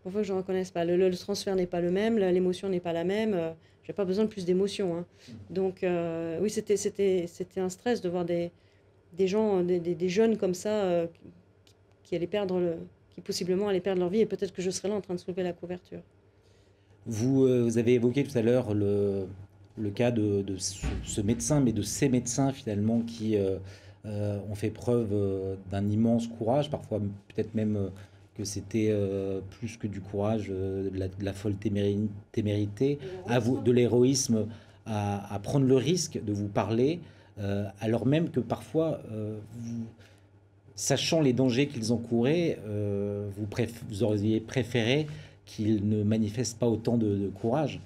Pourvu 0.03 0.19
que 0.19 0.25
je 0.25 0.33
ne 0.33 0.39
reconnaisse 0.39 0.71
pas. 0.71 0.85
Le, 0.85 1.11
transfert 1.17 1.57
n'est 1.57 1.67
pas 1.67 1.81
le 1.81 1.91
même, 1.91 2.19
l'émotion 2.19 2.69
n'est 2.69 2.81
pas 2.81 2.93
la 2.93 3.05
même. 3.05 3.35
Euh, 3.35 3.53
j'ai 3.85 3.93
pas 3.93 4.05
besoin 4.05 4.25
de 4.25 4.29
plus 4.29 4.45
d'émotions. 4.45 4.97
Hein. 4.97 5.07
Donc 5.49 5.85
euh, 5.85 6.39
oui, 6.41 6.51
c'était 6.51 7.27
un 7.57 7.69
stress 7.69 8.01
de 8.01 8.09
voir 8.09 8.25
des 8.25 8.51
gens, 9.19 9.63
des, 9.63 10.09
jeunes 10.09 10.37
comme 10.37 10.55
ça 10.55 11.07
qui, 12.03 12.17
allaient 12.17 12.27
perdre 12.27 12.77
qui 13.11 13.21
possiblement 13.21 13.69
allaient 13.69 13.81
perdre 13.81 14.01
leur 14.01 14.11
vie 14.11 14.21
et 14.21 14.27
peut-être 14.27 14.53
que 14.53 14.61
je 14.61 14.71
serais 14.71 14.89
là 14.89 14.97
en 14.97 15.01
train 15.01 15.15
de 15.15 15.21
soulever 15.21 15.45
la 15.45 15.53
couverture. 15.53 16.01
Vous, 17.07 17.45
euh, 17.45 17.63
vous 17.63 17.79
avez 17.79 17.95
évoqué 17.95 18.25
tout 18.25 18.37
à 18.37 18.43
l'heure 18.43 18.75
le, 18.75 19.27
le 19.79 19.91
cas 19.91 20.11
de, 20.11 20.43
de 20.43 20.57
ce, 20.59 21.21
médecin, 21.21 21.61
mais 21.61 21.73
de 21.73 21.83
ces 21.83 22.09
médecins 22.09 22.53
finalement 22.53 23.01
qui 23.01 23.37
ont 24.05 24.55
fait 24.55 24.71
preuve 24.71 25.13
d'un 25.71 25.89
immense 25.89 26.29
courage, 26.29 26.71
parfois 26.71 27.01
peut-être 27.29 27.55
même 27.57 27.91
que 28.37 28.45
c'était 28.45 28.89
euh, 28.91 29.41
plus 29.59 29.77
que 29.77 29.87
du 29.87 30.01
courage, 30.01 30.49
euh, 30.51 30.91
de, 30.91 31.25
la, 31.25 31.33
folle 31.33 31.55
témérité, 32.33 32.99
à 33.29 33.39
vous, 33.39 33.61
de 33.61 33.73
l'héroïsme, 33.73 34.47
à, 34.85 35.41
prendre 35.43 35.67
le 35.67 35.75
risque 35.75 36.23
de 36.23 36.33
vous 36.33 36.47
parler, 36.47 37.01
euh, 37.41 37.65
alors 37.81 38.07
même 38.07 38.31
que 38.31 38.41
parfois, 38.41 39.01
vous, 39.59 39.87
sachant 40.77 41.21
les 41.21 41.33
dangers 41.33 41.67
qu'ils 41.67 41.93
encouraient, 41.93 42.59
vous, 43.37 43.47
vous, 43.89 44.03
auriez 44.03 44.41
préféré 44.41 45.07
qu'ils 45.47 45.89
ne 45.89 46.03
manifestent 46.03 46.59
pas 46.59 46.67
autant 46.67 46.99
de, 46.99 47.31
courage. 47.41 47.81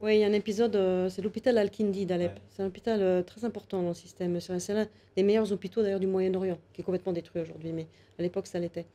Oui, 0.00 0.16
il 0.16 0.20
y 0.20 0.24
a 0.24 0.28
un 0.28 0.32
épisode, 0.32 0.78
c'est 1.10 1.22
l'hôpital 1.22 1.58
Al-Kindi 1.58 2.06
d'Alep. 2.06 2.38
C'est 2.50 2.62
un 2.62 2.66
hôpital 2.66 3.24
très 3.24 3.44
important 3.44 3.82
dans 3.82 3.88
le 3.88 3.94
système. 3.94 4.38
C'est 4.38 4.72
l'un 4.72 4.86
des 5.16 5.24
meilleurs 5.24 5.50
hôpitaux 5.50 5.82
d'ailleurs 5.82 5.98
du 5.98 6.06
Moyen-Orient, 6.06 6.58
qui 6.72 6.82
est 6.82 6.84
complètement 6.84 7.12
détruit 7.12 7.42
aujourd'hui, 7.42 7.72
mais 7.72 7.88
à 8.16 8.22
l'époque 8.22 8.46
ça 8.46 8.60
l'était. 8.60 8.86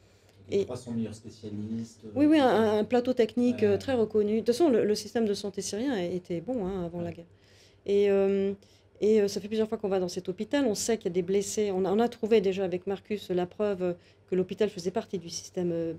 Et 0.51 0.65
300 0.65 0.91
meilleurs 0.91 1.15
spécialistes. 1.15 2.01
Oui, 2.15 2.25
oui, 2.25 2.39
un, 2.39 2.83
plateau 2.83 3.13
technique 3.13 3.63
euh, 3.63 3.77
très 3.77 3.93
reconnu. 3.93 4.33
De 4.33 4.37
toute 4.39 4.47
façon, 4.47 4.69
le, 4.69 4.95
système 4.95 5.25
de 5.25 5.33
santé 5.33 5.61
syrien 5.61 5.97
était 5.97 6.41
bon 6.41 6.65
hein, 6.65 6.85
avant 6.85 7.01
la 7.01 7.11
guerre. 7.11 7.25
Et, 7.85 8.09
euh, 8.09 8.53
et 9.03 9.21
euh, 9.21 9.27
ça 9.27 9.39
fait 9.39 9.47
plusieurs 9.47 9.69
fois 9.69 9.77
qu'on 9.77 9.89
va 9.89 9.99
dans 9.99 10.07
cet 10.07 10.29
hôpital. 10.29 10.65
On 10.65 10.75
sait 10.75 10.97
qu'il 10.97 11.05
y 11.05 11.09
a 11.09 11.13
des 11.13 11.21
blessés. 11.21 11.71
On 11.71 11.99
a, 11.99 12.09
trouvé 12.09 12.41
déjà 12.41 12.63
avec 12.63 12.87
Marcus 12.87 13.29
la 13.29 13.45
preuve 13.45 13.95
que 14.29 14.35
l'hôpital 14.35 14.69
faisait 14.69 14.91
partie 14.91 15.19
du 15.19 15.29
système 15.29 15.95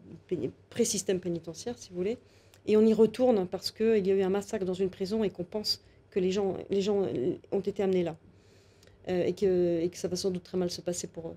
pré-système 0.71 1.21
pénitentiaire, 1.21 1.79
si 1.79 1.91
vous 1.91 1.97
voulez. 1.97 2.19
Et 2.67 2.77
on 2.77 2.83
y 2.83 2.95
retourne 2.95 3.47
parce 3.47 3.71
qu'il 3.71 4.07
y 4.07 4.11
a 4.11 4.15
eu 4.15 4.23
un 4.23 4.31
massacre 4.31 4.65
dans 4.65 4.75
une 4.75 4.91
prison 4.91 5.23
et 5.23 5.31
qu'on 5.31 5.45
pense 5.45 5.83
que 6.11 6.19
les 6.19 6.31
gens, 6.33 6.57
les 6.71 6.81
gens 6.81 7.07
ont 7.53 7.61
été 7.61 7.83
amenés 7.83 8.05
là. 8.05 8.17
et, 9.07 9.35
que, 9.35 9.81
et 9.81 9.91
ça 9.93 10.09
va 10.09 10.17
sans 10.17 10.31
doute 10.31 10.45
très 10.45 10.57
mal 10.57 10.71
se 10.71 10.81
passer 10.81 11.07
pour 11.07 11.29
eux. 11.29 11.37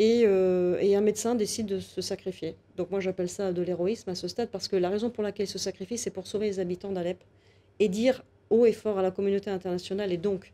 Euh, 0.00 0.78
et, 0.80 0.96
un 0.96 1.00
médecin 1.00 1.34
décide 1.34 1.66
de 1.66 1.78
se 1.78 2.00
sacrifier. 2.00 2.56
Donc 2.76 2.90
moi 2.90 3.00
j'appelle 3.00 3.28
ça 3.28 3.52
de 3.52 3.62
l'héroïsme 3.62 4.10
à 4.10 4.14
ce 4.14 4.26
stade 4.26 4.48
parce 4.50 4.66
que 4.66 4.76
la 4.76 4.88
raison 4.90 5.10
pour 5.10 5.22
laquelle 5.22 5.46
il 5.46 5.50
se 5.50 5.58
sacrifie, 5.58 5.98
c'est 5.98 6.10
pour 6.10 6.26
sauver 6.26 6.46
les 6.46 6.58
habitants 6.58 6.92
d'Alep 6.92 7.22
et 7.78 7.88
dire 7.88 8.24
haut 8.50 8.66
et 8.66 8.72
fort 8.72 8.98
à 8.98 9.02
la 9.02 9.10
communauté 9.10 9.50
internationale 9.50 10.12
et 10.12 10.16
donc 10.16 10.52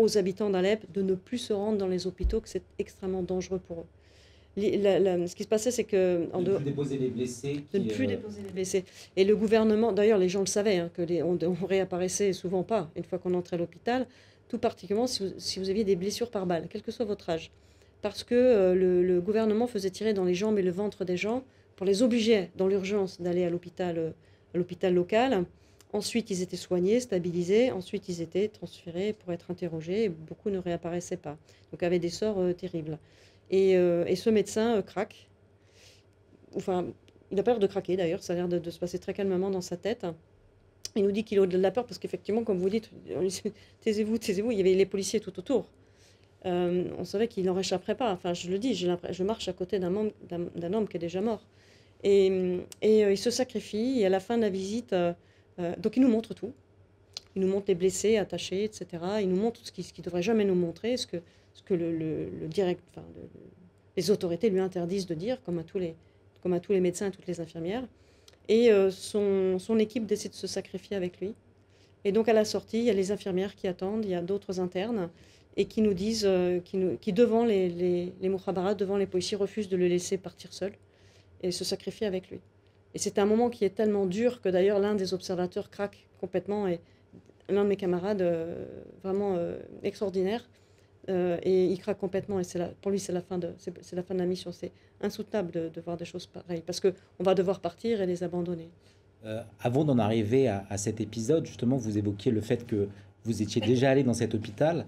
aux 0.00 0.18
habitants 0.18 0.50
d'Alep 0.50 0.90
de 0.92 1.02
ne 1.02 1.14
plus 1.14 1.38
se 1.38 1.52
rendre 1.52 1.78
dans 1.78 1.88
les 1.88 2.06
hôpitaux, 2.06 2.40
que 2.40 2.48
c'est 2.48 2.62
extrêmement 2.78 3.22
dangereux 3.22 3.60
pour 3.66 3.80
eux. 3.80 3.86
ce 4.56 5.34
qui 5.34 5.42
se 5.42 5.48
passait, 5.48 5.70
c'est 5.70 5.84
que... 5.84 6.28
En 6.32 6.42
de 6.42 6.52
ne 6.52 6.56
plus 6.56 6.64
déposer 6.64 6.98
les 6.98 7.08
blessés. 7.08 7.64
De 7.72 7.78
ne 7.78 7.88
plus 7.88 8.04
euh, 8.04 8.08
déposer 8.08 8.42
les 8.42 8.50
blessés. 8.50 8.84
Et 9.16 9.24
le 9.24 9.36
gouvernement, 9.36 9.92
d'ailleurs 9.92 10.18
les 10.18 10.28
gens 10.28 10.40
le 10.40 10.46
savaient, 10.46 10.78
hein, 10.78 10.90
que 10.94 11.02
les, 11.02 11.22
on, 11.22 11.38
réapparaissait 11.66 12.32
souvent 12.32 12.62
pas 12.62 12.90
une 12.96 13.04
fois 13.04 13.18
qu'on 13.18 13.34
entrait 13.34 13.56
à 13.56 13.58
l'hôpital, 13.58 14.06
tout 14.48 14.58
particulièrement 14.58 15.06
si 15.06 15.22
vous, 15.22 15.32
si 15.38 15.58
vous 15.58 15.70
aviez 15.70 15.84
des 15.84 15.96
blessures 15.96 16.30
par 16.30 16.46
balle, 16.46 16.66
quel 16.68 16.82
que 16.82 16.90
soit 16.90 17.04
votre 17.04 17.30
âge 17.30 17.52
parce 18.02 18.24
que 18.24 18.34
euh, 18.34 18.74
le, 18.74 19.20
gouvernement 19.20 19.66
faisait 19.66 19.90
tirer 19.90 20.14
dans 20.14 20.24
les 20.24 20.34
jambes 20.34 20.58
et 20.58 20.62
le 20.62 20.70
ventre 20.70 21.04
des 21.04 21.16
gens 21.16 21.44
pour 21.76 21.86
les 21.86 22.02
obliger 22.02 22.50
dans 22.56 22.66
l'urgence 22.66 23.20
d'aller 23.20 23.44
à 23.44 23.50
l'hôpital, 23.50 23.98
euh, 23.98 24.10
à 24.54 24.58
l'hôpital 24.58 24.94
local. 24.94 25.44
Ensuite, 25.92 26.30
ils 26.30 26.42
étaient 26.42 26.56
soignés, 26.56 27.00
stabilisés. 27.00 27.72
Ensuite, 27.72 28.08
ils 28.08 28.20
étaient 28.20 28.48
transférés 28.48 29.12
pour 29.12 29.32
être 29.32 29.50
interrogés. 29.50 30.08
Beaucoup 30.08 30.50
ne 30.50 30.58
réapparaissaient 30.58 31.16
pas. 31.16 31.36
Donc, 31.72 31.82
avaient 31.82 31.98
des 31.98 32.10
sorts 32.10 32.38
euh, 32.38 32.52
terribles. 32.52 32.98
Et, 33.50 33.74
ce 34.16 34.30
médecin 34.30 34.80
craque. 34.82 35.28
Enfin, 36.54 36.86
il 37.32 37.38
a 37.38 37.42
peur 37.42 37.58
de 37.58 37.66
craquer 37.66 37.96
d'ailleurs. 37.96 38.22
Ça 38.22 38.32
a 38.32 38.36
l'air 38.36 38.48
de, 38.48 38.70
se 38.70 38.78
passer 38.78 38.98
très 38.98 39.14
calmement 39.14 39.50
dans 39.50 39.60
sa 39.60 39.76
tête. 39.76 40.06
Il 40.96 41.04
nous 41.04 41.12
dit 41.12 41.24
qu'il 41.24 41.38
a 41.40 41.46
de 41.46 41.58
la 41.58 41.70
peur 41.70 41.84
parce 41.84 41.98
qu'effectivement, 41.98 42.44
comme 42.44 42.58
vous 42.58 42.70
dites, 42.70 42.90
taisez-vous, 43.80 44.18
taisez-vous. 44.18 44.52
Il 44.52 44.58
y 44.58 44.60
avait 44.60 44.74
les 44.74 44.86
policiers 44.86 45.20
tout 45.20 45.36
autour. 45.38 45.66
Euh, 46.46 46.84
on 46.98 47.04
savait 47.04 47.28
qu'il 47.28 47.44
n'en 47.44 47.54
réchapperait 47.54 47.94
pas. 47.94 48.12
Enfin, 48.12 48.34
je 48.34 48.50
le 48.50 48.58
dis, 48.58 48.74
je 48.74 49.24
marche 49.24 49.48
à 49.48 49.52
côté 49.52 49.78
d'un 49.78 49.94
homme, 49.94 50.88
qui 50.88 50.96
est 50.96 51.00
déjà 51.00 51.20
mort. 51.20 51.42
Et, 52.02 52.30
euh, 52.84 53.12
il 53.12 53.18
se 53.18 53.30
sacrifie, 53.30 54.00
et 54.00 54.06
à 54.06 54.08
la 54.08 54.20
fin 54.20 54.36
de 54.36 54.42
la 54.42 54.50
visite, 54.50 54.94
euh, 55.60 55.74
donc 55.76 55.96
il 55.96 56.02
nous 56.02 56.08
montre 56.08 56.34
tout. 56.34 56.52
Il 57.36 57.42
nous 57.42 57.48
montre 57.48 57.66
les 57.68 57.74
blessés, 57.74 58.16
attachés, 58.16 58.64
etc. 58.64 58.86
Il 59.20 59.28
nous 59.28 59.36
montre 59.36 59.60
ce 59.62 59.70
qu'il 59.70 59.84
ne 59.98 60.02
devrait 60.02 60.22
jamais 60.22 60.44
nous 60.44 60.54
montrer, 60.54 60.96
ce 60.96 61.06
que, 61.06 61.20
le, 61.70 62.28
les 63.96 64.10
autorités 64.10 64.50
lui 64.50 64.58
interdisent 64.58 65.06
de 65.06 65.14
dire, 65.14 65.40
comme 65.44 65.58
à 65.58 65.62
tous 65.62 65.78
les, 65.78 65.94
comme 66.42 66.52
à 66.52 66.60
tous 66.60 66.72
les 66.72 66.80
médecins 66.80 67.06
et 67.06 67.10
toutes 67.12 67.28
les 67.28 67.40
infirmières. 67.40 67.84
Et 68.48 68.72
euh, 68.72 68.90
son, 68.90 69.78
équipe 69.78 70.06
décide 70.06 70.32
de 70.32 70.36
se 70.36 70.48
sacrifier 70.48 70.96
avec 70.96 71.20
lui. 71.20 71.34
Et 72.04 72.10
donc 72.10 72.28
à 72.28 72.32
la 72.32 72.44
sortie, 72.44 72.78
il 72.78 72.84
y 72.84 72.90
a 72.90 72.94
les 72.94 73.12
infirmières 73.12 73.54
qui 73.54 73.68
attendent, 73.68 74.04
il 74.04 74.10
y 74.10 74.14
a 74.14 74.22
d'autres 74.22 74.58
internes, 74.58 75.08
et 75.56 75.66
qui 75.66 75.82
nous 75.82 75.94
disent, 75.94 76.24
euh, 76.26 76.58
qui, 76.60 77.12
devant 77.12 77.44
les, 77.44 77.68
les, 77.68 78.12
devant 78.20 78.96
les 78.96 79.06
policiers, 79.06 79.36
refusent 79.36 79.68
de 79.68 79.76
le 79.76 79.86
laisser 79.86 80.18
partir 80.18 80.52
seul 80.52 80.72
et 81.42 81.52
se 81.52 81.64
sacrifier 81.64 82.06
avec 82.08 82.28
lui. 82.30 82.40
Et 82.94 82.98
c'est 82.98 83.18
un 83.18 83.26
moment 83.26 83.50
qui 83.50 83.64
est 83.64 83.70
tellement 83.70 84.06
dur 84.06 84.40
que 84.40 84.48
d'ailleurs 84.48 84.80
l'un 84.80 84.94
des 84.94 85.14
observateurs 85.14 85.70
craque 85.70 86.06
complètement 86.20 86.66
et 86.66 86.80
l'un 87.48 87.64
de 87.64 87.68
mes 87.68 87.76
camarades, 87.76 88.22
euh, 88.22 88.64
vraiment 89.02 89.36
euh, 89.36 89.58
extraordinaire, 89.82 90.48
euh, 91.08 91.38
et 91.42 91.66
il 91.66 91.78
craque 91.78 91.98
complètement. 91.98 92.40
Et 92.40 92.44
la, 92.54 92.68
pour 92.80 92.90
lui, 92.90 92.98
c'est 92.98 93.12
la, 93.12 93.22
fin 93.22 93.38
de, 93.38 93.54
la 93.92 94.02
fin 94.02 94.14
de 94.14 94.20
la 94.20 94.26
mission. 94.26 94.52
C'est 94.52 94.72
insoutenable 95.00 95.50
de, 95.50 95.68
de, 95.68 95.80
voir 95.80 95.96
des 95.96 96.04
choses 96.04 96.26
pareilles 96.26 96.62
parce 96.64 96.80
qu'on 96.80 96.92
va 97.20 97.34
devoir 97.34 97.60
partir 97.60 98.00
et 98.00 98.06
les 98.06 98.22
abandonner. 98.22 98.68
avant 99.60 99.84
d'en 99.84 99.98
arriver 99.98 100.48
à, 100.48 100.64
à, 100.68 100.76
cet 100.76 101.00
épisode, 101.00 101.46
justement, 101.46 101.76
vous 101.76 101.96
évoquiez 101.98 102.30
le 102.32 102.40
fait 102.40 102.66
que 102.66 102.88
vous 103.24 103.42
étiez 103.42 103.60
déjà 103.60 103.90
allé 103.90 104.02
dans 104.02 104.14
cet 104.14 104.34
hôpital. 104.34 104.86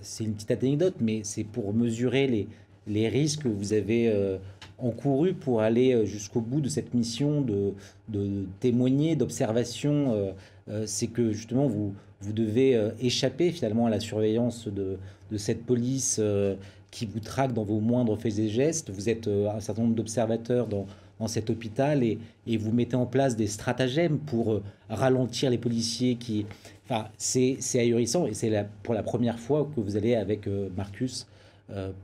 c'est 0.00 0.24
une 0.24 0.34
petite 0.34 0.50
anecdote, 0.50 0.96
mais 1.00 1.22
c'est 1.24 1.44
pour 1.44 1.72
mesurer 1.72 2.26
les, 2.26 2.48
les 2.86 3.08
risques 3.08 3.42
que 3.42 3.48
vous 3.48 3.72
avez 3.72 4.38
encouru 4.78 5.34
pour 5.34 5.60
aller 5.60 6.06
jusqu'au 6.06 6.40
bout 6.40 6.60
de 6.60 6.68
cette 6.68 6.94
mission 6.94 7.40
de, 7.40 7.72
de 8.08 8.46
témoigner, 8.60 9.16
d'observation 9.16 10.34
euh, 10.68 10.84
c'est 10.86 11.06
que 11.06 11.30
justement 11.32 11.66
vous, 11.66 11.94
vous 12.20 12.32
devez 12.32 12.74
euh, 12.74 12.90
échapper 13.00 13.52
finalement 13.52 13.86
à 13.86 13.90
la 13.90 14.00
surveillance 14.00 14.66
de, 14.66 14.98
de 15.30 15.36
cette 15.36 15.64
police 15.64 16.18
euh, 16.20 16.56
qui 16.90 17.06
vous 17.06 17.20
traque 17.20 17.52
dans 17.52 17.62
vos 17.62 17.78
moindres 17.78 18.18
faits 18.18 18.38
et 18.38 18.48
gestes. 18.48 18.90
Vous 18.90 19.08
êtes 19.08 19.28
un 19.28 19.60
certain 19.60 19.82
nombre 19.82 19.94
d'observateurs 19.94 20.66
dans, 20.66 20.86
dans, 21.20 21.28
cet 21.28 21.50
hôpital 21.50 22.02
et, 22.02 22.18
et, 22.46 22.56
vous 22.56 22.72
mettez 22.72 22.96
en 22.96 23.06
place 23.06 23.36
des 23.36 23.46
stratagèmes 23.46 24.18
pour 24.18 24.60
ralentir 24.88 25.50
les 25.50 25.58
policiers 25.58 26.16
qui... 26.16 26.46
Enfin, 26.88 27.08
c'est 27.18 27.58
ahurissant 27.74 28.26
et 28.26 28.34
c'est 28.34 28.66
pour 28.82 28.94
la 28.94 29.02
première 29.02 29.38
fois 29.38 29.68
que 29.74 29.80
vous 29.80 29.96
allez 29.96 30.14
avec 30.14 30.48
Marcus 30.76 31.26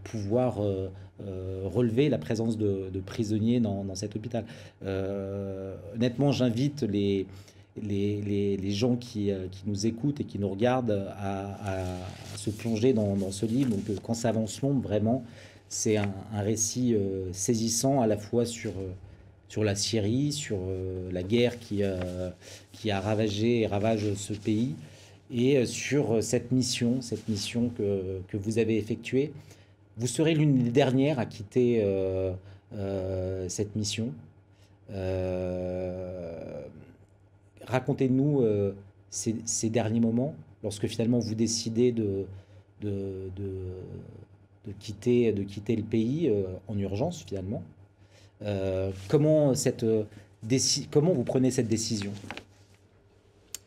pouvoir 0.05 0.59
relever 1.19 2.09
la 2.09 2.19
présence 2.19 2.59
de, 2.59 3.01
prisonniers 3.05 3.61
dans, 3.61 3.95
cet 3.95 4.17
hôpital. 4.17 4.45
honnêtement, 4.83 6.33
j'invite 6.33 6.83
les, 6.83 7.27
les, 7.81 8.57
les, 8.57 8.71
gens 8.71 8.97
qui, 8.97 9.31
euh, 9.31 9.47
qui, 9.51 9.63
nous 9.67 9.87
écoutent 9.87 10.21
et 10.21 10.25
qui 10.25 10.39
nous 10.39 10.49
regardent 10.49 11.09
à, 11.19 11.87
se 12.37 12.51
plonger 12.51 12.93
dans, 12.93 13.31
ce 13.31 13.47
livre. 13.47 13.77
Euh, 13.89 13.97
quand 14.03 14.15
ça 14.15 14.29
avance 14.29 14.61
long, 14.63 14.79
vraiment, 14.79 15.25
c'est 15.69 15.97
un, 15.97 16.13
récit 16.35 16.95
euh, 16.95 17.33
saisissant 17.33 18.01
à 18.01 18.07
la 18.07 18.17
fois 18.17 18.45
sur, 18.45 18.73
sur 19.49 19.65
la 19.65 19.75
Syrie, 19.75 20.33
sur 20.33 20.59
la 21.11 21.23
guerre 21.23 21.59
qui, 21.59 21.83
qui 22.73 22.91
a 22.91 23.01
ravagé 23.01 23.61
et 23.61 23.67
ravage 23.67 24.15
ce 24.15 24.33
pays, 24.33 24.75
et 25.33 25.65
sur 25.67 26.23
cette 26.23 26.53
mission, 26.53 27.01
cette 27.01 27.29
mission 27.29 27.71
que, 27.71 28.21
que 28.29 28.37
vous 28.37 28.59
avez 28.59 28.77
effectuée. 28.77 29.33
Vous 29.97 30.07
serez 30.07 30.35
l'une 30.35 30.63
des 30.63 30.71
dernières 30.71 31.19
à 31.19 31.27
quitter 31.27 31.85
cette 33.49 33.75
mission. 33.77 34.13
Euh, 34.91 36.63
racontez-nous 37.67 38.43
euh, 38.43 38.75
ces, 39.11 39.71
derniers 39.71 40.01
moments, 40.01 40.35
lorsque 40.63 40.87
finalement 40.87 41.19
vous 41.19 41.35
décidez 41.35 41.93
de, 41.93 42.27
de, 42.81 43.31
de, 43.37 44.73
quitter, 44.79 45.33
de 45.33 45.43
quitter 45.43 45.77
le 45.77 45.83
pays 45.83 46.29
euh, 46.29 46.45
en 46.69 46.79
urgence 46.79 47.25
finalement. 47.27 47.63
Euh, 48.43 48.91
comment, 49.09 49.55
cette, 49.55 49.87
comment 50.91 51.13
vous 51.13 51.25
prenez 51.25 51.51
cette 51.51 51.69
décision? 51.69 52.13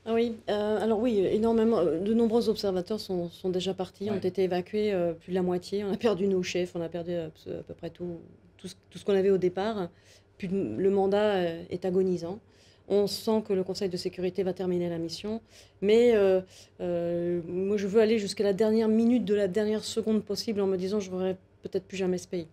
Ah 0.05 0.13
oui, 0.13 0.35
alors 0.47 0.99
oui, 0.99 1.19
énormément, 1.19 1.83
de 1.83 2.13
nombreux 2.13 2.47
observateurs 2.47 2.99
sont, 2.99 3.29
sont 3.31 3.49
déjà 3.49 3.73
partis, 3.73 4.11
ont 4.11 4.19
été 4.19 4.43
évacués, 4.43 4.93
plus 5.19 5.31
de 5.31 5.35
la 5.35 5.41
moitié. 5.41 5.83
On 5.83 5.91
a 5.91 5.97
perdu 5.97 6.27
nos 6.27 6.43
chefs, 6.43 6.75
on 6.75 6.81
a 6.81 6.89
perdu 6.89 7.13
à, 7.15 7.29
peu 7.67 7.73
près 7.73 7.89
tout, 7.89 8.19
tout 8.57 8.67
ce, 8.67 8.75
tout 8.91 8.99
ce 8.99 9.05
qu'on 9.05 9.15
avait 9.15 9.31
au 9.31 9.39
départ. 9.39 9.89
Puis 10.37 10.47
le 10.47 10.89
mandat 10.89 11.41
est 11.69 11.85
agonisant. 11.85 12.39
On 12.87 13.07
sent 13.07 13.43
que 13.47 13.53
le 13.53 13.63
Conseil 13.63 13.89
de 13.89 13.97
sécurité 13.97 14.43
va 14.43 14.53
terminer 14.53 14.89
la 14.89 14.97
mission. 14.97 15.41
Mais 15.81 16.15
euh, 16.15 16.41
euh, 16.81 17.41
moi, 17.47 17.77
je 17.77 17.87
veux 17.87 17.99
aller 17.99 18.19
jusqu'à 18.19 18.43
la 18.43 18.53
dernière 18.53 18.87
minute 18.87 19.25
de 19.25 19.33
la 19.33 19.47
dernière 19.47 19.83
seconde 19.83 20.23
possible 20.23 20.61
en 20.61 20.67
me 20.67 20.77
disant 20.77 20.99
je 20.99 21.09
ne 21.09 21.17
verrai 21.17 21.37
peut-être 21.63 21.85
plus 21.85 21.97
jamais 21.97 22.17
ce 22.17 22.27
pays. 22.27 22.47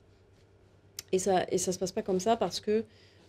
Et 1.13 1.19
ça 1.19 1.45
et 1.51 1.59
ça 1.59 1.73
se 1.73 1.79
passe 1.79 1.93
pas 1.93 2.03
comme 2.03 2.21
ça 2.21 2.37
parce 2.37 2.61
que. 2.61 2.85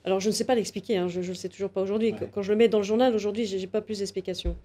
Alors, 0.06 0.20
je 0.20 0.28
ne 0.28 0.34
sais 0.34 0.44
pas 0.44 0.56
l'expliquer, 0.56 0.98
hein, 0.98 1.08
je 1.08 1.22
ne 1.22 1.26
le 1.26 1.34
sais 1.34 1.50
toujours 1.50 1.70
pas 1.70 1.82
aujourd'hui. 1.82 2.14
Quand 2.34 2.42
je 2.42 2.52
le 2.52 2.58
mets 2.58 2.68
dans 2.68 2.80
le 2.80 2.84
journal 2.84 3.16
aujourd'hui, 3.16 3.46
je 3.46 3.58
n'ai 3.58 3.68
pas 3.68 3.82
plus 3.82 4.00
d'explications. 4.00 4.56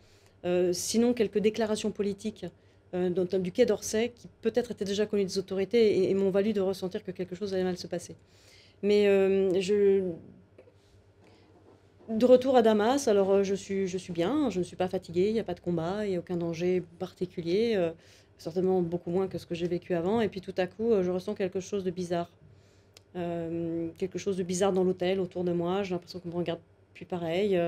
Euh, 0.44 0.72
sinon, 0.72 1.14
quelques 1.14 1.38
déclarations 1.38 1.90
politiques 1.90 2.46
du 2.92 3.52
Quai 3.52 3.66
d'Orsay 3.66 4.12
qui 4.14 4.28
peut-être 4.40 4.70
étaient 4.70 4.86
déjà 4.86 5.04
connues 5.04 5.24
des 5.24 5.38
autorités 5.38 5.98
et, 5.98 6.10
et 6.10 6.14
m'ont 6.14 6.30
valu 6.30 6.54
de 6.54 6.60
ressentir 6.60 7.04
que 7.04 7.10
quelque 7.10 7.34
chose 7.34 7.52
allait 7.52 7.64
mal 7.64 7.76
se 7.76 7.86
passer. 7.86 8.16
Mais 8.82 9.04
je, 9.60 10.04
de 12.08 12.24
retour 12.24 12.56
à 12.56 12.62
Damas, 12.62 13.06
alors 13.06 13.30
euh, 13.30 13.42
je 13.42 13.54
suis, 13.54 13.86
je 13.86 13.98
suis 13.98 14.12
bien, 14.12 14.48
je 14.50 14.60
ne 14.60 14.64
suis 14.64 14.76
pas 14.76 14.88
fatiguée, 14.88 15.28
il 15.28 15.34
n'y 15.34 15.40
a 15.40 15.44
pas 15.44 15.54
de 15.54 15.60
combat, 15.60 16.06
il 16.06 16.10
n'y 16.10 16.16
a 16.16 16.18
aucun 16.18 16.36
danger 16.36 16.82
particulier, 16.98 17.74
euh, 17.76 17.90
certainement 18.38 18.80
beaucoup 18.80 19.10
moins 19.10 19.28
que 19.28 19.36
ce 19.36 19.46
que 19.46 19.54
j'ai 19.54 19.68
vécu 19.68 19.94
avant. 19.94 20.20
Et 20.20 20.28
puis 20.28 20.40
tout 20.40 20.54
à 20.56 20.66
coup, 20.66 20.92
euh, 20.92 21.02
je 21.02 21.10
ressens 21.10 21.34
quelque 21.34 21.60
chose 21.60 21.84
de 21.84 21.90
bizarre. 21.90 22.30
Quelque 23.14 24.18
chose 24.18 24.36
de 24.36 24.42
bizarre 24.42 24.72
dans 24.72 24.84
l'hôtel 24.84 25.20
autour 25.20 25.44
de 25.44 25.52
moi, 25.52 25.82
j'ai 25.82 25.94
l'impression 25.94 26.20
qu'on 26.20 26.28
me 26.28 26.34
regarde 26.34 26.60
plus 26.94 27.06
pareil. 27.06 27.60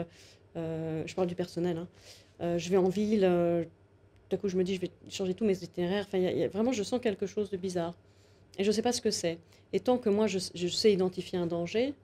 je 0.55 1.15
parle 1.15 1.27
du 1.29 1.35
personnel. 1.35 1.79
Hein. 2.41 2.59
je 2.59 2.71
vais 2.71 2.77
en 2.77 2.89
ville, 2.89 3.29
tout 4.29 4.37
à 4.37 4.39
coup 4.39 4.49
je 4.49 4.57
me 4.57 4.63
dis 4.63 4.77
je 4.77 4.81
vais 4.81 4.91
changer 5.09 5.35
tous 5.35 5.45
mes 5.45 5.57
itinéraires. 5.63 6.07
Enfin, 6.07 6.21
vraiment, 6.53 6.73
je 6.73 6.83
sens 6.83 7.01
quelque 7.01 7.27
chose 7.27 7.51
de 7.51 7.57
bizarre. 7.57 7.95
Et 8.59 8.65
je 8.65 8.69
ne 8.69 8.73
sais 8.73 8.83
pas 8.83 8.93
ce 8.93 9.01
que 9.01 9.11
c'est. 9.11 9.39
Et 9.73 9.81
tant 9.81 9.99
que 9.99 10.09
moi, 10.09 10.27
je, 10.27 10.39
je 10.55 10.69
sais 10.69 10.93
identifier 10.93 11.39
un 11.39 11.47
danger, 11.47 11.95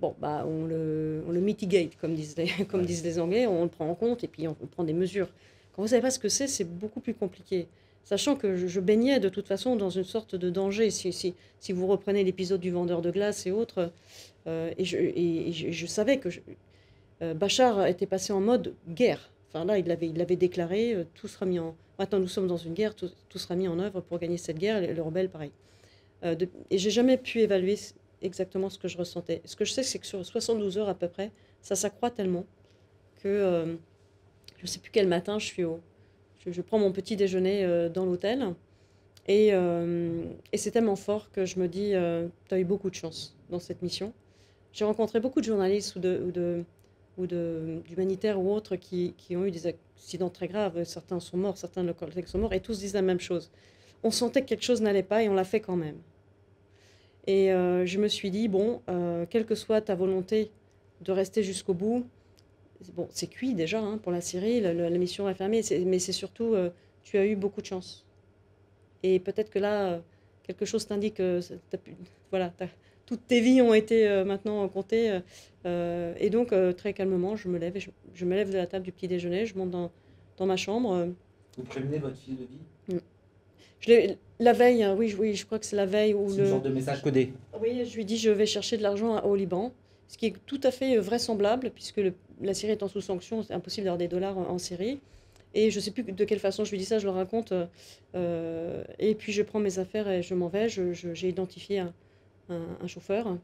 bon, 0.00 0.14
bah, 0.20 0.44
on, 0.46 0.66
le, 0.66 1.24
on 1.26 1.30
le 1.30 1.40
mitigate, 1.40 1.96
comme 1.96 2.14
disent, 2.14 2.36
les, 2.36 2.64
comme 2.68 2.84
disent 2.84 3.04
les 3.04 3.18
Anglais, 3.18 3.46
on 3.46 3.62
le 3.62 3.68
prend 3.68 3.88
en 3.88 3.94
compte 3.94 4.24
et 4.24 4.28
puis 4.28 4.46
on, 4.48 4.54
prend 4.54 4.84
des 4.84 4.92
mesures. 4.92 5.28
Quand 5.72 5.82
vous 5.82 5.84
ne 5.84 5.88
savez 5.88 6.02
pas 6.02 6.10
ce 6.10 6.18
que 6.18 6.28
c'est, 6.28 6.46
c'est 6.46 6.64
beaucoup 6.64 7.00
plus 7.00 7.14
compliqué. 7.14 7.66
Sachant 8.04 8.36
que 8.36 8.54
je, 8.54 8.80
baignais 8.80 9.18
de 9.18 9.30
toute 9.30 9.48
façon 9.48 9.76
dans 9.76 9.88
une 9.88 10.04
sorte 10.04 10.34
de 10.34 10.50
danger. 10.50 10.90
Si, 10.90 11.10
si, 11.12 11.72
vous 11.72 11.86
reprenez 11.86 12.22
l'épisode 12.22 12.60
du 12.60 12.70
vendeur 12.70 13.00
de 13.00 13.10
glace 13.10 13.46
et 13.46 13.50
autres, 13.50 13.90
euh, 14.46 14.70
et, 14.76 15.52
je, 15.52 15.86
savais 15.86 16.18
que 16.18 16.28
euh, 17.22 17.32
Bachar 17.32 17.86
était 17.86 18.06
passé 18.06 18.34
en 18.34 18.40
mode 18.40 18.74
guerre. 18.88 19.30
Enfin 19.48 19.64
là, 19.64 19.78
il 19.78 19.86
l'avait 19.86 20.08
il 20.08 20.20
avait 20.20 20.36
déclaré, 20.36 20.94
euh, 20.94 21.04
tout 21.14 21.28
sera 21.28 21.46
mis 21.46 21.58
en... 21.58 21.74
Maintenant, 21.98 22.18
nous 22.18 22.28
sommes 22.28 22.46
dans 22.46 22.58
une 22.58 22.74
guerre, 22.74 22.94
tout, 22.94 23.08
sera 23.36 23.54
mis 23.54 23.68
en 23.68 23.78
œuvre 23.78 24.02
pour 24.02 24.18
gagner 24.18 24.36
cette 24.36 24.58
guerre. 24.58 24.80
Les, 24.82 24.92
les 24.92 25.00
rebelles, 25.00 25.30
pareil. 25.30 25.52
Et 26.70 26.78
j'ai 26.78 26.90
jamais 26.90 27.18
pu 27.18 27.40
évaluer 27.40 27.78
exactement 28.22 28.70
ce 28.70 28.78
que 28.78 28.88
je 28.88 28.96
ressentais. 28.96 29.42
Ce 29.44 29.56
que 29.56 29.64
je 29.66 29.72
sais, 29.72 29.82
c'est 29.82 29.98
que 29.98 30.06
sur 30.06 30.24
72 30.24 30.78
heures 30.78 30.88
à 30.88 30.94
peu 30.94 31.06
près, 31.08 31.30
ça 31.60 31.76
s'accroît 31.76 32.10
tellement 32.10 32.46
que 33.22 33.76
je 34.56 34.62
ne 34.62 34.66
sais 34.66 34.78
plus 34.78 34.90
quel 34.90 35.06
matin 35.06 35.38
je 35.38 35.44
suis 35.44 35.64
au. 35.64 35.80
Je, 36.46 36.60
prends 36.62 36.78
mon 36.78 36.92
petit 36.92 37.16
déjeuner 37.16 37.64
euh, 37.64 37.88
dans 37.88 38.04
l'hôtel 38.04 38.54
et, 39.26 39.50
euh, 39.52 40.22
et 40.52 40.58
c'est 40.58 40.70
tellement 40.70 40.96
fort 40.96 41.30
que 41.30 41.46
je 41.46 41.58
me 41.58 41.68
dis 41.68 41.94
tu 42.48 42.54
as 42.54 42.58
eu 42.58 42.64
beaucoup 42.64 42.90
de 42.90 42.94
chance 42.94 43.36
dans 43.50 43.58
cette 43.58 43.82
mission. 43.82 44.12
J'ai 44.72 44.84
rencontré 44.84 45.20
beaucoup 45.20 45.40
de 45.40 45.46
journalistes 45.46 45.96
ou 45.96 46.00
de, 46.00 46.22
ou 46.26 46.32
de, 46.32 46.64
ou 47.16 47.26
d'humanitaires 47.26 48.40
ou 48.40 48.52
autres 48.52 48.76
qui, 48.76 49.14
qui, 49.16 49.36
ont 49.36 49.44
eu 49.46 49.50
des 49.50 49.66
accidents 49.66 50.30
très 50.30 50.48
graves. 50.48 50.82
Certains 50.84 51.20
sont 51.20 51.36
morts, 51.36 51.56
certains 51.56 51.84
de 51.84 51.92
collègues 51.92 52.26
sont 52.26 52.38
morts 52.38 52.52
et 52.52 52.60
tous 52.60 52.80
disent 52.80 52.94
la 52.94 53.02
même 53.02 53.20
chose. 53.20 53.50
On 54.02 54.10
sentait 54.10 54.42
que 54.42 54.48
quelque 54.48 54.64
chose 54.64 54.82
n'allait 54.82 55.02
pas 55.02 55.22
et 55.22 55.28
on 55.28 55.34
l'a 55.34 55.44
fait 55.44 55.60
quand 55.60 55.76
même. 55.76 55.96
Et 57.26 57.52
euh, 57.52 57.86
je 57.86 57.98
me 57.98 58.08
suis 58.08 58.30
dit, 58.30 58.48
bon, 58.48 58.82
euh, 58.88 59.24
quelle 59.28 59.46
que 59.46 59.54
soit 59.54 59.80
ta 59.80 59.94
volonté 59.94 60.50
de 61.00 61.12
rester 61.12 61.42
jusqu'au 61.42 61.74
bout, 61.74 62.06
bon, 62.94 63.08
c'est 63.10 63.26
cuit 63.26 63.54
déjà 63.54 63.80
hein, 63.80 63.98
pour 63.98 64.12
la 64.12 64.20
Syrie, 64.20 64.60
la, 64.60 64.72
la, 64.72 64.98
mission 64.98 65.28
est 65.28 65.34
fermée, 65.34 65.62
mais 65.86 65.98
c'est 65.98 66.12
surtout, 66.12 66.54
euh, 66.54 66.70
tu 67.02 67.18
as 67.18 67.26
eu 67.26 67.36
beaucoup 67.36 67.60
de 67.60 67.66
chance. 67.66 68.06
Et 69.02 69.18
peut-être 69.18 69.50
que 69.50 69.58
là, 69.58 70.00
quelque 70.42 70.64
chose 70.64 70.86
t'indique 70.86 71.14
que 71.14 71.40
voilà, 72.30 72.52
toutes 73.06 73.26
tes 73.26 73.40
vies 73.40 73.60
ont 73.60 73.74
été 73.74 74.24
maintenant 74.24 74.66
comptées. 74.68 75.20
et 75.66 76.30
donc, 76.30 76.54
très 76.76 76.94
calmement, 76.94 77.36
je 77.36 77.48
me 77.48 77.58
lève, 77.58 77.76
et 77.76 77.80
je, 77.80 78.24
me 78.24 78.34
lève 78.34 78.50
de 78.50 78.56
la 78.56 78.66
table 78.66 78.84
du 78.84 78.92
petit 78.92 79.08
déjeuner, 79.08 79.44
je 79.44 79.56
monte 79.58 79.70
dans, 79.70 79.90
dans 80.38 80.46
ma 80.46 80.56
chambre. 80.56 81.08
Vous 81.58 81.64
prévenez 81.64 81.98
votre 81.98 82.16
fille 82.16 82.36
de 82.36 82.44
vie? 82.44 82.96
Mm. 82.96 83.00
Je 83.80 84.14
la 84.40 84.52
veille, 84.52 84.82
hein, 84.82 84.96
oui, 84.98 85.14
oui, 85.18 85.34
je 85.34 85.46
crois 85.46 85.58
que 85.58 85.66
c'est 85.66 85.76
la 85.76 85.86
veille. 85.86 86.14
C'est 86.28 86.38
le... 86.38 86.44
genre 86.46 86.62
de 86.62 86.70
message 86.70 87.02
codé. 87.02 87.32
Oui, 87.60 87.84
je 87.84 87.96
lui 87.96 88.04
dis 88.04 88.16
je 88.16 88.30
vais 88.30 88.46
chercher 88.46 88.76
de 88.76 88.82
l'argent 88.82 89.20
au 89.24 89.36
Liban, 89.36 89.72
ce 90.08 90.18
qui 90.18 90.26
est 90.26 90.34
tout 90.46 90.60
à 90.62 90.70
fait 90.70 90.96
euh, 90.96 91.00
vraisemblable, 91.00 91.70
puisque 91.70 91.98
le, 91.98 92.14
la 92.40 92.54
Syrie 92.54 92.72
étant 92.72 92.88
sous 92.88 93.00
sanction, 93.00 93.42
c'est 93.42 93.54
impossible 93.54 93.84
d'avoir 93.84 93.98
des 93.98 94.08
dollars 94.08 94.36
en, 94.38 94.58
Syrie. 94.58 95.00
Et 95.54 95.70
je 95.70 95.76
ne 95.76 95.80
sais 95.80 95.90
plus 95.90 96.02
de 96.02 96.24
quelle 96.24 96.40
façon 96.40 96.64
je 96.64 96.70
lui 96.70 96.78
dis 96.78 96.84
ça, 96.84 96.98
je 96.98 97.04
le 97.04 97.10
raconte. 97.10 97.52
Euh, 98.14 98.84
et 98.98 99.14
puis 99.14 99.32
je 99.32 99.42
prends 99.42 99.60
mes 99.60 99.78
affaires 99.78 100.08
et 100.08 100.22
je 100.22 100.34
m'en 100.34 100.48
vais. 100.48 100.68
J'ai 100.68 101.28
identifié 101.28 101.80
un, 101.80 101.92
un, 102.48 102.86
chauffeur 102.86 103.38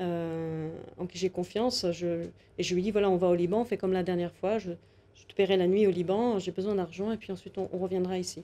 en 0.00 1.06
qui 1.08 1.18
j'ai 1.18 1.30
confiance. 1.30 1.86
Je, 1.92 2.24
et 2.58 2.62
je 2.62 2.74
lui 2.74 2.82
dis 2.82 2.90
voilà, 2.90 3.08
on 3.08 3.16
va 3.16 3.28
au 3.28 3.34
Liban, 3.34 3.60
on 3.60 3.64
fait 3.64 3.76
comme 3.76 3.92
la 3.92 4.02
dernière 4.02 4.32
fois. 4.32 4.58
Je, 4.58 4.72
je 5.14 5.26
te 5.26 5.34
paierai 5.34 5.56
la 5.56 5.68
nuit 5.68 5.86
au 5.86 5.90
Liban, 5.90 6.38
j'ai 6.38 6.52
besoin 6.52 6.74
d'argent, 6.74 7.12
et 7.12 7.16
puis 7.16 7.32
ensuite 7.32 7.56
on, 7.58 7.66
reviendra 7.78 8.18
ici. 8.18 8.42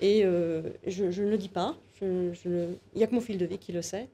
Et 0.00 0.22
je, 0.22 1.10
je, 1.10 1.22
ne 1.22 1.30
le 1.30 1.38
dis 1.38 1.48
pas. 1.48 1.76
Il 2.02 2.32
n'y 2.94 3.02
a 3.02 3.06
que 3.06 3.14
mon 3.14 3.20
fil 3.20 3.38
de 3.38 3.46
vie 3.46 3.58
qui 3.58 3.72
le 3.72 3.82
sait. 3.82 4.06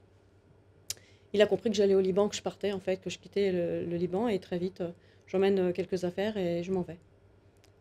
Il 1.35 1.41
a 1.41 1.45
compris 1.45 1.69
que 1.69 1.75
j'allais 1.75 1.95
au 1.95 2.01
Liban, 2.01 2.29
que 2.29 2.35
je 2.35 2.41
partais 2.41 2.71
en 2.71 2.79
fait, 2.79 2.97
que 2.97 3.09
je 3.09 3.19
quittais 3.19 3.51
le, 3.51 3.95
Liban, 3.97 4.27
et 4.27 4.39
très 4.39 4.57
vite, 4.57 4.81
j'emmène 5.27 5.73
quelques 5.73 6.03
affaires 6.03 6.37
et 6.37 6.63
je 6.63 6.71
m'en 6.71 6.81
vais. 6.81 6.97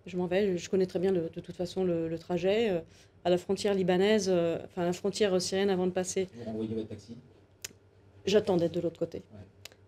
Je 0.07 0.17
m'en 0.17 0.27
vais. 0.27 0.59
Je 0.59 0.69
connais 0.69 0.87
très 0.87 0.99
bien 0.99 1.13
de, 1.13 1.29
toute 1.29 1.55
façon 1.55 1.85
le, 1.85 2.19
trajet 2.19 2.83
à 3.25 3.31
la 3.31 3.39
frontière 3.39 3.73
libanaise, 3.75 4.29
enfin 4.29 4.83
à 4.83 4.85
la 4.85 4.93
frontière 4.93 5.41
syrienne 5.41 5.71
avant 5.71 5.87
de 5.87 5.93
passer. 5.93 6.29
Vous 6.35 6.45
renvoyez 6.45 6.75
votre 6.75 6.89
taxi? 6.89 7.15
J'attends 8.27 8.57
d'être 8.57 8.73
de 8.73 8.81
l'autre 8.81 8.99
côté. 8.99 9.23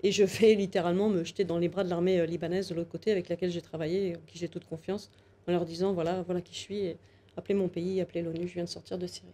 Et 0.02 0.12
je 0.12 0.24
vais 0.24 0.54
littéralement 0.54 1.08
me 1.08 1.24
jeter 1.24 1.44
dans 1.44 1.58
les 1.58 1.68
bras 1.68 1.82
de 1.82 1.90
l'armée 1.90 2.20
euh, 2.20 2.26
libanaise 2.26 2.68
de 2.68 2.74
l'autre 2.74 2.90
côté 2.90 3.10
avec 3.10 3.28
laquelle 3.28 3.50
j'ai 3.50 3.62
travaillé, 3.62 4.14
en 4.16 4.20
qui 4.26 4.38
j'ai 4.38 4.48
toute 4.48 4.64
confiance, 4.64 5.10
en 5.48 5.52
leur 5.52 5.64
disant 5.64 5.92
voilà, 5.94 6.22
voilà 6.22 6.40
qui 6.40 6.54
je 6.54 6.58
suis, 6.58 6.78
et 6.78 6.96
appelez 7.36 7.54
mon 7.54 7.68
pays, 7.68 8.00
appelez 8.00 8.22
l'ONU, 8.22 8.46
je 8.46 8.54
viens 8.54 8.64
de 8.64 8.68
sortir 8.68 8.98
de 8.98 9.06
Syrie. 9.06 9.32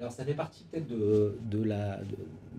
Alors 0.00 0.12
ça 0.12 0.24
fait 0.24 0.34
partie 0.34 0.64
peut-être 0.70 0.88
de, 0.88 1.36
de, 1.50 1.62
la, 1.62 2.00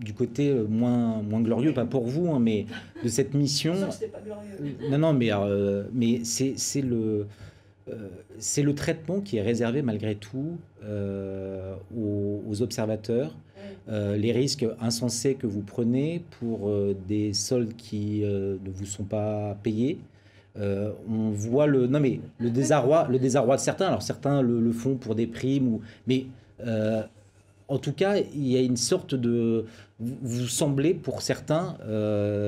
du 0.00 0.14
côté 0.14 0.50
euh, 0.50 0.64
moins, 0.64 1.22
moins 1.22 1.40
glorieux, 1.40 1.74
pas 1.74 1.84
pour 1.84 2.06
vous, 2.06 2.30
hein, 2.30 2.38
mais 2.38 2.66
de 3.02 3.08
cette 3.08 3.34
mission. 3.34 3.74
pas 3.74 4.20
glorieux. 4.20 4.76
Non, 4.90 4.98
non, 4.98 5.12
mais, 5.12 5.32
euh, 5.32 5.84
mais 5.92 6.22
c'est 6.24 6.82
le, 6.82 7.26
c'est 8.38 8.62
le 8.62 8.74
traitement 8.74 9.20
qui 9.20 9.38
est 9.38 9.42
réservé 9.42 9.82
malgré 9.82 10.14
tout 10.14 10.56
aux, 10.84 12.42
aux, 12.48 12.62
observateurs 12.62 13.34
euh, 13.88 14.16
les 14.16 14.30
risques 14.30 14.64
insensés 14.80 15.34
que 15.34 15.46
vous 15.46 15.62
prenez 15.62 16.22
pour 16.38 16.68
euh, 16.68 16.96
des 17.08 17.32
soldes 17.32 17.74
qui 17.76 18.22
euh, 18.22 18.56
ne 18.64 18.70
vous 18.70 18.86
sont 18.86 19.02
pas 19.02 19.56
payés. 19.62 19.98
on 20.56 21.30
voit 21.30 21.66
le 21.66 21.86
non 21.88 21.98
mais 21.98 22.20
le 22.38 22.50
désarroi, 22.50 23.08
le 23.08 23.18
désarroi 23.18 23.56
de 23.56 23.60
certains. 23.60 23.88
Alors 23.88 24.02
certains 24.02 24.40
le, 24.40 24.70
font 24.72 24.94
pour 24.94 25.14
des 25.16 25.26
primes 25.26 25.66
ou 25.68 25.80
mais 26.06 26.26
en 27.72 27.78
tout 27.78 27.92
cas, 27.92 28.16
il 28.18 28.46
y 28.46 28.56
a 28.56 28.60
une 28.60 28.76
sorte 28.76 29.14
de. 29.14 29.64
Vous, 29.98 30.48
semblez, 30.48 30.94
pour 30.94 31.22
certains, 31.22 31.76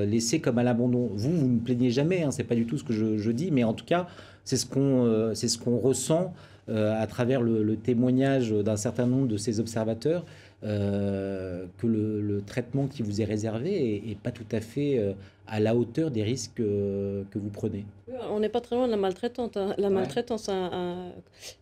laisser 0.07 0.41
comme 0.41 0.59
à 0.59 0.63
l'abandon. 0.63 1.11
Vous, 1.15 1.31
vous 1.31 1.49
ne 1.49 1.61
plaignez 1.61 1.91
jamais, 1.91 2.23
hein, 2.23 2.31
c'est 2.31 2.45
pas 2.45 2.57
du 2.57 2.67
tout 2.67 2.79
ce 2.79 2.85
que 2.85 2.93
je, 2.93 3.31
dis, 3.31 3.51
mais 3.51 3.65
en 3.65 3.75
tout 3.75 3.85
cas, 3.85 4.09
c'est 4.45 4.57
ce 4.57 4.67
qu'on 4.67 5.33
c'est 5.35 5.49
ce 5.49 5.59
qu'on 5.59 5.79
ressent 5.79 6.35
à 6.69 7.07
travers 7.07 7.43
le 7.43 7.77
témoignage 7.77 8.51
d'un 8.51 8.77
certain 8.77 9.07
nombre 9.07 9.29
de 9.29 9.37
ces 9.37 9.61
observateurs. 9.61 10.25
Euh, 10.65 11.67
que 11.77 11.87
le, 11.87 12.43
traitement 12.47 12.87
qui 12.87 13.03
vous 13.03 13.21
est 13.21 13.25
réservé 13.25 14.03
est, 14.11 14.19
pas 14.19 14.31
tout 14.31 14.47
à 14.51 14.61
fait 14.61 14.99
euh, 14.99 15.13
à 15.47 15.61
la 15.61 15.77
hauteur 15.77 16.11
des 16.11 16.23
risques 16.23 16.57
que 16.57 17.25
vous 17.35 17.51
prenez. 17.51 17.85
On 18.31 18.41
n'est 18.41 18.49
pas 18.49 18.63
très 18.63 18.77
loin 18.77 18.87
de 18.87 18.93
la. 18.93 18.97
Hein. 18.97 19.75
La 19.77 19.91
maltraitance, 19.91 20.49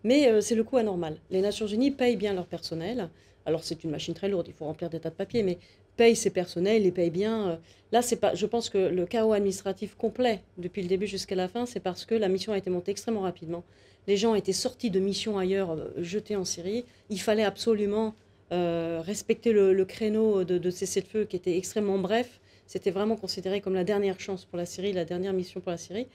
mais 0.04 0.28
euh, 0.28 0.40
c'est 0.40 0.54
le 0.54 0.62
coût 0.62 0.76
anormal. 0.76 1.16
Les 1.30 1.40
Nations 1.40 1.66
Unies 1.66 1.90
payent 1.90 2.16
bien 2.16 2.32
leur 2.32 2.46
personnel. 2.46 3.08
Alors 3.46 3.64
c'est 3.64 3.84
une 3.84 3.90
machine 3.90 4.14
très 4.14 4.28
lourde, 4.28 4.46
il 4.48 4.54
faut 4.54 4.64
remplir 4.64 4.90
des 4.90 5.00
tas 5.00 5.10
de 5.10 5.14
papiers, 5.14 5.42
mais 5.42 5.58
payent 5.96 6.16
ses 6.16 6.30
personnels, 6.30 6.82
les 6.82 6.92
payent 6.92 7.10
bien. 7.10 7.58
Là, 7.92 8.02
c'est 8.02 8.16
pas. 8.16 8.34
Je 8.34 8.46
pense 8.46 8.70
que 8.70 8.78
le 8.78 9.04
chaos 9.04 9.32
administratif 9.32 9.94
complet 9.96 10.42
depuis 10.58 10.82
le 10.82 10.88
début 10.88 11.06
jusqu'à 11.06 11.34
la 11.34 11.48
fin, 11.48 11.66
c'est 11.66 11.80
parce 11.80 12.04
que 12.04 12.14
la 12.14 12.28
mission 12.28 12.52
a 12.52 12.58
été 12.58 12.70
montée 12.70 12.90
extrêmement 12.90 13.20
rapidement. 13.22 13.64
Les 14.06 14.16
gens 14.16 14.34
étaient 14.34 14.52
sortis 14.52 14.90
de 14.90 14.98
mission 14.98 15.38
ailleurs, 15.38 15.76
jetés 15.98 16.36
en 16.36 16.44
Syrie. 16.44 16.84
Il 17.10 17.20
fallait 17.20 17.44
absolument 17.44 18.14
euh, 18.52 19.00
respecter 19.04 19.52
le, 19.52 19.84
créneau 19.84 20.44
de, 20.44 20.58
de 20.58 20.70
cessez-le-feu 20.70 21.24
qui 21.24 21.36
était 21.36 21.56
extrêmement 21.56 21.98
bref. 21.98 22.40
C'était 22.66 22.90
vraiment 22.90 23.16
considéré 23.16 23.60
comme 23.60 23.74
la 23.74 23.84
dernière 23.84 24.18
chance 24.18 24.44
pour 24.44 24.56
la 24.56 24.66
Syrie, 24.66 24.92
la 24.92 25.04
dernière 25.04 25.32
mission 25.32 25.60
pour 25.60 25.70
la 25.70 25.76
Syrie. 25.76 26.06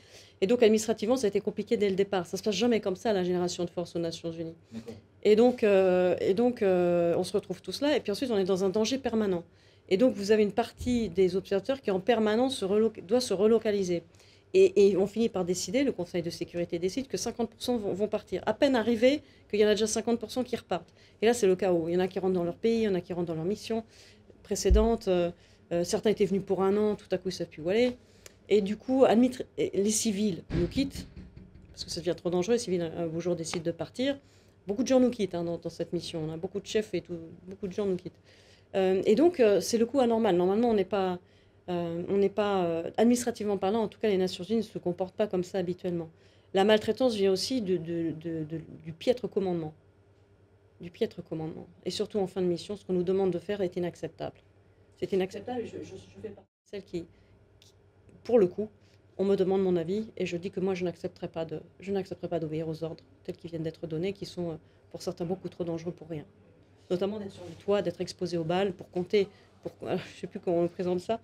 Et 0.41 0.48
donc, 0.48 0.64
administrativement, 0.64 1.16
ça 1.18 1.26
a 1.26 1.30
été 1.30 1.41
compliqué 1.41 1.78
dès 1.78 1.89
le 1.89 1.95
départ. 1.95 2.26
Ça 2.26 2.38
se 2.38 2.43
passe 2.43 2.56
jamais 2.56 2.80
comme 2.80 2.95
ça, 2.95 3.14
la 3.14 3.24
génération 3.24 3.64
de 3.66 3.70
force 3.70 3.95
aux 3.95 4.00
Nations 4.00 4.32
Unies. 4.32 4.56
Et 5.24 5.36
donc, 5.36 5.64
euh, 5.64 6.16
et 6.22 6.34
donc 6.34 6.62
euh, 6.62 7.16
on 7.18 7.24
se 7.24 7.34
retrouve 7.34 7.62
tous 7.62 7.82
là. 7.82 7.95
Et 7.95 8.00
puis 8.00 8.12
ensuite, 8.12 8.32
on 8.32 8.38
est 8.38 8.43
dans 8.43 8.64
un 8.64 8.70
danger 8.70 8.98
permanent. 8.98 9.43
Et 9.89 9.98
donc, 9.98 10.14
vous 10.16 10.32
avez 10.32 10.43
une 10.43 10.52
partie 10.52 11.10
des 11.10 11.36
observateurs 11.36 11.82
qui, 11.82 11.91
en 11.91 12.00
permanence, 12.00 12.58
se 12.58 13.02
doit 13.02 13.22
se 13.22 13.34
relocaliser. 13.34 14.04
Et, 14.54 14.95
on 14.98 15.06
finit 15.06 15.30
par 15.30 15.45
décider, 15.45 15.84
le 15.84 15.91
Conseil 15.91 16.24
de 16.24 16.30
sécurité 16.30 16.80
décide 16.80 17.08
que 17.08 17.18
50% 17.18 17.78
vont, 17.78 18.08
partir. 18.08 18.41
À 18.45 18.54
peine 18.54 18.76
arrivé, 18.76 19.22
qu'il 19.50 19.60
y 19.60 19.66
en 19.66 19.68
a 19.68 19.76
déjà 19.76 19.86
50% 19.86 20.43
qui 20.43 20.56
repartent. 20.56 20.91
Et 21.22 21.26
là, 21.26 21.34
c'est 21.34 21.48
le 21.48 21.56
chaos. 21.56 21.86
Il 21.88 21.93
y 21.93 21.98
en 21.98 22.00
a 22.00 22.08
qui 22.08 22.18
rentrent 22.18 22.34
dans 22.34 22.43
leur 22.43 22.56
pays, 22.56 22.80
il 22.80 22.84
y 22.84 22.88
en 22.88 22.95
a 22.95 23.02
qui 23.02 23.14
rentrent 23.14 23.28
dans 23.28 23.36
leur 23.36 23.45
mission 23.45 23.84
précédente. 24.43 25.10
Euh, 25.10 25.30
euh, 25.72 25.84
certains 25.84 26.09
étaient 26.09 26.26
venus 26.26 26.43
pour 26.45 26.63
un 26.63 26.76
an, 26.78 26.95
tout 26.95 27.07
à 27.11 27.18
coup, 27.18 27.30
ils 27.30 27.34
ne 27.34 27.38
savent 27.38 27.47
plus 27.47 27.61
où 27.61 27.70
aller. 27.70 27.97
Et 28.49 28.61
du 28.61 28.78
coup, 28.78 29.05
les 29.57 29.91
civils 29.91 30.43
nous 30.51 30.68
quittent, 30.68 31.07
parce 31.72 31.84
que 31.84 31.91
ça 31.91 31.99
devient 31.99 32.15
trop 32.15 32.30
dangereux. 32.30 32.53
Les 32.53 32.59
civils, 32.59 32.82
un 32.82 33.07
beau 33.07 33.20
jour, 33.20 33.36
décident 33.36 33.63
de 33.63 33.72
partir. 33.72 34.18
Beaucoup 34.68 34.84
de 34.84 34.88
gens 34.88 35.01
nous 35.01 35.09
quittent 35.09 35.36
hein, 35.36 35.43
dans, 35.43 35.70
cette 35.70 35.91
mission. 35.91 36.24
On 36.26 36.34
a 36.34 36.38
beaucoup 36.38 36.61
de 36.61 36.65
chefs 36.65 36.93
et 36.93 37.03
beaucoup 37.45 37.68
de 37.68 37.74
gens 37.74 37.86
nous 37.86 37.97
quittent. 37.97 38.20
Euh, 38.76 39.01
et 39.05 39.15
donc, 39.15 39.43
c'est 39.59 39.78
le 39.78 39.86
coup 39.86 39.99
anormal. 39.99 40.38
Normalement, 40.38 40.70
on 40.70 40.74
n'est 40.74 40.86
pas 40.86 41.20
euh, 41.70 42.03
on 42.07 42.22
euh, 42.22 42.91
administrativement 42.97 43.57
parlant, 43.57 43.84
en 43.84 43.88
tout 43.88 43.99
cas, 43.99 44.07
les 44.07 44.18
Nations 44.18 44.43
Unies 44.43 44.57
ne 44.57 44.61
se 44.61 44.78
comportent 44.78 45.15
pas 45.15 45.28
comme 45.28 45.43
ça 45.43 45.57
habituellement. 45.57 46.09
La 46.53 46.63
maltraitance 46.63 47.15
vient 47.15 47.32
aussi 47.32 47.61
du 47.61 48.93
piètre 48.97 49.30
commandement. 49.30 49.74
Du 50.80 50.91
piètre 50.91 51.24
commandement. 51.24 51.68
Et 51.86 51.91
surtout 51.91 52.20
en 52.20 52.28
fin 52.28 52.41
de 52.41 52.47
mission, 52.47 52.78
ce 52.78 52.86
qu'on 52.86 52.93
nous 52.93 53.03
demande 53.03 53.32
de 53.32 53.39
faire 53.39 53.61
est 53.61 53.76
inacceptable. 53.76 54.38
C'est 54.98 55.12
inacceptable. 55.12 55.62
Je, 55.66 55.78
je, 55.84 55.95
fais 56.22 56.30
partie 56.30 56.50
de 56.50 56.70
celles 56.70 56.84
qui, 56.84 57.06
pour 58.24 58.39
le 58.39 58.48
coup, 58.48 58.70
on 59.18 59.26
me 59.26 59.36
demande 59.36 59.64
mon 59.64 59.76
avis 59.76 60.08
et 60.18 60.26
je 60.26 60.38
dis 60.38 60.52
que 60.52 60.60
moi, 60.60 60.74
je 60.74 60.84
n'accepterai 60.84 61.28
pas 61.28 61.45
de, 61.45 61.62
je 61.80 61.91
pas 62.28 62.39
d'obéir 62.39 62.68
aux 62.68 62.84
ordres 62.84 63.04
tels 63.24 63.36
qu'ils 63.36 63.50
viennent 63.50 63.64
d'être 63.64 63.88
donnés, 63.88 64.14
qui 64.14 64.26
sont 64.26 64.52
euh, 64.52 64.56
pour 64.91 65.02
certains 65.02 65.26
beaucoup 65.26 65.50
trop 65.50 65.64
dangereux 65.64 65.91
pour 65.91 66.08
rien. 66.10 66.26
Notamment 66.89 67.20
d'être 67.20 67.32
sur 67.32 67.43
le 67.43 67.56
toit, 67.56 67.82
d'être 67.82 68.02
exposé 68.02 68.38
aux 68.38 68.43
balles, 68.43 68.74
pour 68.74 68.89
compter, 68.91 69.28
pour, 69.62 69.72
je 69.82 69.93
ne 69.93 69.98
sais 70.20 70.28
plus 70.28 70.39
comment 70.39 70.62
on 70.62 70.68
présente 70.68 71.00
ça, 71.00 71.20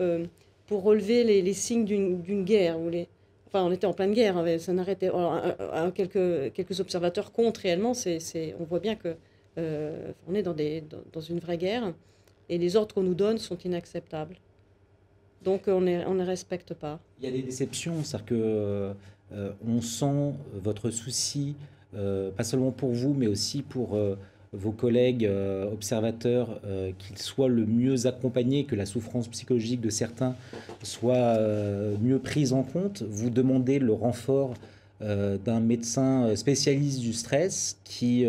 euh, 0.00 0.26
pour 0.66 0.82
relever 0.82 1.24
les, 1.24 1.52
signes 1.54 1.84
d'une 1.84 2.44
guerre. 2.44 2.78
Ou. 2.78 2.90
Enfin, 3.46 3.64
on 3.64 3.72
était 3.72 3.86
en 3.86 3.94
pleine 3.94 4.12
guerre, 4.12 4.36
hein, 4.36 4.58
ça 4.58 4.72
n'arrêtait. 4.74 5.10
quelques, 5.94 6.52
quelques 6.52 6.80
observateurs 6.80 7.32
comptent 7.32 7.58
réellement, 7.58 7.92
on 8.58 8.64
voit 8.64 8.80
bien 8.80 8.94
que 8.94 9.16
euh, 9.56 10.12
on 10.28 10.34
est 10.34 10.42
dans, 10.42 10.54
une 11.20 11.38
vraie 11.38 11.56
guerre 11.58 11.92
et 12.48 12.58
les 12.58 12.76
ordres 12.76 12.94
qu'on 12.94 13.02
nous 13.02 13.14
donne 13.14 13.38
sont 13.38 13.58
inacceptables. 13.58 14.36
Donc 15.44 15.62
on, 15.66 15.86
est, 15.86 16.04
on 16.06 16.14
ne 16.14 16.24
respecte 16.24 16.74
pas. 16.74 16.98
Il 17.20 17.26
y 17.26 17.28
a 17.28 17.32
des 17.32 17.42
déceptions, 17.42 18.02
c'est-à-dire 18.02 18.26
que 18.26 18.34
euh, 19.32 19.52
on 19.66 19.80
sent 19.80 20.34
votre 20.54 20.90
souci, 20.90 21.54
pas 21.92 22.44
seulement 22.44 22.70
pour 22.70 22.90
vous, 22.92 23.14
mais 23.14 23.26
aussi 23.26 23.62
pour 23.62 23.96
vos 24.52 24.72
collègues 24.72 25.26
euh, 25.26 25.70
observateurs 25.70 26.60
euh, 26.64 26.92
qu'ils 26.98 27.18
soient 27.18 27.48
le 27.48 27.66
mieux 27.66 28.06
accompagnés, 28.06 28.64
que 28.64 28.74
la 28.74 28.86
souffrance 28.86 29.28
psychologique 29.28 29.80
de 29.80 29.90
certains 29.90 30.34
soit 30.82 31.14
euh, 31.14 31.96
mieux 32.00 32.18
prise 32.18 32.52
en 32.52 32.62
compte. 32.62 33.02
Vous 33.02 33.30
demandez 33.30 33.78
le 33.78 33.92
renfort 33.92 34.54
d'un 35.00 35.60
médecin 35.60 36.34
spécialiste 36.34 36.98
du 36.98 37.12
stress 37.12 37.78
qui, 37.84 38.26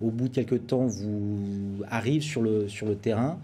au 0.00 0.10
bout 0.10 0.28
de 0.28 0.34
quelques 0.34 0.66
temps, 0.66 0.86
vous 0.86 1.82
arrive 1.88 2.22
sur 2.22 2.42
le, 2.42 2.68
sur 2.68 2.86
le 2.86 2.96
terrain 2.96 3.38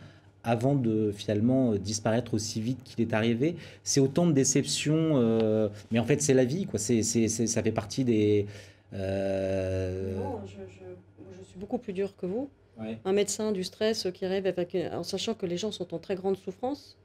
avant 0.45 0.75
de 0.75 1.13
finalement 1.13 1.75
disparaître 1.75 2.35
aussi 2.35 2.61
vite 2.61 2.83
qu'il 2.85 3.01
est 3.01 3.15
arrivé. 3.15 3.57
C'est 3.85 4.01
autant 4.01 4.27
de 4.27 4.33
déceptions, 4.33 5.71
mais 5.91 5.99
en 5.99 6.05
fait 6.05 6.21
c'est 6.21 6.35
la 6.35 6.45
vie, 6.45 6.67
quoi. 6.67 6.79
C'est, 6.79 7.03
ça 7.03 7.63
fait 7.63 7.73
partie 7.73 8.05
des... 8.05 8.47
Non, 8.93 10.41
je 10.47 11.59
beaucoup 11.63 11.79
plus 11.79 11.93
dur 11.93 12.17
que 12.17 12.27
vous. 12.27 12.51
Un 13.05 13.13
médecin 13.13 13.53
du 13.53 13.63
stress 13.63 14.09
qui 14.13 14.27
rêve 14.27 14.47
avec, 14.47 14.77
en 14.93 15.05
sachant 15.05 15.35
que 15.35 15.47
les 15.47 15.57
gens 15.57 15.71
sont 15.71 15.95
en 15.95 15.99
très 15.99 16.17
grande 16.17 16.37
souffrance. 16.37 16.97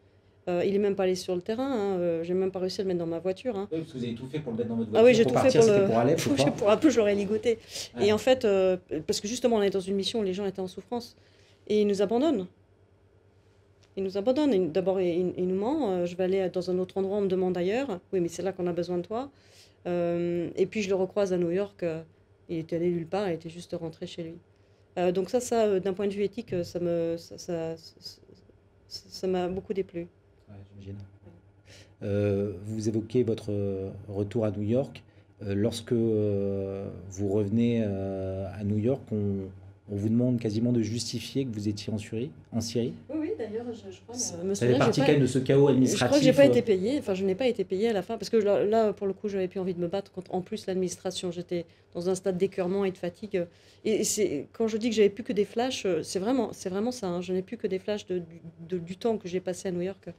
Euh, 0.47 0.63
il 0.65 0.73
est 0.75 0.79
même 0.79 0.95
pas 0.95 1.03
allé 1.03 1.15
sur 1.15 1.35
le 1.35 1.41
terrain. 1.41 1.69
Hein. 1.69 1.97
Euh, 1.99 2.23
j'ai 2.23 2.33
même 2.33 2.51
pas 2.51 2.59
réussi 2.59 2.81
à 2.81 2.83
le 2.83 2.87
mettre 2.87 2.99
dans 2.99 3.05
ma 3.05 3.19
voiture. 3.19 3.57
Hein. 3.57 3.67
Oui, 3.71 3.79
parce 3.79 3.91
que 3.91 3.97
vous 3.97 4.03
avez 4.03 4.15
tout 4.15 4.27
fait 4.27 4.39
pour 4.39 4.53
le 4.53 4.57
mettre 4.57 4.69
dans 4.69 4.75
votre 4.75 4.89
voiture. 4.89 5.05
Ah 5.05 5.09
oui, 5.09 5.15
j'ai 5.15 5.25
tout 5.25 5.37
fait 5.37 5.59
pour, 5.59 5.67
le... 5.67 5.85
pour 5.87 5.97
aller. 5.97 6.15
pour 6.57 6.69
un 6.69 6.77
peu, 6.77 6.89
j'aurais 6.89 7.15
ligoté. 7.15 7.59
Et 7.99 8.13
en 8.13 8.17
fait, 8.17 8.45
euh, 8.45 8.77
parce 9.05 9.19
que 9.19 9.27
justement, 9.27 9.57
on 9.57 9.61
est 9.61 9.69
dans 9.69 9.79
une 9.79 9.95
mission 9.95 10.19
où 10.19 10.23
les 10.23 10.33
gens 10.33 10.45
étaient 10.45 10.61
en 10.61 10.67
souffrance. 10.67 11.15
Et 11.67 11.81
ils 11.81 11.87
nous 11.87 12.01
abandonnent. 12.01 12.47
Ils 13.97 14.03
nous 14.03 14.17
abandonnent. 14.17 14.71
D'abord, 14.71 15.01
ils, 15.01 15.33
nous 15.37 15.55
ment. 15.55 16.05
je 16.05 16.15
vais 16.15 16.23
aller 16.23 16.49
dans 16.49 16.69
un 16.71 16.77
autre 16.79 16.97
endroit, 16.97 17.17
on 17.17 17.21
me 17.21 17.27
demande 17.27 17.57
ailleurs. 17.57 17.99
Oui, 18.13 18.19
mais 18.19 18.29
c'est 18.29 18.43
là 18.43 18.53
qu'on 18.53 18.67
a 18.67 18.73
besoin 18.73 18.97
de 18.97 19.03
toi. 19.03 19.29
et 19.85 20.67
puis, 20.69 20.81
je 20.81 20.89
le 20.89 20.95
recroise 20.95 21.33
à 21.33 21.37
New 21.37 21.51
York. 21.51 21.83
il 22.47 22.59
était 22.59 22.77
allé 22.77 22.89
nulle 22.89 23.07
part, 23.07 23.27
il 23.27 23.33
était 23.33 23.49
juste 23.49 23.75
rentré 23.77 24.07
chez 24.07 24.23
lui. 24.23 24.35
Euh, 24.97 25.11
donc 25.11 25.29
ça, 25.29 25.39
ça 25.39 25.65
euh, 25.65 25.79
d'un 25.79 25.93
point 25.93 26.07
de 26.07 26.13
vue 26.13 26.23
éthique, 26.23 26.53
euh, 26.53 26.63
ça 26.63 26.79
me, 26.79 27.17
ça, 27.17 27.75
ça, 28.87 29.27
m'a 29.27 29.47
beaucoup 29.47 29.73
déplu. 29.73 30.07
Vous 32.01 32.87
évoquez 32.87 33.23
votre 33.23 33.51
retour 34.07 34.45
à 34.45 34.51
New 34.51 34.63
York. 34.63 35.03
lorsque 35.41 35.93
vous 35.93 37.27
revenez 37.29 37.83
à 37.83 38.63
New 38.63 38.77
York, 38.77 39.01
on, 39.11 39.49
on, 39.89 39.95
vous 39.95 40.09
demande 40.09 40.39
quasiment 40.39 40.71
de 40.71 40.81
justifier 40.81 41.45
que 41.45 41.53
vous 41.53 41.67
étiez 41.67 41.91
en 41.91 41.97
Syrie, 41.97 42.29
en 42.51 42.61
Syrie 42.61 42.93
Oui, 43.09 43.17
oui. 43.21 43.31
d'ailleurs, 43.37 43.65
je, 43.71 43.99
crois. 44.01 44.15
Ça 44.15 44.35
fait 44.67 44.77
partie 44.77 45.01
quand 45.01 45.07
même 45.07 45.21
de 45.21 45.27
ce 45.27 45.39
chaos 45.39 45.69
administratif. 45.69 46.01
Je 46.01 46.05
crois 46.05 46.19
que 46.19 46.23
j'ai 46.23 46.33
pas 46.33 46.45
été 46.45 46.61
payée, 46.61 46.99
enfin 46.99 47.13
je 47.13 47.23
n'ai 47.23 47.35
pas 47.35 47.47
été 47.47 47.63
payée 47.63 47.89
à 47.89 47.93
la 47.93 48.01
fin, 48.01 48.17
parce 48.17 48.29
que 48.29 48.37
là, 48.37 48.93
pour 48.93 49.07
le 49.07 49.13
coup, 49.13 49.27
j'avais 49.27 49.47
plus 49.47 49.59
envie 49.59 49.73
de 49.73 49.79
me 49.79 49.87
battre 49.87 50.11
contre 50.11 50.33
en 50.33 50.41
plus 50.41 50.67
l'administration. 50.67 51.31
J'étais 51.31 51.65
dans 51.95 52.09
un 52.09 52.15
stade 52.15 52.37
d'écœurement 52.37 52.85
et 52.85 52.91
de 52.91 52.97
fatigue. 52.97 53.45
Et 53.85 54.03
c'est 54.03 54.47
quand 54.53 54.67
je 54.67 54.77
dis 54.77 54.89
que 54.89 54.95
j'avais 54.95 55.09
plus 55.09 55.23
que 55.23 55.33
des 55.33 55.45
flashs, 55.45 55.87
c'est 56.03 56.19
vraiment, 56.19 56.49
c'est 56.51 56.69
vraiment 56.69 56.91
ça. 56.91 57.07
Hein. 57.07 57.21
Je 57.21 57.33
n'ai 57.33 57.41
plus 57.41 57.57
que 57.57 57.67
des 57.67 57.79
flashs 57.79 58.05
de, 58.07 58.21
du 58.77 58.97
temps 58.97 59.17
que 59.17 59.27
j'ai 59.27 59.39
passé 59.39 59.69
à 59.69 59.71
New 59.71 59.81
York 59.81 60.09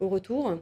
au 0.00 0.08
retour. 0.08 0.58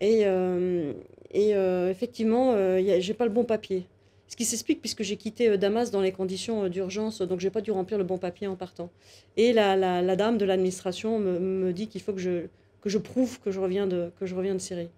Et, 0.00 0.22
euh, 0.24 0.92
et 1.30 1.54
euh, 1.54 1.90
effectivement, 1.90 2.52
euh, 2.52 2.80
j'ai 2.98 3.14
pas 3.14 3.24
le 3.24 3.30
bon 3.30 3.44
papier. 3.44 3.86
Ce 4.28 4.36
qui 4.36 4.44
s'explique 4.44 4.80
puisque 4.80 5.02
j'ai 5.02 5.16
quitté 5.16 5.56
Damas 5.58 5.90
dans 5.90 6.00
les 6.00 6.10
conditions 6.10 6.68
d'urgence, 6.68 7.22
donc 7.22 7.40
j'ai 7.40 7.50
pas 7.50 7.60
dû 7.60 7.70
remplir 7.70 7.98
le 7.98 8.04
bon 8.04 8.18
papier 8.18 8.46
en 8.46 8.56
partant. 8.56 8.90
Et 9.36 9.52
la, 9.52 9.76
la, 9.76 10.16
dame 10.16 10.38
de 10.38 10.44
l'administration 10.44 11.18
me, 11.18 11.38
me, 11.38 11.72
dit 11.72 11.88
qu'il 11.88 12.00
faut 12.00 12.12
que 12.12 12.20
je, 12.20 12.46
que 12.80 12.88
je 12.88 12.98
prouve 12.98 13.38
que 13.40 13.50
je 13.50 13.60
reviens 13.60 13.86
de, 13.86 14.10
que 14.18 14.26
je 14.26 14.34
reviens 14.34 14.54
de 14.54 14.60
Syrie. 14.60 14.88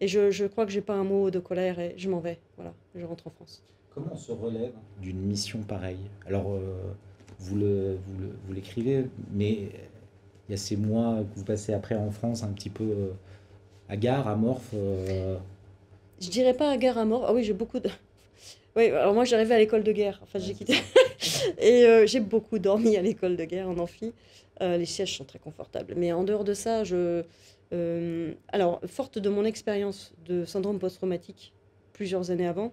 Et 0.00 0.08
je, 0.08 0.30
je 0.30 0.46
crois 0.46 0.64
que 0.64 0.72
j'ai 0.72 0.80
pas 0.80 0.94
un 0.94 1.04
mot 1.04 1.30
de 1.30 1.38
colère 1.38 1.78
et 1.78 1.94
je 1.98 2.08
m'en 2.08 2.20
vais. 2.20 2.38
Voilà, 2.56 2.72
je 2.94 3.04
rentre 3.04 3.26
en 3.26 3.30
France. 3.30 3.62
Comment 3.94 4.10
on 4.12 4.16
se 4.16 4.32
relève 4.32 4.72
d'une 5.00 5.20
mission 5.20 5.60
pareille 5.60 6.10
Alors, 6.26 6.58
vous 7.38 7.56
le, 7.56 7.98
vous 8.46 8.52
l'écrivez, 8.52 9.04
mais 9.32 9.68
il 10.50 10.54
y 10.54 10.54
a 10.54 10.56
ces 10.56 10.76
mois 10.76 11.18
que 11.32 11.38
vous 11.38 11.44
passez 11.44 11.72
après 11.72 11.94
en 11.94 12.10
France 12.10 12.42
un 12.42 12.48
petit 12.48 12.70
peu 12.70 13.12
à 13.88 13.96
gare, 13.96 14.26
à 14.26 14.34
Morphe 14.34 14.70
euh, 14.74 15.36
Je 16.20 16.28
dirais 16.28 16.54
pas 16.54 16.70
à 16.70 16.76
gare, 16.76 16.98
à 16.98 17.04
Morphe. 17.04 17.26
Ah 17.28 17.32
oui, 17.32 17.44
j'ai 17.44 17.52
beaucoup 17.52 17.78
de. 17.78 17.88
Oui, 18.76 18.86
alors 18.86 19.14
moi 19.14 19.24
j'arrivais 19.24 19.56
à 19.56 19.58
l'école 19.58 19.82
de 19.82 19.90
guerre. 19.90 20.20
Enfin, 20.22 20.38
j'ai 20.38 20.54
quitté. 20.54 20.74
et 21.58 21.84
euh, 21.86 22.06
j'ai 22.06 22.20
beaucoup 22.20 22.60
dormi 22.60 22.96
à 22.96 23.02
l'école 23.02 23.36
de 23.36 23.44
guerre 23.44 23.68
en 23.68 23.76
amphi. 23.78 24.12
Euh, 24.60 24.76
les 24.76 24.86
sièges 24.86 25.16
sont 25.16 25.24
très 25.24 25.40
confortables. 25.40 25.94
Mais 25.96 26.12
en 26.12 26.22
dehors 26.22 26.44
de 26.44 26.54
ça, 26.54 26.84
je. 26.84 27.24
alors, 28.52 28.80
forte 28.86 29.18
de 29.18 29.28
mon 29.28 29.44
expérience 29.44 30.12
de 30.24 30.44
syndrome 30.44 30.78
post-traumatique 30.78 31.52
plusieurs 31.92 32.30
années 32.30 32.46
avant, 32.46 32.72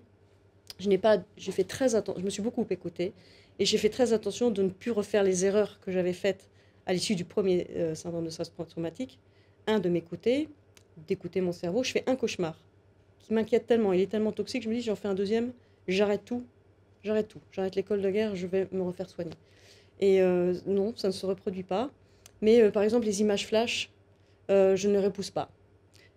je 0.80 0.88
n'ai 0.90 1.00
pas. 1.00 1.18
J'ai 1.36 1.52
fait 1.52 1.64
très 1.64 1.96
attention. 1.96 2.20
Je 2.20 2.26
me 2.26 2.30
suis 2.30 2.44
beaucoup 2.44 2.66
écoutée 2.70 3.14
et 3.58 3.66
j'ai 3.66 3.80
fait 3.80 3.90
très 3.90 4.14
attention 4.14 4.52
de 4.52 4.62
ne 4.62 4.70
plus 4.70 4.92
refaire 4.92 5.24
les 5.24 5.46
erreurs 5.46 5.80
que 5.80 5.92
j'avais 5.92 6.14
faites 6.14 6.48
à 6.88 6.94
l'issue 6.94 7.14
du 7.14 7.26
premier 7.26 7.68
syndrome 7.94 8.26
de 8.26 8.32
stress 8.32 8.50
post-traumatique. 8.50 9.20
Un, 9.68 9.80
de 9.80 9.90
m'écouter 9.90 10.50
d'écouter 11.08 11.42
mon 11.42 11.52
cerveau, 11.52 11.84
je 11.84 11.92
fais 11.92 12.04
un 12.08 12.16
cauchemar 12.16 12.58
qui 13.20 13.34
m'inquiète 13.34 13.68
tellement, 13.68 13.94
il 13.94 14.02
est 14.02 14.08
tellement 14.08 14.32
toxique, 14.32 14.64
je 14.64 14.70
me 14.70 14.76
dis 14.76 14.82
j'en 14.82 14.96
fais 14.96 15.08
un 15.08 15.14
deuxième, 15.14 15.52
j'arrête 15.88 16.24
tout, 16.24 16.44
j'arrête 17.04 17.28
tout, 17.28 17.42
j'arrête 17.52 17.76
l'école 17.76 18.02
de 18.02 18.10
guerre, 18.10 18.36
je 18.36 18.48
vais 18.48 18.68
me 18.72 18.82
refaire 18.82 19.10
soigner. 19.10 19.34
Et 20.00 20.22
euh, 20.22 20.54
non, 20.66 20.94
ça 20.96 21.10
ne 21.10 21.14
se 21.14 21.26
reproduit 21.26 21.64
pas. 21.64 21.92
Mais 22.42 22.62
euh, 22.62 22.72
par 22.72 22.84
exemple, 22.84 23.06
les 23.06 23.22
images 23.22 23.46
flash, 23.46 23.90
euh, 24.50 24.76
je 24.76 24.88
ne 24.88 25.00
repousse 25.00 25.32
pas. 25.32 25.50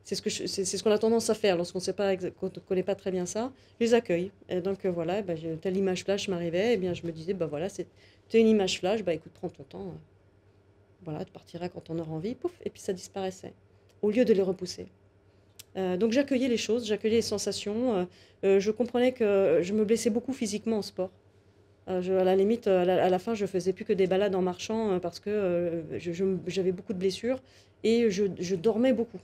C'est 0.04 0.14
ce 0.14 0.82
qu'on 0.82 0.90
a 0.90 0.98
tendance 0.98 1.30
à 1.30 1.34
faire 1.34 1.56
lorsqu'on 1.56 1.78
ne 1.78 2.60
connaît 2.60 2.82
pas 2.82 2.94
très 2.94 3.10
bien 3.10 3.26
ça. 3.26 3.52
Je 3.78 3.86
les 3.86 3.94
accueille. 3.94 4.30
Et 4.48 4.60
donc 4.60 4.84
voilà, 4.86 5.22
bah, 5.22 5.34
telle 5.60 5.76
image 5.76 6.04
flash 6.04 6.28
m'arrivait, 6.28 6.74
et 6.74 6.76
bien 6.76 6.94
je 6.94 7.06
me 7.06 7.12
disais, 7.12 7.34
bah 7.34 7.46
voilà, 7.46 7.68
c'est 7.68 7.86
une 8.34 8.48
image 8.48 8.78
flash, 8.78 9.02
bah 9.02 9.14
écoute, 9.14 9.32
prends 9.34 9.48
ton 9.48 9.62
temps. 9.64 9.94
Voilà, 11.04 11.24
tu 11.24 11.32
partiras 11.32 11.68
quand 11.68 11.90
on 11.90 11.98
aura 11.98 12.12
envie, 12.12 12.34
pouf, 12.34 12.52
et 12.64 12.70
puis 12.70 12.80
ça 12.80 12.92
disparaissait 12.92 13.52
au 14.02 14.10
lieu 14.10 14.24
de 14.24 14.32
les 14.32 14.42
repousser. 14.42 14.86
Euh, 15.76 15.96
donc 15.96 16.12
j'accueillais 16.12 16.48
les 16.48 16.56
choses, 16.56 16.86
j'accueillais 16.86 17.16
les 17.16 17.22
sensations. 17.22 17.96
Euh, 17.96 18.04
euh, 18.44 18.60
je 18.60 18.70
comprenais 18.70 19.12
que 19.12 19.60
je 19.62 19.72
me 19.72 19.84
blessais 19.84 20.10
beaucoup 20.10 20.32
physiquement 20.32 20.78
en 20.78 20.82
sport. 20.82 21.10
À 21.86 22.00
la 22.00 22.36
limite, 22.36 22.68
à 22.68 22.84
la, 22.84 23.18
fin, 23.18 23.34
je 23.34 23.46
faisais 23.46 23.72
plus 23.72 23.84
que 23.84 23.92
des 23.92 24.06
balades 24.06 24.36
en 24.36 24.42
marchant 24.42 25.00
parce 25.00 25.18
que 25.18 25.82
j'avais 26.46 26.70
beaucoup 26.70 26.92
de 26.92 26.98
blessures 26.98 27.40
et 27.82 28.10
je, 28.10 28.54
dormais 28.54 28.92
beaucoup. 28.92 29.18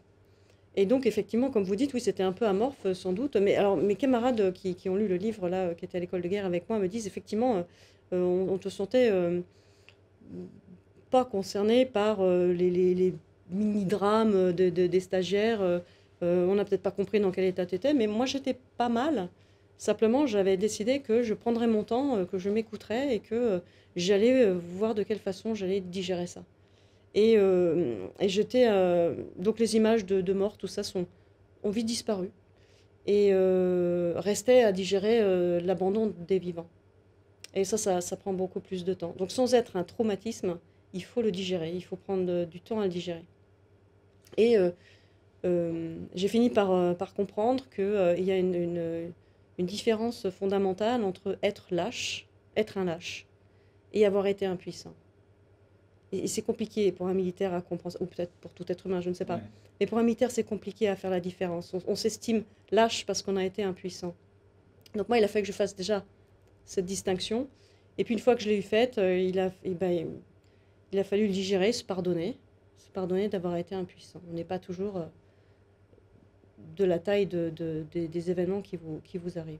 Et 0.74 0.84
donc, 0.84 1.06
effectivement, 1.06 1.48
comme 1.48 1.62
vous 1.62 1.76
dites, 1.76 1.94
oui, 1.94 2.00
c'était 2.00 2.24
un 2.24 2.32
peu 2.32 2.44
amorphe, 2.44 2.92
sans 2.92 3.12
doute. 3.12 3.36
Mais 3.36 3.54
alors, 3.54 3.76
mes 3.76 3.94
camarades 3.94 4.52
qui, 4.52 4.74
qui 4.74 4.88
ont 4.88 4.96
lu 4.96 5.06
le 5.06 5.14
livre, 5.14 5.48
là, 5.48 5.74
qui 5.74 5.84
étaient 5.84 5.98
à 5.98 6.00
l'école 6.00 6.22
de 6.22 6.28
guerre 6.28 6.44
avec 6.44 6.68
moi, 6.68 6.80
me 6.80 6.88
disent, 6.88 7.06
effectivement, 7.06 7.64
on, 8.10 8.58
te 8.58 8.68
sentait 8.68 9.12
pas 11.10 11.24
concerné 11.24 11.86
par 11.86 12.24
les, 12.24 12.70
les 12.70 13.14
mini-drame 13.50 14.52
de, 14.52 14.68
des 14.68 15.00
stagiaires. 15.00 15.60
Euh, 15.62 15.78
euh, 16.22 16.46
on 16.46 16.54
n'a 16.54 16.64
peut-être 16.64 16.82
pas 16.82 16.90
compris 16.90 17.20
dans 17.20 17.30
quel 17.30 17.44
état 17.44 17.66
tu 17.66 17.74
étais, 17.74 17.94
mais 17.94 18.06
moi 18.06 18.26
j'étais 18.26 18.56
pas 18.76 18.88
mal. 18.88 19.28
Simplement, 19.78 20.26
j'avais 20.26 20.56
décidé 20.56 21.00
que 21.00 21.22
je 21.22 21.34
prendrais 21.34 21.66
mon 21.66 21.84
temps, 21.84 22.16
euh, 22.16 22.24
que 22.24 22.38
je 22.38 22.48
m'écouterais 22.48 23.14
et 23.14 23.20
que 23.20 23.60
j'allais 23.94 24.50
voir 24.52 24.94
de 24.94 25.02
quelle 25.02 25.18
façon 25.18 25.54
j'allais 25.54 25.80
digérer 25.80 26.26
ça. 26.26 26.42
Et, 27.14 27.38
et 28.20 28.28
j'étais. 28.28 28.68
donc 29.38 29.58
les 29.58 29.74
images 29.74 30.04
de, 30.04 30.32
mort, 30.34 30.58
tout 30.58 30.66
ça, 30.66 30.82
sont, 30.82 31.06
ont 31.62 31.70
vite 31.70 31.86
disparu. 31.86 32.28
Et 33.06 33.32
restait 34.16 34.64
à 34.64 34.70
digérer 34.70 35.60
l'abandon 35.62 36.12
des 36.28 36.38
vivants. 36.38 36.66
Et 37.54 37.64
ça, 37.64 37.78
ça, 38.02 38.16
prend 38.18 38.34
beaucoup 38.34 38.60
plus 38.60 38.84
de 38.84 38.92
temps. 38.92 39.14
Donc 39.16 39.30
sans 39.30 39.54
être 39.54 39.76
un 39.76 39.82
traumatisme, 39.82 40.58
il 40.96 41.04
faut 41.04 41.20
le 41.20 41.30
digérer, 41.30 41.72
il 41.72 41.84
faut 41.84 41.96
prendre 41.96 42.44
du 42.46 42.60
temps 42.60 42.80
à 42.80 42.84
le 42.84 42.88
digérer. 42.88 43.24
Et 44.36 44.56
euh, 44.56 44.70
euh, 45.44 45.96
j'ai 46.14 46.28
fini 46.28 46.50
par, 46.50 46.72
euh, 46.72 46.94
par 46.94 47.14
comprendre 47.14 47.68
qu'il 47.68 48.24
y 48.24 48.30
a 48.30 48.38
une, 48.38 49.12
une, 49.58 49.66
différence 49.66 50.28
fondamentale 50.30 51.04
entre 51.04 51.38
être 51.42 51.66
lâche, 51.70 52.26
être 52.56 52.78
un 52.78 52.84
lâche, 52.84 53.26
et 53.92 54.06
avoir 54.06 54.26
été 54.26 54.46
impuissant. 54.46 54.94
Et, 56.12 56.26
c'est 56.26 56.42
compliqué 56.42 56.92
pour 56.92 57.08
un 57.08 57.14
militaire 57.14 57.52
à 57.52 57.60
comprendre, 57.60 57.96
ou 58.00 58.06
peut-être 58.06 58.32
pour 58.40 58.52
tout 58.52 58.64
être 58.68 58.86
humain, 58.86 59.00
je 59.00 59.10
ne 59.10 59.14
sais 59.14 59.24
pas. 59.26 59.40
Mais 59.78 59.86
pour 59.86 59.98
un 59.98 60.02
militaire, 60.02 60.30
c'est 60.30 60.44
compliqué 60.44 60.88
à 60.88 60.96
faire 60.96 61.10
la 61.10 61.20
différence. 61.20 61.74
On, 61.86 61.94
s'estime 61.94 62.44
lâche 62.70 63.04
parce 63.04 63.20
qu'on 63.20 63.36
a 63.36 63.44
été 63.44 63.62
impuissant. 63.62 64.14
Donc 64.94 65.08
moi, 65.08 65.18
il 65.18 65.24
a 65.24 65.28
fallu 65.28 65.42
que 65.42 65.48
je 65.48 65.52
fasse 65.52 65.76
déjà 65.76 66.02
cette 66.64 66.86
distinction. 66.86 67.46
Et 67.98 68.04
puis 68.04 68.14
une 68.14 68.20
fois 68.20 68.34
que 68.34 68.42
je 68.42 68.48
l'ai 68.48 68.56
eu 68.56 68.62
faite, 68.62 68.96
il, 68.96 69.38
a, 69.38 69.52
eh 69.64 69.74
ben, 69.74 70.06
il 70.92 70.98
a 70.98 71.04
fallu 71.04 71.26
le 71.26 71.32
digérer, 71.32 71.72
se 71.72 71.84
pardonner 71.84 72.36
pardonner 72.96 73.28
d'avoir 73.28 73.56
été 73.56 73.74
impuissant. 73.74 74.22
On 74.30 74.34
n'est 74.34 74.42
pas 74.42 74.58
toujours 74.58 74.96
euh, 74.96 75.04
de 76.76 76.84
la 76.84 76.98
taille 76.98 77.26
de, 77.26 77.52
des, 77.92 78.30
événements 78.30 78.62
qui 78.62 78.78
vous, 78.78 79.38
arrivent. 79.38 79.58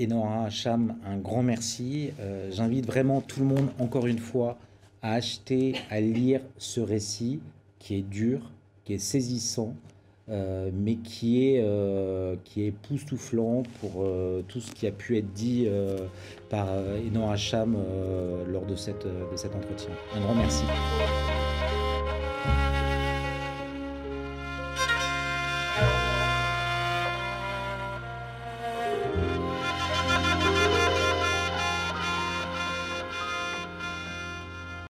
Enora 0.00 0.48
Cham, 0.48 0.96
un 1.04 1.18
grand 1.18 1.42
merci. 1.42 2.12
Euh, 2.18 2.50
j'invite 2.50 2.86
vraiment 2.86 3.20
tout 3.20 3.40
le 3.40 3.46
monde, 3.46 3.68
encore 3.78 4.06
une 4.06 4.18
fois, 4.18 4.56
à 5.02 5.12
acheter, 5.12 5.74
à 5.90 6.00
lire 6.00 6.40
ce 6.56 6.80
récit 6.80 7.40
qui 7.78 7.96
est 7.96 8.08
dur, 8.08 8.50
qui 8.84 8.94
est 8.94 8.98
saisissant, 8.98 9.74
euh, 10.28 10.70
mais 10.74 10.96
qui 10.96 11.48
est, 11.48 11.64
qui 12.44 12.62
est 12.62 12.66
époustouflant 12.66 13.62
pour 13.80 14.04
tout 14.48 14.60
ce 14.60 14.72
qui 14.72 14.86
a 14.86 14.92
pu 14.92 15.18
être 15.18 15.32
dit 15.32 15.68
par 16.48 16.68
Enora 17.08 17.36
Cham 17.36 17.76
lors 18.48 18.66
de, 18.66 18.76
cette, 18.76 19.06
de 19.06 19.36
cet 19.36 19.54
entretien. 19.54 19.90
Un 20.14 20.20
grand 20.20 20.34
merci. 20.34 20.64